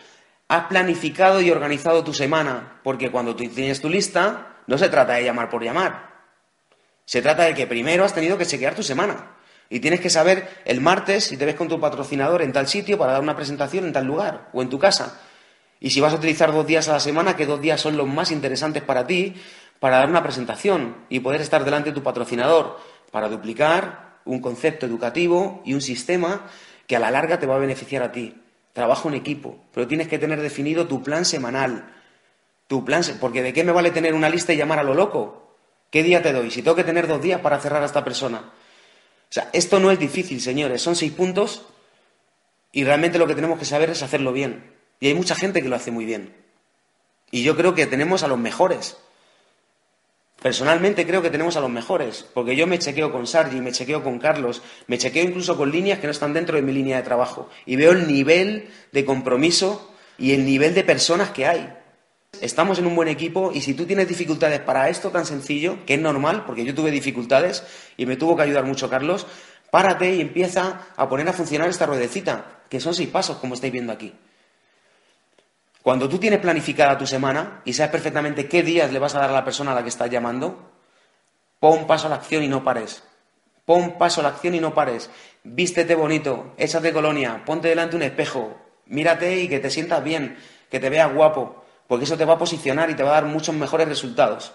has 0.48 0.64
planificado 0.64 1.40
y 1.40 1.50
organizado 1.50 2.02
tu 2.02 2.14
semana, 2.14 2.80
porque 2.82 3.10
cuando 3.10 3.36
tú 3.36 3.46
tienes 3.48 3.80
tu 3.80 3.88
lista, 3.88 4.56
no 4.66 4.78
se 4.78 4.88
trata 4.88 5.14
de 5.14 5.24
llamar 5.24 5.50
por 5.50 5.62
llamar, 5.62 6.15
se 7.06 7.22
trata 7.22 7.44
de 7.44 7.54
que 7.54 7.66
primero 7.66 8.04
has 8.04 8.12
tenido 8.12 8.36
que 8.36 8.44
chequear 8.44 8.74
tu 8.74 8.82
semana. 8.82 9.32
Y 9.70 9.80
tienes 9.80 10.00
que 10.00 10.10
saber 10.10 10.48
el 10.64 10.80
martes 10.80 11.24
si 11.24 11.36
te 11.36 11.46
ves 11.46 11.54
con 11.54 11.68
tu 11.68 11.80
patrocinador 11.80 12.42
en 12.42 12.52
tal 12.52 12.68
sitio 12.68 12.98
para 12.98 13.12
dar 13.12 13.22
una 13.22 13.34
presentación 13.34 13.86
en 13.86 13.92
tal 13.92 14.04
lugar 14.04 14.48
o 14.52 14.60
en 14.60 14.68
tu 14.68 14.78
casa. 14.78 15.20
Y 15.80 15.90
si 15.90 16.00
vas 16.00 16.12
a 16.12 16.16
utilizar 16.16 16.52
dos 16.52 16.66
días 16.66 16.88
a 16.88 16.92
la 16.92 17.00
semana, 17.00 17.36
que 17.36 17.46
dos 17.46 17.60
días 17.60 17.80
son 17.80 17.96
los 17.96 18.06
más 18.06 18.30
interesantes 18.30 18.82
para 18.82 19.06
ti 19.06 19.34
para 19.80 19.98
dar 19.98 20.08
una 20.08 20.22
presentación 20.22 20.96
y 21.08 21.20
poder 21.20 21.40
estar 21.40 21.64
delante 21.64 21.90
de 21.90 21.94
tu 21.94 22.02
patrocinador 22.02 22.78
para 23.10 23.28
duplicar 23.28 24.18
un 24.24 24.40
concepto 24.40 24.86
educativo 24.86 25.62
y 25.64 25.74
un 25.74 25.80
sistema 25.80 26.46
que 26.86 26.96
a 26.96 27.00
la 27.00 27.10
larga 27.10 27.38
te 27.38 27.46
va 27.46 27.56
a 27.56 27.58
beneficiar 27.58 28.02
a 28.02 28.12
ti. 28.12 28.34
Trabajo 28.72 29.08
en 29.08 29.14
equipo, 29.14 29.58
pero 29.72 29.86
tienes 29.86 30.08
que 30.08 30.18
tener 30.18 30.40
definido 30.40 30.86
tu 30.86 31.02
plan 31.02 31.24
semanal. 31.24 31.92
Tu 32.66 32.84
plan, 32.84 33.02
porque 33.20 33.42
¿de 33.42 33.52
qué 33.52 33.64
me 33.64 33.72
vale 33.72 33.90
tener 33.90 34.14
una 34.14 34.28
lista 34.28 34.52
y 34.52 34.56
llamar 34.56 34.80
a 34.80 34.82
lo 34.82 34.94
loco? 34.94 35.45
¿Qué 35.90 36.02
día 36.02 36.22
te 36.22 36.32
doy? 36.32 36.50
Si 36.50 36.62
tengo 36.62 36.76
que 36.76 36.84
tener 36.84 37.06
dos 37.06 37.22
días 37.22 37.40
para 37.40 37.58
cerrar 37.60 37.82
a 37.82 37.86
esta 37.86 38.04
persona. 38.04 38.38
O 38.38 39.32
sea, 39.32 39.50
esto 39.52 39.80
no 39.80 39.90
es 39.90 39.98
difícil, 39.98 40.40
señores. 40.40 40.82
Son 40.82 40.96
seis 40.96 41.12
puntos 41.12 41.66
y 42.72 42.84
realmente 42.84 43.18
lo 43.18 43.26
que 43.26 43.34
tenemos 43.34 43.58
que 43.58 43.64
saber 43.64 43.90
es 43.90 44.02
hacerlo 44.02 44.32
bien. 44.32 44.74
Y 45.00 45.08
hay 45.08 45.14
mucha 45.14 45.34
gente 45.34 45.62
que 45.62 45.68
lo 45.68 45.76
hace 45.76 45.90
muy 45.90 46.04
bien. 46.04 46.34
Y 47.30 47.42
yo 47.42 47.56
creo 47.56 47.74
que 47.74 47.86
tenemos 47.86 48.22
a 48.22 48.28
los 48.28 48.38
mejores. 48.38 48.96
Personalmente 50.40 51.06
creo 51.06 51.22
que 51.22 51.30
tenemos 51.30 51.56
a 51.56 51.60
los 51.60 51.70
mejores, 51.70 52.26
porque 52.34 52.54
yo 52.54 52.66
me 52.66 52.78
chequeo 52.78 53.10
con 53.10 53.26
Sargi, 53.26 53.60
me 53.60 53.72
chequeo 53.72 54.04
con 54.04 54.18
Carlos, 54.18 54.62
me 54.86 54.98
chequeo 54.98 55.24
incluso 55.24 55.56
con 55.56 55.72
líneas 55.72 55.98
que 55.98 56.06
no 56.06 56.10
están 56.10 56.34
dentro 56.34 56.56
de 56.56 56.62
mi 56.62 56.72
línea 56.72 56.98
de 56.98 57.02
trabajo 57.02 57.48
y 57.64 57.76
veo 57.76 57.92
el 57.92 58.06
nivel 58.06 58.68
de 58.92 59.04
compromiso 59.06 59.92
y 60.18 60.32
el 60.32 60.44
nivel 60.44 60.74
de 60.74 60.84
personas 60.84 61.30
que 61.30 61.46
hay. 61.46 61.72
Estamos 62.40 62.78
en 62.78 62.86
un 62.86 62.94
buen 62.94 63.08
equipo 63.08 63.50
y 63.52 63.60
si 63.60 63.74
tú 63.74 63.86
tienes 63.86 64.08
dificultades 64.08 64.60
para 64.60 64.88
esto 64.88 65.10
tan 65.10 65.26
sencillo, 65.26 65.84
que 65.86 65.94
es 65.94 66.00
normal, 66.00 66.44
porque 66.46 66.64
yo 66.64 66.74
tuve 66.74 66.90
dificultades 66.90 67.64
y 67.96 68.06
me 68.06 68.16
tuvo 68.16 68.36
que 68.36 68.42
ayudar 68.42 68.64
mucho 68.64 68.90
Carlos, 68.90 69.26
párate 69.70 70.14
y 70.14 70.20
empieza 70.20 70.86
a 70.96 71.08
poner 71.08 71.28
a 71.28 71.32
funcionar 71.32 71.68
esta 71.68 71.86
ruedecita, 71.86 72.62
que 72.68 72.80
son 72.80 72.94
seis 72.94 73.08
pasos, 73.08 73.36
como 73.38 73.54
estáis 73.54 73.72
viendo 73.72 73.92
aquí. 73.92 74.12
Cuando 75.82 76.08
tú 76.08 76.18
tienes 76.18 76.40
planificada 76.40 76.98
tu 76.98 77.06
semana 77.06 77.62
y 77.64 77.72
sabes 77.72 77.92
perfectamente 77.92 78.48
qué 78.48 78.62
días 78.62 78.92
le 78.92 78.98
vas 78.98 79.14
a 79.14 79.20
dar 79.20 79.30
a 79.30 79.34
la 79.34 79.44
persona 79.44 79.72
a 79.72 79.74
la 79.74 79.82
que 79.82 79.88
estás 79.88 80.10
llamando, 80.10 80.72
pon 81.60 81.86
paso 81.86 82.06
a 82.06 82.10
la 82.10 82.16
acción 82.16 82.42
y 82.42 82.48
no 82.48 82.64
pares. 82.64 83.02
Pon 83.64 83.98
paso 83.98 84.20
a 84.20 84.24
la 84.24 84.30
acción 84.30 84.54
y 84.54 84.60
no 84.60 84.74
pares. 84.74 85.10
Vístete 85.44 85.94
bonito, 85.94 86.54
échate 86.56 86.92
colonia, 86.92 87.44
ponte 87.44 87.68
delante 87.68 87.96
un 87.96 88.02
espejo, 88.02 88.56
mírate 88.86 89.40
y 89.40 89.48
que 89.48 89.60
te 89.60 89.70
sientas 89.70 90.02
bien, 90.02 90.36
que 90.70 90.80
te 90.80 90.90
veas 90.90 91.12
guapo, 91.12 91.65
porque 91.86 92.04
eso 92.04 92.16
te 92.16 92.24
va 92.24 92.34
a 92.34 92.38
posicionar 92.38 92.90
y 92.90 92.94
te 92.94 93.02
va 93.02 93.10
a 93.10 93.20
dar 93.20 93.24
muchos 93.26 93.54
mejores 93.54 93.88
resultados. 93.88 94.52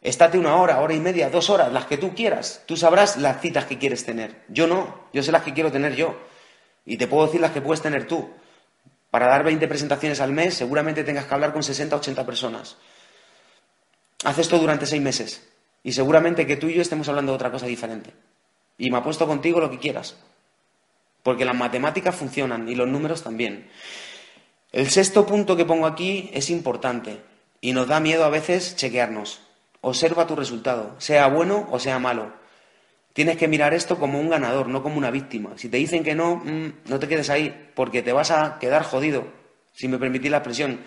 Estate 0.00 0.38
una 0.38 0.56
hora, 0.56 0.80
hora 0.80 0.94
y 0.94 1.00
media, 1.00 1.28
dos 1.28 1.50
horas, 1.50 1.72
las 1.72 1.84
que 1.84 1.98
tú 1.98 2.14
quieras. 2.14 2.62
Tú 2.66 2.76
sabrás 2.76 3.18
las 3.18 3.40
citas 3.40 3.66
que 3.66 3.78
quieres 3.78 4.04
tener. 4.04 4.44
Yo 4.48 4.66
no, 4.66 5.08
yo 5.12 5.22
sé 5.22 5.30
las 5.30 5.42
que 5.42 5.52
quiero 5.52 5.70
tener 5.70 5.94
yo. 5.94 6.16
Y 6.86 6.96
te 6.96 7.06
puedo 7.06 7.26
decir 7.26 7.40
las 7.40 7.50
que 7.50 7.60
puedes 7.60 7.82
tener 7.82 8.06
tú. 8.06 8.30
Para 9.10 9.26
dar 9.26 9.44
20 9.44 9.68
presentaciones 9.68 10.20
al 10.20 10.32
mes, 10.32 10.54
seguramente 10.54 11.04
tengas 11.04 11.26
que 11.26 11.34
hablar 11.34 11.52
con 11.52 11.62
60 11.62 11.96
80 11.96 12.24
personas. 12.24 12.76
Haz 14.24 14.38
esto 14.38 14.58
durante 14.58 14.86
seis 14.86 15.02
meses. 15.02 15.46
Y 15.82 15.92
seguramente 15.92 16.46
que 16.46 16.56
tú 16.56 16.68
y 16.68 16.74
yo 16.74 16.82
estemos 16.82 17.08
hablando 17.08 17.32
de 17.32 17.36
otra 17.36 17.50
cosa 17.50 17.66
diferente. 17.66 18.12
Y 18.78 18.90
me 18.90 18.98
apuesto 18.98 19.26
contigo 19.26 19.60
lo 19.60 19.70
que 19.70 19.78
quieras. 19.78 20.16
Porque 21.22 21.44
las 21.44 21.56
matemáticas 21.56 22.14
funcionan 22.14 22.68
y 22.68 22.74
los 22.74 22.88
números 22.88 23.22
también. 23.22 23.68
El 24.72 24.88
sexto 24.88 25.26
punto 25.26 25.56
que 25.56 25.64
pongo 25.64 25.84
aquí 25.84 26.30
es 26.32 26.48
importante 26.48 27.20
y 27.60 27.72
nos 27.72 27.88
da 27.88 27.98
miedo 27.98 28.24
a 28.24 28.30
veces 28.30 28.76
chequearnos. 28.76 29.40
Observa 29.80 30.28
tu 30.28 30.36
resultado, 30.36 30.94
sea 30.98 31.26
bueno 31.26 31.66
o 31.72 31.80
sea 31.80 31.98
malo. 31.98 32.32
Tienes 33.12 33.36
que 33.36 33.48
mirar 33.48 33.74
esto 33.74 33.98
como 33.98 34.20
un 34.20 34.30
ganador, 34.30 34.68
no 34.68 34.84
como 34.84 34.96
una 34.96 35.10
víctima. 35.10 35.50
Si 35.56 35.68
te 35.68 35.78
dicen 35.78 36.04
que 36.04 36.14
no, 36.14 36.36
mm, 36.36 36.88
no 36.88 37.00
te 37.00 37.08
quedes 37.08 37.30
ahí, 37.30 37.72
porque 37.74 38.02
te 38.02 38.12
vas 38.12 38.30
a 38.30 38.60
quedar 38.60 38.84
jodido, 38.84 39.26
si 39.72 39.88
me 39.88 39.98
permitís 39.98 40.30
la 40.30 40.36
expresión, 40.36 40.78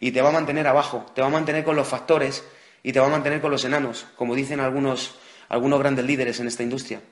y 0.00 0.12
te 0.12 0.22
va 0.22 0.30
a 0.30 0.32
mantener 0.32 0.66
abajo, 0.66 1.04
te 1.14 1.20
va 1.20 1.26
a 1.26 1.30
mantener 1.30 1.62
con 1.62 1.76
los 1.76 1.86
factores 1.86 2.42
y 2.82 2.92
te 2.92 3.00
va 3.00 3.06
a 3.06 3.10
mantener 3.10 3.42
con 3.42 3.50
los 3.50 3.66
enanos, 3.66 4.06
como 4.16 4.34
dicen 4.34 4.60
algunos, 4.60 5.16
algunos 5.50 5.78
grandes 5.78 6.06
líderes 6.06 6.40
en 6.40 6.46
esta 6.46 6.62
industria. 6.62 7.02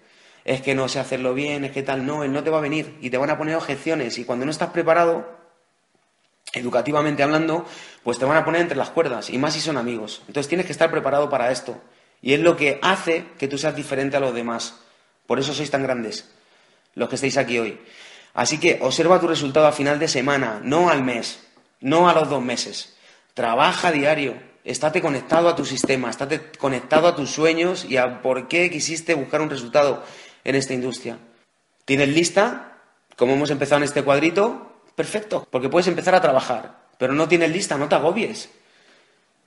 Es 0.47 0.63
que 0.63 0.75
no 0.75 0.89
sé 0.89 1.01
hacerlo 1.01 1.35
bien, 1.35 1.67
es 1.67 1.73
que 1.73 1.83
tal, 1.83 2.07
no, 2.07 2.25
él 2.25 2.33
no 2.33 2.43
te 2.43 2.49
va 2.49 2.59
a 2.59 2.63
venir 2.63 2.97
y 3.03 3.11
te 3.11 3.19
van 3.19 3.29
a 3.29 3.37
poner 3.37 3.57
objeciones 3.57 4.17
y 4.17 4.25
cuando 4.25 4.47
no 4.47 4.51
estás 4.51 4.71
preparado, 4.71 5.44
educativamente 6.55 7.23
hablando, 7.23 7.67
pues 8.03 8.19
te 8.19 8.25
van 8.25 8.37
a 8.37 8.45
poner 8.45 8.61
entre 8.61 8.77
las 8.77 8.91
cuerdas 8.91 9.31
y 9.31 9.39
más 9.39 9.55
si 9.55 9.61
son 9.61 9.77
amigos. 9.77 10.23
Entonces 10.27 10.49
tienes 10.49 10.67
que 10.67 10.73
estar 10.73 10.91
preparado 10.91 11.29
para 11.29 11.51
esto. 11.51 11.81
Y 12.23 12.33
es 12.33 12.41
lo 12.41 12.57
que 12.57 12.79
hace 12.83 13.27
que 13.39 13.49
tú 13.49 13.59
seas 13.59 13.77
diferente 13.77 14.17
a 14.17 14.21
los 14.21 14.35
demás. 14.35 14.81
Por 15.27 15.39
eso 15.39 15.53
sois 15.53 15.71
tan 15.71 15.83
grandes, 15.83 16.31
los 16.95 17.09
que 17.09 17.17
estáis 17.17 17.37
aquí 17.37 17.59
hoy. 17.59 17.81
Así 18.35 18.59
que 18.59 18.79
observa 18.83 19.21
tu 19.21 19.29
resultado 19.29 19.67
a 19.67 19.73
final 19.73 19.99
de 19.99 20.09
semana, 20.09 20.61
no 20.63 20.91
al 20.91 21.03
mes, 21.03 21.41
no 21.81 22.09
a 22.09 22.15
los 22.15 22.29
dos 22.29 22.43
meses. 22.43 22.97
Trabaja 23.35 23.93
diario, 23.93 24.35
estate 24.65 25.01
conectado 25.01 25.49
a 25.49 25.57
tu 25.57 25.65
sistema, 25.65 26.11
estate 26.11 26.51
conectado 26.59 27.07
a 27.09 27.15
tus 27.15 27.31
sueños 27.31 27.85
y 27.85 27.97
a 27.97 28.23
por 28.23 28.49
qué 28.49 28.71
quisiste 28.71 29.15
buscar 29.15 29.41
un 29.41 29.51
resultado 29.51 30.03
en 30.45 30.55
esta 30.57 30.75
industria. 30.75 31.19
¿Tienes 31.85 32.09
lista? 32.09 32.79
Como 33.17 33.35
hemos 33.35 33.51
empezado 33.51 33.79
en 33.79 33.85
este 33.85 34.03
cuadrito, 34.03 34.74
perfecto, 34.95 35.47
porque 35.51 35.69
puedes 35.69 35.89
empezar 35.89 36.15
a 36.15 36.21
trabajar, 36.21 36.87
pero 36.99 37.13
no 37.13 37.29
tienes 37.29 37.51
lista, 37.51 37.77
no 37.77 37.89
te 37.89 37.95
agobies, 37.95 38.51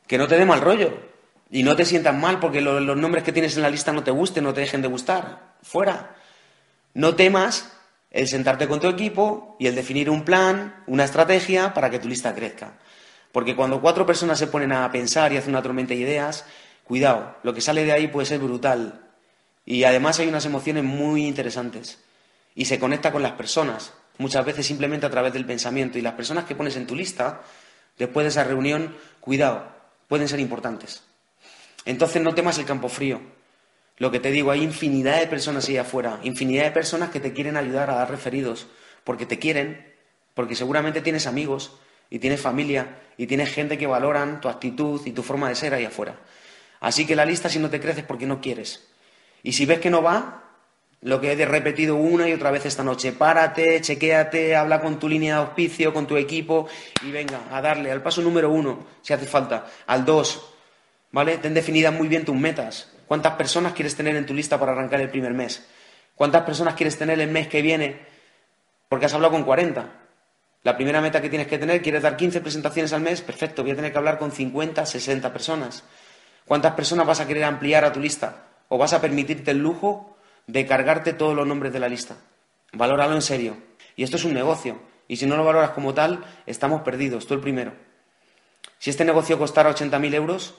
que 0.07 0.17
no 0.17 0.27
te 0.27 0.37
dé 0.37 0.45
mal 0.45 0.61
rollo. 0.61 1.17
Y 1.49 1.63
no 1.63 1.75
te 1.75 1.85
sientas 1.85 2.13
mal 2.13 2.39
porque 2.39 2.59
los 2.59 2.97
nombres 2.97 3.23
que 3.23 3.31
tienes 3.31 3.55
en 3.55 3.61
la 3.61 3.69
lista 3.69 3.93
no 3.93 4.03
te 4.03 4.11
gusten, 4.11 4.43
no 4.43 4.53
te 4.53 4.61
dejen 4.61 4.81
de 4.81 4.89
gustar. 4.89 5.53
Fuera. 5.61 6.15
No 6.93 7.15
temas 7.15 7.71
el 8.11 8.27
sentarte 8.27 8.67
con 8.67 8.79
tu 8.79 8.87
equipo 8.87 9.55
y 9.59 9.67
el 9.67 9.75
definir 9.75 10.09
un 10.09 10.23
plan, 10.23 10.83
una 10.87 11.05
estrategia 11.05 11.73
para 11.73 11.89
que 11.89 11.99
tu 11.99 12.07
lista 12.07 12.35
crezca. 12.35 12.73
Porque 13.31 13.55
cuando 13.55 13.81
cuatro 13.81 14.05
personas 14.05 14.39
se 14.39 14.47
ponen 14.47 14.71
a 14.71 14.91
pensar 14.91 15.31
y 15.31 15.37
hacen 15.37 15.51
una 15.51 15.61
tormenta 15.61 15.93
de 15.93 16.01
ideas, 16.01 16.45
cuidado, 16.83 17.37
lo 17.43 17.53
que 17.53 17.61
sale 17.61 17.85
de 17.85 17.91
ahí 17.91 18.07
puede 18.07 18.25
ser 18.25 18.39
brutal. 18.39 19.07
Y 19.65 19.83
además 19.83 20.19
hay 20.19 20.27
unas 20.27 20.45
emociones 20.45 20.83
muy 20.83 21.25
interesantes. 21.25 21.99
Y 22.55 22.65
se 22.65 22.79
conecta 22.79 23.11
con 23.11 23.21
las 23.21 23.33
personas, 23.33 23.93
muchas 24.17 24.45
veces 24.45 24.65
simplemente 24.65 25.05
a 25.05 25.09
través 25.09 25.33
del 25.33 25.45
pensamiento. 25.45 25.97
Y 25.97 26.01
las 26.01 26.13
personas 26.13 26.45
que 26.45 26.55
pones 26.55 26.75
en 26.75 26.87
tu 26.87 26.95
lista, 26.95 27.41
después 27.97 28.23
de 28.23 28.29
esa 28.29 28.43
reunión, 28.43 28.95
cuidado, 29.19 29.67
pueden 30.07 30.27
ser 30.27 30.39
importantes. 30.39 31.03
Entonces 31.85 32.21
no 32.21 32.35
temas 32.35 32.57
el 32.57 32.65
campo 32.65 32.89
frío. 32.89 33.21
Lo 33.97 34.11
que 34.11 34.19
te 34.19 34.31
digo, 34.31 34.51
hay 34.51 34.61
infinidad 34.61 35.19
de 35.19 35.27
personas 35.27 35.67
ahí 35.67 35.77
afuera, 35.77 36.19
infinidad 36.23 36.65
de 36.65 36.71
personas 36.71 37.09
que 37.09 37.19
te 37.19 37.33
quieren 37.33 37.57
ayudar 37.57 37.89
a 37.89 37.95
dar 37.95 38.11
referidos, 38.11 38.67
porque 39.03 39.25
te 39.25 39.39
quieren, 39.39 39.93
porque 40.35 40.55
seguramente 40.55 41.01
tienes 41.01 41.25
amigos 41.25 41.77
y 42.09 42.19
tienes 42.19 42.39
familia 42.39 42.99
y 43.17 43.25
tienes 43.25 43.51
gente 43.51 43.77
que 43.77 43.87
valoran 43.87 44.39
tu 44.39 44.49
actitud 44.49 45.01
y 45.05 45.11
tu 45.11 45.23
forma 45.23 45.49
de 45.49 45.55
ser 45.55 45.73
ahí 45.73 45.85
afuera. 45.85 46.19
Así 46.79 47.07
que 47.07 47.15
la 47.15 47.25
lista 47.25 47.49
si 47.49 47.57
no 47.57 47.71
te 47.71 47.79
creces 47.79 48.03
porque 48.03 48.27
no 48.27 48.39
quieres. 48.39 48.87
Y 49.41 49.53
si 49.53 49.65
ves 49.65 49.79
que 49.79 49.89
no 49.89 50.03
va, 50.03 50.46
lo 51.01 51.21
que 51.21 51.31
he 51.31 51.45
repetido 51.45 51.95
una 51.95 52.27
y 52.27 52.33
otra 52.33 52.51
vez 52.51 52.65
esta 52.65 52.83
noche, 52.83 53.11
párate, 53.11 53.81
chequéate, 53.81 54.55
habla 54.55 54.81
con 54.81 54.99
tu 54.99 55.07
línea 55.07 55.35
de 55.35 55.41
auspicio, 55.41 55.93
con 55.93 56.07
tu 56.07 56.17
equipo 56.17 56.67
y 57.03 57.11
venga 57.11 57.41
a 57.51 57.61
darle 57.61 57.91
al 57.91 58.01
paso 58.01 58.21
número 58.21 58.49
uno, 58.51 58.85
si 59.01 59.13
hace 59.13 59.25
falta, 59.25 59.65
al 59.85 60.05
dos, 60.05 60.53
¿Vale? 61.11 61.37
Ten 61.37 61.53
definidas 61.53 61.93
muy 61.93 62.07
bien 62.07 62.25
tus 62.25 62.35
metas. 62.35 62.91
¿Cuántas 63.07 63.33
personas 63.33 63.73
quieres 63.73 63.95
tener 63.95 64.15
en 64.15 64.25
tu 64.25 64.33
lista 64.33 64.59
para 64.59 64.73
arrancar 64.73 64.99
el 64.99 65.09
primer 65.09 65.33
mes? 65.33 65.65
¿Cuántas 66.15 66.43
personas 66.43 66.75
quieres 66.75 66.97
tener 66.97 67.19
el 67.19 67.29
mes 67.29 67.47
que 67.47 67.61
viene? 67.61 67.99
Porque 68.89 69.05
has 69.05 69.13
hablado 69.13 69.33
con 69.33 69.43
40. 69.43 69.89
La 70.63 70.75
primera 70.75 70.99
meta 70.99 71.21
que 71.21 71.29
tienes 71.29 71.47
que 71.47 71.57
tener, 71.57 71.81
quieres 71.81 72.01
dar 72.01 72.17
15 72.17 72.41
presentaciones 72.41 72.91
al 72.91 73.01
mes, 73.01 73.21
perfecto, 73.21 73.63
voy 73.63 73.71
a 73.71 73.75
tener 73.75 73.91
que 73.91 73.97
hablar 73.97 74.17
con 74.17 74.31
50, 74.31 74.85
60 74.85 75.31
personas. 75.31 75.83
¿Cuántas 76.45 76.73
personas 76.73 77.07
vas 77.07 77.21
a 77.21 77.27
querer 77.27 77.45
ampliar 77.45 77.85
a 77.85 77.93
tu 77.93 77.99
lista? 77.99 78.47
¿O 78.67 78.77
vas 78.77 78.91
a 78.93 78.99
permitirte 78.99 79.51
el 79.51 79.59
lujo 79.59 80.16
de 80.47 80.65
cargarte 80.65 81.13
todos 81.13 81.35
los 81.35 81.45
nombres 81.45 81.71
de 81.71 81.79
la 81.79 81.89
lista? 81.89 82.17
Valóralo 82.73 83.13
en 83.15 83.21
serio. 83.21 83.57
Y 83.95 84.03
esto 84.03 84.17
es 84.17 84.25
un 84.25 84.33
negocio. 84.33 84.79
Y 85.07 85.17
si 85.17 85.25
no 85.25 85.37
lo 85.37 85.45
valoras 85.45 85.71
como 85.71 85.93
tal, 85.93 86.25
estamos 86.45 86.81
perdidos, 86.81 87.27
tú 87.27 87.35
el 87.35 87.39
primero. 87.39 87.73
Si 88.79 88.89
este 88.89 89.05
negocio 89.05 89.37
costara 89.37 89.73
80.000 89.73 90.13
euros, 90.15 90.55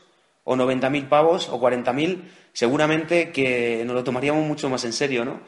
o 0.51 0.57
90.000 0.57 1.09
pavos 1.09 1.51
o 1.51 1.61
40.000, 1.61 2.23
seguramente 2.55 3.33
que 3.33 3.83
nos 3.85 3.95
lo 3.95 4.03
tomaríamos 4.03 4.47
mucho 4.47 4.71
más 4.71 4.83
en 4.87 4.95
serio, 4.95 5.23
¿no? 5.23 5.41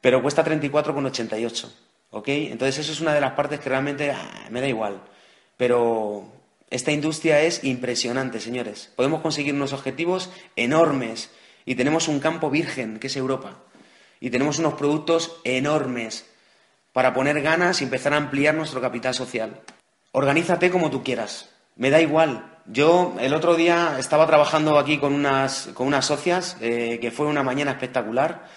Pero 0.00 0.22
cuesta 0.22 0.44
34,88, 0.44 1.70
¿ok? 2.10 2.28
Entonces 2.28 2.78
eso 2.80 2.90
es 2.90 3.00
una 3.00 3.14
de 3.14 3.20
las 3.20 3.34
partes 3.34 3.60
que 3.60 3.68
realmente 3.68 4.10
ah, 4.10 4.48
me 4.50 4.60
da 4.60 4.66
igual. 4.66 5.00
Pero 5.56 6.24
esta 6.68 6.90
industria 6.90 7.42
es 7.42 7.62
impresionante, 7.62 8.40
señores. 8.40 8.92
Podemos 8.96 9.20
conseguir 9.20 9.54
unos 9.54 9.72
objetivos 9.72 10.30
enormes 10.56 11.30
y 11.64 11.74
tenemos 11.74 12.08
un 12.08 12.20
campo 12.20 12.50
virgen, 12.50 12.98
que 12.98 13.06
es 13.06 13.16
Europa. 13.16 13.56
Y 14.20 14.30
tenemos 14.30 14.58
unos 14.58 14.74
productos 14.74 15.36
enormes 15.44 16.26
para 16.92 17.12
poner 17.12 17.40
ganas 17.42 17.80
y 17.80 17.84
empezar 17.84 18.14
a 18.14 18.18
ampliar 18.18 18.54
nuestro 18.54 18.80
capital 18.80 19.14
social. 19.14 19.60
Organízate 20.12 20.70
como 20.70 20.90
tú 20.90 21.02
quieras. 21.02 21.50
Me 21.76 21.90
da 21.90 22.00
igual. 22.00 22.58
Yo 22.66 23.16
el 23.18 23.34
otro 23.34 23.56
día 23.56 23.96
estaba 23.98 24.26
trabajando 24.26 24.78
aquí 24.78 24.98
con 24.98 25.12
unas, 25.12 25.70
con 25.74 25.86
unas 25.86 26.06
socias, 26.06 26.56
eh, 26.60 26.98
que 27.00 27.10
fue 27.10 27.26
una 27.26 27.42
mañana 27.42 27.72
espectacular, 27.72 28.48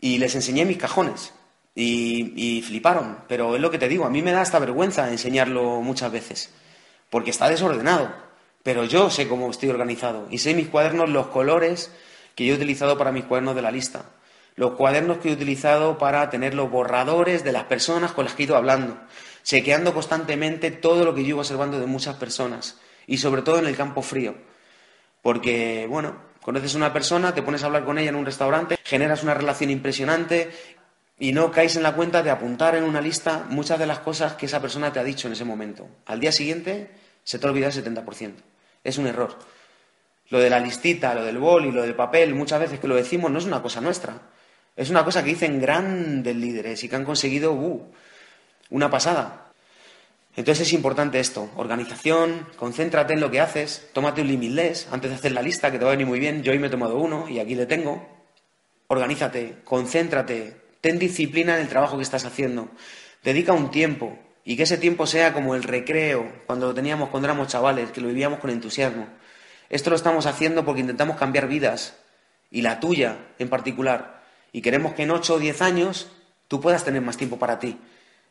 y 0.00 0.18
les 0.18 0.34
enseñé 0.34 0.64
mis 0.64 0.78
cajones. 0.78 1.32
Y, 1.74 2.32
y, 2.34 2.62
fliparon. 2.62 3.18
Pero 3.28 3.54
es 3.54 3.60
lo 3.62 3.70
que 3.70 3.78
te 3.78 3.88
digo, 3.88 4.04
a 4.04 4.10
mí 4.10 4.20
me 4.20 4.32
da 4.32 4.40
hasta 4.40 4.58
vergüenza 4.58 5.08
enseñarlo 5.08 5.80
muchas 5.80 6.10
veces, 6.10 6.52
porque 7.08 7.30
está 7.30 7.48
desordenado. 7.48 8.12
Pero 8.62 8.84
yo 8.84 9.08
sé 9.08 9.28
cómo 9.28 9.48
estoy 9.50 9.70
organizado 9.70 10.26
y 10.30 10.38
sé 10.38 10.52
mis 10.52 10.68
cuadernos, 10.68 11.08
los 11.08 11.28
colores 11.28 11.90
que 12.40 12.46
yo 12.46 12.54
he 12.54 12.56
utilizado 12.56 12.96
para 12.96 13.12
mis 13.12 13.26
cuadernos 13.26 13.54
de 13.54 13.60
la 13.60 13.70
lista, 13.70 14.06
los 14.56 14.72
cuadernos 14.72 15.18
que 15.18 15.28
he 15.28 15.32
utilizado 15.32 15.98
para 15.98 16.30
tener 16.30 16.54
los 16.54 16.70
borradores 16.70 17.44
de 17.44 17.52
las 17.52 17.64
personas 17.64 18.12
con 18.12 18.24
las 18.24 18.34
que 18.34 18.44
he 18.44 18.46
ido 18.46 18.56
hablando 18.56 18.96
chequeando 19.42 19.94
constantemente 19.94 20.70
todo 20.70 21.04
lo 21.04 21.14
que 21.14 21.22
yo 21.22 21.30
iba 21.30 21.40
observando 21.40 21.80
de 21.80 21.86
muchas 21.86 22.16
personas. 22.16 22.78
y 23.06 23.18
sobre 23.18 23.42
todo 23.42 23.58
en 23.58 23.66
el 23.66 23.76
campo 23.76 24.02
frío. 24.02 24.36
Porque, 25.20 25.86
bueno, 25.88 26.16
conoces 26.40 26.74
a 26.74 26.76
una 26.76 26.92
persona, 26.92 27.34
te 27.34 27.42
pones 27.42 27.62
a 27.62 27.66
hablar 27.66 27.84
con 27.84 27.98
ella 27.98 28.10
en 28.10 28.14
un 28.14 28.24
restaurante, 28.24 28.78
generas 28.84 29.24
una 29.24 29.34
relación 29.34 29.68
impresionante 29.70 30.50
y 31.18 31.32
no 31.32 31.50
caes 31.50 31.74
en 31.74 31.82
la 31.82 31.96
cuenta 31.96 32.22
de 32.22 32.30
apuntar 32.30 32.76
en 32.76 32.84
una 32.84 33.00
lista 33.00 33.46
muchas 33.48 33.80
de 33.80 33.86
las 33.86 33.98
cosas 33.98 34.34
que 34.34 34.46
esa 34.46 34.60
persona 34.60 34.92
te 34.92 35.00
ha 35.00 35.04
dicho 35.04 35.26
en 35.26 35.32
ese 35.32 35.44
momento. 35.44 35.88
Al 36.06 36.20
día 36.20 36.30
siguiente 36.30 36.92
se 37.24 37.40
te 37.40 37.48
olvida 37.48 37.66
el 37.66 37.72
70%. 37.72 38.34
Es 38.84 38.96
un 38.96 39.08
error. 39.08 39.36
Lo 40.30 40.38
de 40.38 40.48
la 40.48 40.60
listita, 40.60 41.14
lo 41.14 41.24
del 41.24 41.38
bol 41.38 41.66
y 41.66 41.72
lo 41.72 41.82
del 41.82 41.94
papel, 41.94 42.34
muchas 42.34 42.60
veces 42.60 42.80
que 42.80 42.88
lo 42.88 42.94
decimos 42.94 43.30
no 43.30 43.38
es 43.38 43.44
una 43.44 43.62
cosa 43.62 43.80
nuestra. 43.80 44.22
Es 44.76 44.88
una 44.88 45.04
cosa 45.04 45.22
que 45.22 45.30
dicen 45.30 45.60
grandes 45.60 46.34
líderes 46.34 46.82
y 46.82 46.88
que 46.88 46.96
han 46.96 47.04
conseguido 47.04 47.52
uh, 47.52 47.92
una 48.70 48.88
pasada. 48.90 49.52
Entonces 50.36 50.68
es 50.68 50.72
importante 50.72 51.18
esto, 51.18 51.50
organización, 51.56 52.46
concéntrate 52.56 53.14
en 53.14 53.20
lo 53.20 53.30
que 53.30 53.40
haces, 53.40 53.88
tómate 53.92 54.22
un 54.22 54.28
limitless 54.28 54.88
antes 54.92 55.10
de 55.10 55.16
hacer 55.16 55.32
la 55.32 55.42
lista, 55.42 55.72
que 55.72 55.78
te 55.78 55.84
va 55.84 55.90
a 55.90 55.94
venir 55.94 56.06
muy 56.06 56.20
bien. 56.20 56.42
Yo 56.42 56.52
hoy 56.52 56.58
me 56.60 56.68
he 56.68 56.70
tomado 56.70 56.96
uno 56.98 57.28
y 57.28 57.40
aquí 57.40 57.56
le 57.56 57.66
tengo. 57.66 58.06
Organízate, 58.86 59.56
concéntrate, 59.64 60.56
ten 60.80 60.98
disciplina 60.98 61.56
en 61.56 61.62
el 61.62 61.68
trabajo 61.68 61.96
que 61.96 62.04
estás 62.04 62.24
haciendo. 62.24 62.68
Dedica 63.24 63.52
un 63.52 63.70
tiempo 63.70 64.16
y 64.44 64.56
que 64.56 64.62
ese 64.62 64.78
tiempo 64.78 65.06
sea 65.06 65.32
como 65.32 65.54
el 65.56 65.64
recreo, 65.64 66.30
cuando 66.46 66.68
lo 66.68 66.74
teníamos 66.74 67.08
cuando 67.10 67.26
éramos 67.26 67.48
chavales, 67.48 67.90
que 67.90 68.00
lo 68.00 68.08
vivíamos 68.08 68.38
con 68.38 68.50
entusiasmo. 68.50 69.08
Esto 69.70 69.90
lo 69.90 69.96
estamos 69.96 70.26
haciendo 70.26 70.64
porque 70.64 70.80
intentamos 70.80 71.16
cambiar 71.16 71.46
vidas 71.46 71.96
y 72.50 72.62
la 72.62 72.80
tuya 72.80 73.18
en 73.38 73.48
particular. 73.48 74.20
Y 74.52 74.62
queremos 74.62 74.94
que 74.94 75.04
en 75.04 75.12
8 75.12 75.34
o 75.34 75.38
10 75.38 75.62
años 75.62 76.08
tú 76.48 76.60
puedas 76.60 76.84
tener 76.84 77.00
más 77.00 77.16
tiempo 77.16 77.38
para 77.38 77.60
ti 77.60 77.78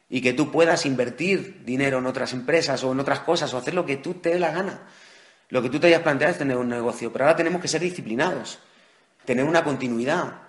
y 0.10 0.22
que 0.22 0.34
tú 0.34 0.52
puedas 0.52 0.86
invertir 0.86 1.64
dinero 1.64 2.00
en 2.00 2.08
otras 2.08 2.34
empresas 2.34 2.84
o 2.84 2.92
en 2.92 3.00
otras 3.00 3.22
cosas 3.22 3.54
o 3.54 3.58
hacer 3.58 3.74
lo 3.74 3.86
que 3.86 3.96
tú 3.96 4.16
te 4.16 4.30
dé 4.30 4.40
la 4.40 4.52
gana. 4.52 4.82
Lo 5.48 5.62
que 5.62 5.70
tú 5.70 5.80
te 5.80 5.88
hayas 5.88 6.02
planteado 6.02 6.34
es 6.34 6.38
tener 6.38 6.58
un 6.58 6.68
negocio, 6.68 7.12
pero 7.12 7.26
ahora 7.26 7.38
tenemos 7.38 7.62
que 7.62 7.68
ser 7.68 7.82
disciplinados, 7.82 8.60
tener 9.24 9.46
una 9.46 9.64
continuidad 9.64 10.42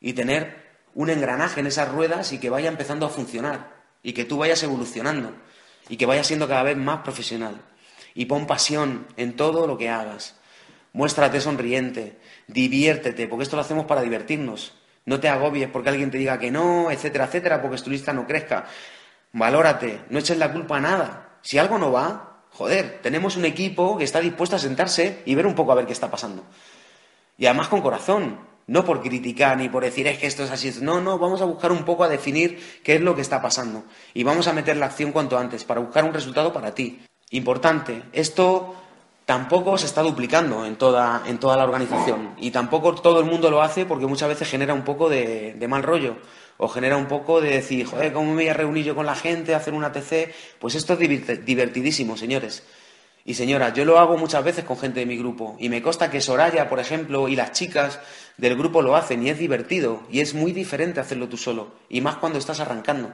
y 0.00 0.14
tener 0.14 0.70
un 0.94 1.10
engranaje 1.10 1.60
en 1.60 1.66
esas 1.66 1.92
ruedas 1.92 2.32
y 2.32 2.38
que 2.38 2.50
vaya 2.50 2.68
empezando 2.68 3.04
a 3.04 3.10
funcionar 3.10 3.74
y 4.02 4.14
que 4.14 4.24
tú 4.24 4.38
vayas 4.38 4.62
evolucionando 4.62 5.32
y 5.88 5.96
que 5.96 6.06
vayas 6.06 6.26
siendo 6.26 6.48
cada 6.48 6.62
vez 6.62 6.76
más 6.76 7.00
profesional. 7.00 7.60
Y 8.14 8.26
pon 8.26 8.46
pasión 8.46 9.06
en 9.16 9.36
todo 9.36 9.66
lo 9.66 9.78
que 9.78 9.88
hagas. 9.88 10.36
Muéstrate 10.92 11.40
sonriente, 11.40 12.18
diviértete, 12.48 13.28
porque 13.28 13.44
esto 13.44 13.56
lo 13.56 13.62
hacemos 13.62 13.86
para 13.86 14.02
divertirnos. 14.02 14.74
No 15.06 15.20
te 15.20 15.28
agobies 15.28 15.68
porque 15.68 15.88
alguien 15.88 16.10
te 16.10 16.18
diga 16.18 16.38
que 16.38 16.50
no, 16.50 16.90
etcétera, 16.90 17.26
etcétera, 17.26 17.62
porque 17.62 17.78
tu 17.78 17.90
lista 17.90 18.12
no 18.12 18.26
crezca. 18.26 18.66
Valórate, 19.32 20.00
no 20.10 20.18
eches 20.18 20.38
la 20.38 20.52
culpa 20.52 20.76
a 20.76 20.80
nada. 20.80 21.38
Si 21.42 21.58
algo 21.58 21.78
no 21.78 21.92
va, 21.92 22.44
joder, 22.50 22.98
tenemos 23.02 23.36
un 23.36 23.44
equipo 23.44 23.96
que 23.96 24.04
está 24.04 24.20
dispuesto 24.20 24.56
a 24.56 24.58
sentarse 24.58 25.22
y 25.24 25.34
ver 25.34 25.46
un 25.46 25.54
poco 25.54 25.72
a 25.72 25.76
ver 25.76 25.86
qué 25.86 25.92
está 25.92 26.10
pasando. 26.10 26.44
Y 27.38 27.46
además 27.46 27.68
con 27.68 27.80
corazón, 27.80 28.40
no 28.66 28.84
por 28.84 29.00
criticar 29.00 29.56
ni 29.56 29.68
por 29.68 29.84
decir 29.84 30.06
es 30.06 30.18
que 30.18 30.26
esto 30.26 30.44
es 30.44 30.50
así. 30.50 30.72
No, 30.82 31.00
no, 31.00 31.18
vamos 31.18 31.40
a 31.40 31.44
buscar 31.44 31.72
un 31.72 31.84
poco 31.84 32.04
a 32.04 32.08
definir 32.08 32.60
qué 32.84 32.96
es 32.96 33.00
lo 33.00 33.14
que 33.14 33.22
está 33.22 33.40
pasando. 33.40 33.84
Y 34.14 34.24
vamos 34.24 34.48
a 34.48 34.52
meter 34.52 34.76
la 34.76 34.86
acción 34.86 35.12
cuanto 35.12 35.38
antes 35.38 35.64
para 35.64 35.80
buscar 35.80 36.04
un 36.04 36.12
resultado 36.12 36.52
para 36.52 36.74
ti. 36.74 37.00
Importante, 37.30 38.02
esto 38.12 38.74
tampoco 39.24 39.78
se 39.78 39.86
está 39.86 40.02
duplicando 40.02 40.66
en 40.66 40.74
toda, 40.76 41.22
en 41.26 41.38
toda 41.38 41.56
la 41.56 41.64
organización. 41.64 42.34
Y 42.38 42.50
tampoco 42.50 42.94
todo 42.96 43.20
el 43.20 43.26
mundo 43.26 43.50
lo 43.50 43.62
hace 43.62 43.86
porque 43.86 44.06
muchas 44.06 44.28
veces 44.28 44.48
genera 44.48 44.74
un 44.74 44.82
poco 44.82 45.08
de, 45.08 45.54
de 45.54 45.68
mal 45.68 45.84
rollo 45.84 46.16
o 46.56 46.68
genera 46.68 46.96
un 46.96 47.06
poco 47.06 47.40
de 47.40 47.50
decir, 47.50 47.86
joder, 47.86 48.12
¿cómo 48.12 48.30
me 48.30 48.42
voy 48.42 48.48
a 48.48 48.54
reunir 48.54 48.84
yo 48.84 48.94
con 48.96 49.06
la 49.06 49.14
gente, 49.14 49.54
a 49.54 49.58
hacer 49.58 49.72
una 49.72 49.92
TC? 49.92 50.34
Pues 50.58 50.74
esto 50.74 50.94
es 50.94 51.44
divertidísimo, 51.46 52.16
señores. 52.16 52.64
Y 53.24 53.34
señoras, 53.34 53.74
yo 53.74 53.84
lo 53.84 53.98
hago 53.98 54.16
muchas 54.16 54.42
veces 54.42 54.64
con 54.64 54.76
gente 54.76 55.00
de 55.00 55.06
mi 55.06 55.16
grupo 55.16 55.56
y 55.60 55.68
me 55.68 55.80
consta 55.82 56.10
que 56.10 56.20
Soraya, 56.20 56.68
por 56.68 56.80
ejemplo, 56.80 57.28
y 57.28 57.36
las 57.36 57.52
chicas 57.52 58.00
del 58.38 58.56
grupo 58.56 58.82
lo 58.82 58.96
hacen 58.96 59.24
y 59.24 59.30
es 59.30 59.38
divertido 59.38 60.02
y 60.10 60.20
es 60.20 60.34
muy 60.34 60.52
diferente 60.52 61.00
hacerlo 61.00 61.28
tú 61.28 61.36
solo 61.36 61.68
y 61.88 62.00
más 62.00 62.16
cuando 62.16 62.38
estás 62.38 62.60
arrancando. 62.60 63.12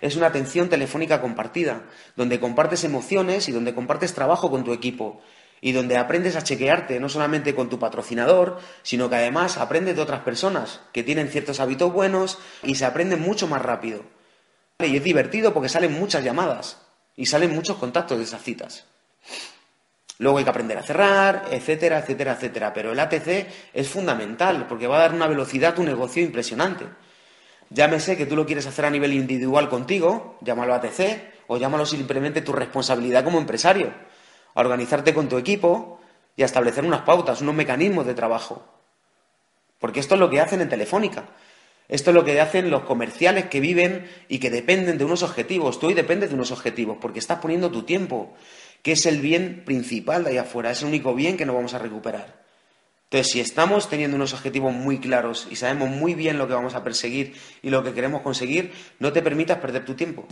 Es 0.00 0.16
una 0.16 0.28
atención 0.28 0.68
telefónica 0.68 1.20
compartida, 1.20 1.82
donde 2.16 2.40
compartes 2.40 2.84
emociones 2.84 3.48
y 3.48 3.52
donde 3.52 3.74
compartes 3.74 4.14
trabajo 4.14 4.50
con 4.50 4.64
tu 4.64 4.72
equipo 4.72 5.20
y 5.60 5.72
donde 5.72 5.96
aprendes 5.96 6.36
a 6.36 6.42
chequearte 6.42 7.00
no 7.00 7.08
solamente 7.08 7.54
con 7.54 7.68
tu 7.68 7.78
patrocinador, 7.78 8.58
sino 8.82 9.10
que 9.10 9.16
además 9.16 9.58
aprendes 9.58 9.96
de 9.96 10.02
otras 10.02 10.20
personas 10.20 10.80
que 10.92 11.02
tienen 11.02 11.28
ciertos 11.28 11.60
hábitos 11.60 11.92
buenos 11.92 12.38
y 12.62 12.76
se 12.76 12.84
aprenden 12.84 13.20
mucho 13.20 13.48
más 13.48 13.62
rápido. 13.62 14.04
Y 14.78 14.96
es 14.96 15.02
divertido 15.02 15.52
porque 15.52 15.68
salen 15.68 15.92
muchas 15.92 16.22
llamadas 16.22 16.80
y 17.16 17.26
salen 17.26 17.54
muchos 17.54 17.76
contactos 17.78 18.18
de 18.18 18.24
esas 18.24 18.42
citas. 18.42 18.86
Luego 20.18 20.38
hay 20.38 20.44
que 20.44 20.50
aprender 20.50 20.78
a 20.78 20.82
cerrar, 20.82 21.46
etcétera, 21.50 21.98
etcétera, 21.98 22.32
etcétera. 22.32 22.72
Pero 22.72 22.92
el 22.92 23.00
ATC 23.00 23.46
es 23.72 23.88
fundamental 23.88 24.66
porque 24.68 24.86
va 24.86 24.96
a 24.96 25.00
dar 25.00 25.14
una 25.14 25.26
velocidad 25.26 25.72
a 25.72 25.74
tu 25.74 25.82
negocio 25.82 26.22
impresionante. 26.22 26.86
Llámese 27.70 28.16
que 28.16 28.26
tú 28.26 28.34
lo 28.34 28.46
quieres 28.46 28.66
hacer 28.66 28.84
a 28.86 28.90
nivel 28.90 29.12
individual 29.12 29.68
contigo, 29.68 30.38
llámalo 30.40 30.74
ATC 30.74 31.32
o 31.48 31.58
llámalo 31.58 31.84
simplemente 31.84 32.40
tu 32.40 32.52
responsabilidad 32.52 33.24
como 33.24 33.38
empresario 33.38 33.92
a 34.54 34.60
organizarte 34.60 35.12
con 35.12 35.28
tu 35.28 35.36
equipo 35.36 36.00
y 36.34 36.42
a 36.42 36.46
establecer 36.46 36.84
unas 36.84 37.02
pautas, 37.02 37.42
unos 37.42 37.54
mecanismos 37.54 38.06
de 38.06 38.14
trabajo. 38.14 38.64
Porque 39.78 40.00
esto 40.00 40.14
es 40.14 40.20
lo 40.20 40.30
que 40.30 40.40
hacen 40.40 40.60
en 40.60 40.68
Telefónica. 40.68 41.26
Esto 41.88 42.10
es 42.10 42.14
lo 42.14 42.24
que 42.24 42.40
hacen 42.40 42.70
los 42.70 42.82
comerciales 42.82 43.46
que 43.46 43.60
viven 43.60 44.08
y 44.28 44.38
que 44.38 44.50
dependen 44.50 44.98
de 44.98 45.04
unos 45.04 45.22
objetivos. 45.22 45.78
Tú 45.78 45.86
hoy 45.86 45.94
dependes 45.94 46.30
de 46.30 46.34
unos 46.34 46.50
objetivos 46.50 46.98
porque 47.00 47.18
estás 47.18 47.38
poniendo 47.38 47.70
tu 47.70 47.82
tiempo, 47.82 48.34
que 48.82 48.92
es 48.92 49.06
el 49.06 49.20
bien 49.20 49.62
principal 49.64 50.24
de 50.24 50.30
ahí 50.30 50.38
afuera, 50.38 50.70
es 50.70 50.82
el 50.82 50.88
único 50.88 51.14
bien 51.14 51.36
que 51.36 51.46
no 51.46 51.54
vamos 51.54 51.74
a 51.74 51.78
recuperar. 51.78 52.47
Entonces, 53.10 53.32
si 53.32 53.40
estamos 53.40 53.88
teniendo 53.88 54.16
unos 54.16 54.34
objetivos 54.34 54.72
muy 54.72 54.98
claros 54.98 55.48
y 55.50 55.56
sabemos 55.56 55.88
muy 55.88 56.14
bien 56.14 56.38
lo 56.38 56.46
que 56.46 56.54
vamos 56.54 56.74
a 56.74 56.84
perseguir 56.84 57.34
y 57.62 57.70
lo 57.70 57.82
que 57.82 57.94
queremos 57.94 58.22
conseguir, 58.22 58.72
no 58.98 59.12
te 59.12 59.22
permitas 59.22 59.58
perder 59.58 59.84
tu 59.84 59.94
tiempo 59.94 60.26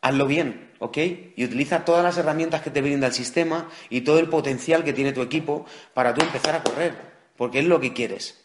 hazlo 0.00 0.26
bien, 0.26 0.70
¿ok? 0.78 0.96
Y 1.36 1.44
utiliza 1.44 1.84
todas 1.84 2.04
las 2.04 2.16
herramientas 2.18 2.62
que 2.62 2.70
te 2.70 2.80
brinda 2.80 3.06
el 3.06 3.12
sistema 3.12 3.68
y 3.90 4.02
todo 4.02 4.18
el 4.18 4.28
potencial 4.28 4.84
que 4.84 4.92
tiene 4.92 5.12
tu 5.12 5.22
equipo 5.22 5.66
para 5.94 6.14
tú 6.14 6.22
empezar 6.22 6.54
a 6.54 6.62
correr, 6.62 6.94
porque 7.36 7.58
es 7.58 7.64
lo 7.64 7.80
que 7.80 7.92
quieres. 7.92 8.44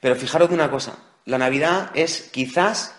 Pero 0.00 0.16
fijaros 0.16 0.48
de 0.48 0.54
una 0.54 0.70
cosa, 0.70 0.98
la 1.24 1.38
Navidad 1.38 1.90
es 1.94 2.30
quizás 2.32 2.94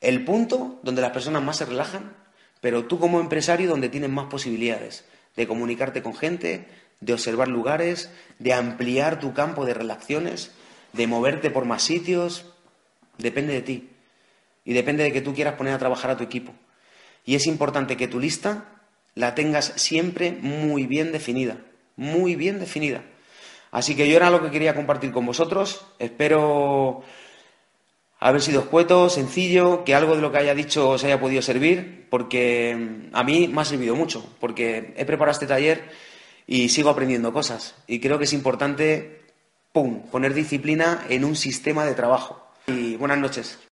el 0.00 0.24
punto 0.24 0.80
donde 0.82 1.02
las 1.02 1.12
personas 1.12 1.42
más 1.42 1.56
se 1.56 1.66
relajan, 1.66 2.16
pero 2.60 2.84
tú 2.84 2.98
como 2.98 3.20
empresario 3.20 3.68
donde 3.68 3.88
tienes 3.88 4.10
más 4.10 4.26
posibilidades 4.26 5.04
de 5.36 5.46
comunicarte 5.46 6.02
con 6.02 6.14
gente, 6.14 6.68
de 7.00 7.12
observar 7.12 7.48
lugares, 7.48 8.10
de 8.38 8.52
ampliar 8.52 9.18
tu 9.18 9.32
campo 9.32 9.64
de 9.64 9.74
relaciones, 9.74 10.52
de 10.92 11.06
moverte 11.06 11.50
por 11.50 11.64
más 11.64 11.82
sitios, 11.82 12.44
depende 13.18 13.54
de 13.54 13.62
ti. 13.62 13.88
Y 14.64 14.74
depende 14.74 15.04
de 15.04 15.12
que 15.12 15.22
tú 15.22 15.34
quieras 15.34 15.54
poner 15.54 15.74
a 15.74 15.78
trabajar 15.78 16.10
a 16.10 16.16
tu 16.16 16.24
equipo. 16.24 16.52
Y 17.24 17.34
es 17.34 17.46
importante 17.46 17.96
que 17.96 18.08
tu 18.08 18.20
lista 18.20 18.82
la 19.14 19.34
tengas 19.34 19.72
siempre 19.76 20.32
muy 20.32 20.86
bien 20.86 21.12
definida, 21.12 21.58
muy 21.96 22.36
bien 22.36 22.60
definida. 22.60 23.02
Así 23.70 23.94
que 23.94 24.08
yo 24.08 24.16
era 24.16 24.30
lo 24.30 24.42
que 24.42 24.50
quería 24.50 24.74
compartir 24.74 25.12
con 25.12 25.26
vosotros. 25.26 25.86
Espero 25.98 27.02
haber 28.18 28.42
sido 28.42 28.60
escueto, 28.60 29.08
sencillo, 29.08 29.84
que 29.84 29.94
algo 29.94 30.16
de 30.16 30.22
lo 30.22 30.30
que 30.30 30.38
haya 30.38 30.54
dicho 30.54 30.90
os 30.90 31.04
haya 31.04 31.20
podido 31.20 31.40
servir, 31.40 32.06
porque 32.10 33.08
a 33.12 33.24
mí 33.24 33.48
me 33.48 33.62
ha 33.62 33.64
servido 33.64 33.94
mucho, 33.94 34.24
porque 34.40 34.92
he 34.96 35.04
preparado 35.04 35.32
este 35.32 35.46
taller 35.46 35.88
y 36.50 36.68
sigo 36.68 36.90
aprendiendo 36.90 37.32
cosas. 37.32 37.76
Y 37.86 38.00
creo 38.00 38.18
que 38.18 38.24
es 38.24 38.32
importante, 38.32 39.22
¡pum!, 39.72 40.02
poner 40.10 40.34
disciplina 40.34 41.06
en 41.08 41.24
un 41.24 41.36
sistema 41.36 41.84
de 41.86 41.94
trabajo. 41.94 42.44
Y 42.66 42.96
buenas 42.96 43.18
noches. 43.18 43.69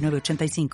85 0.00 0.68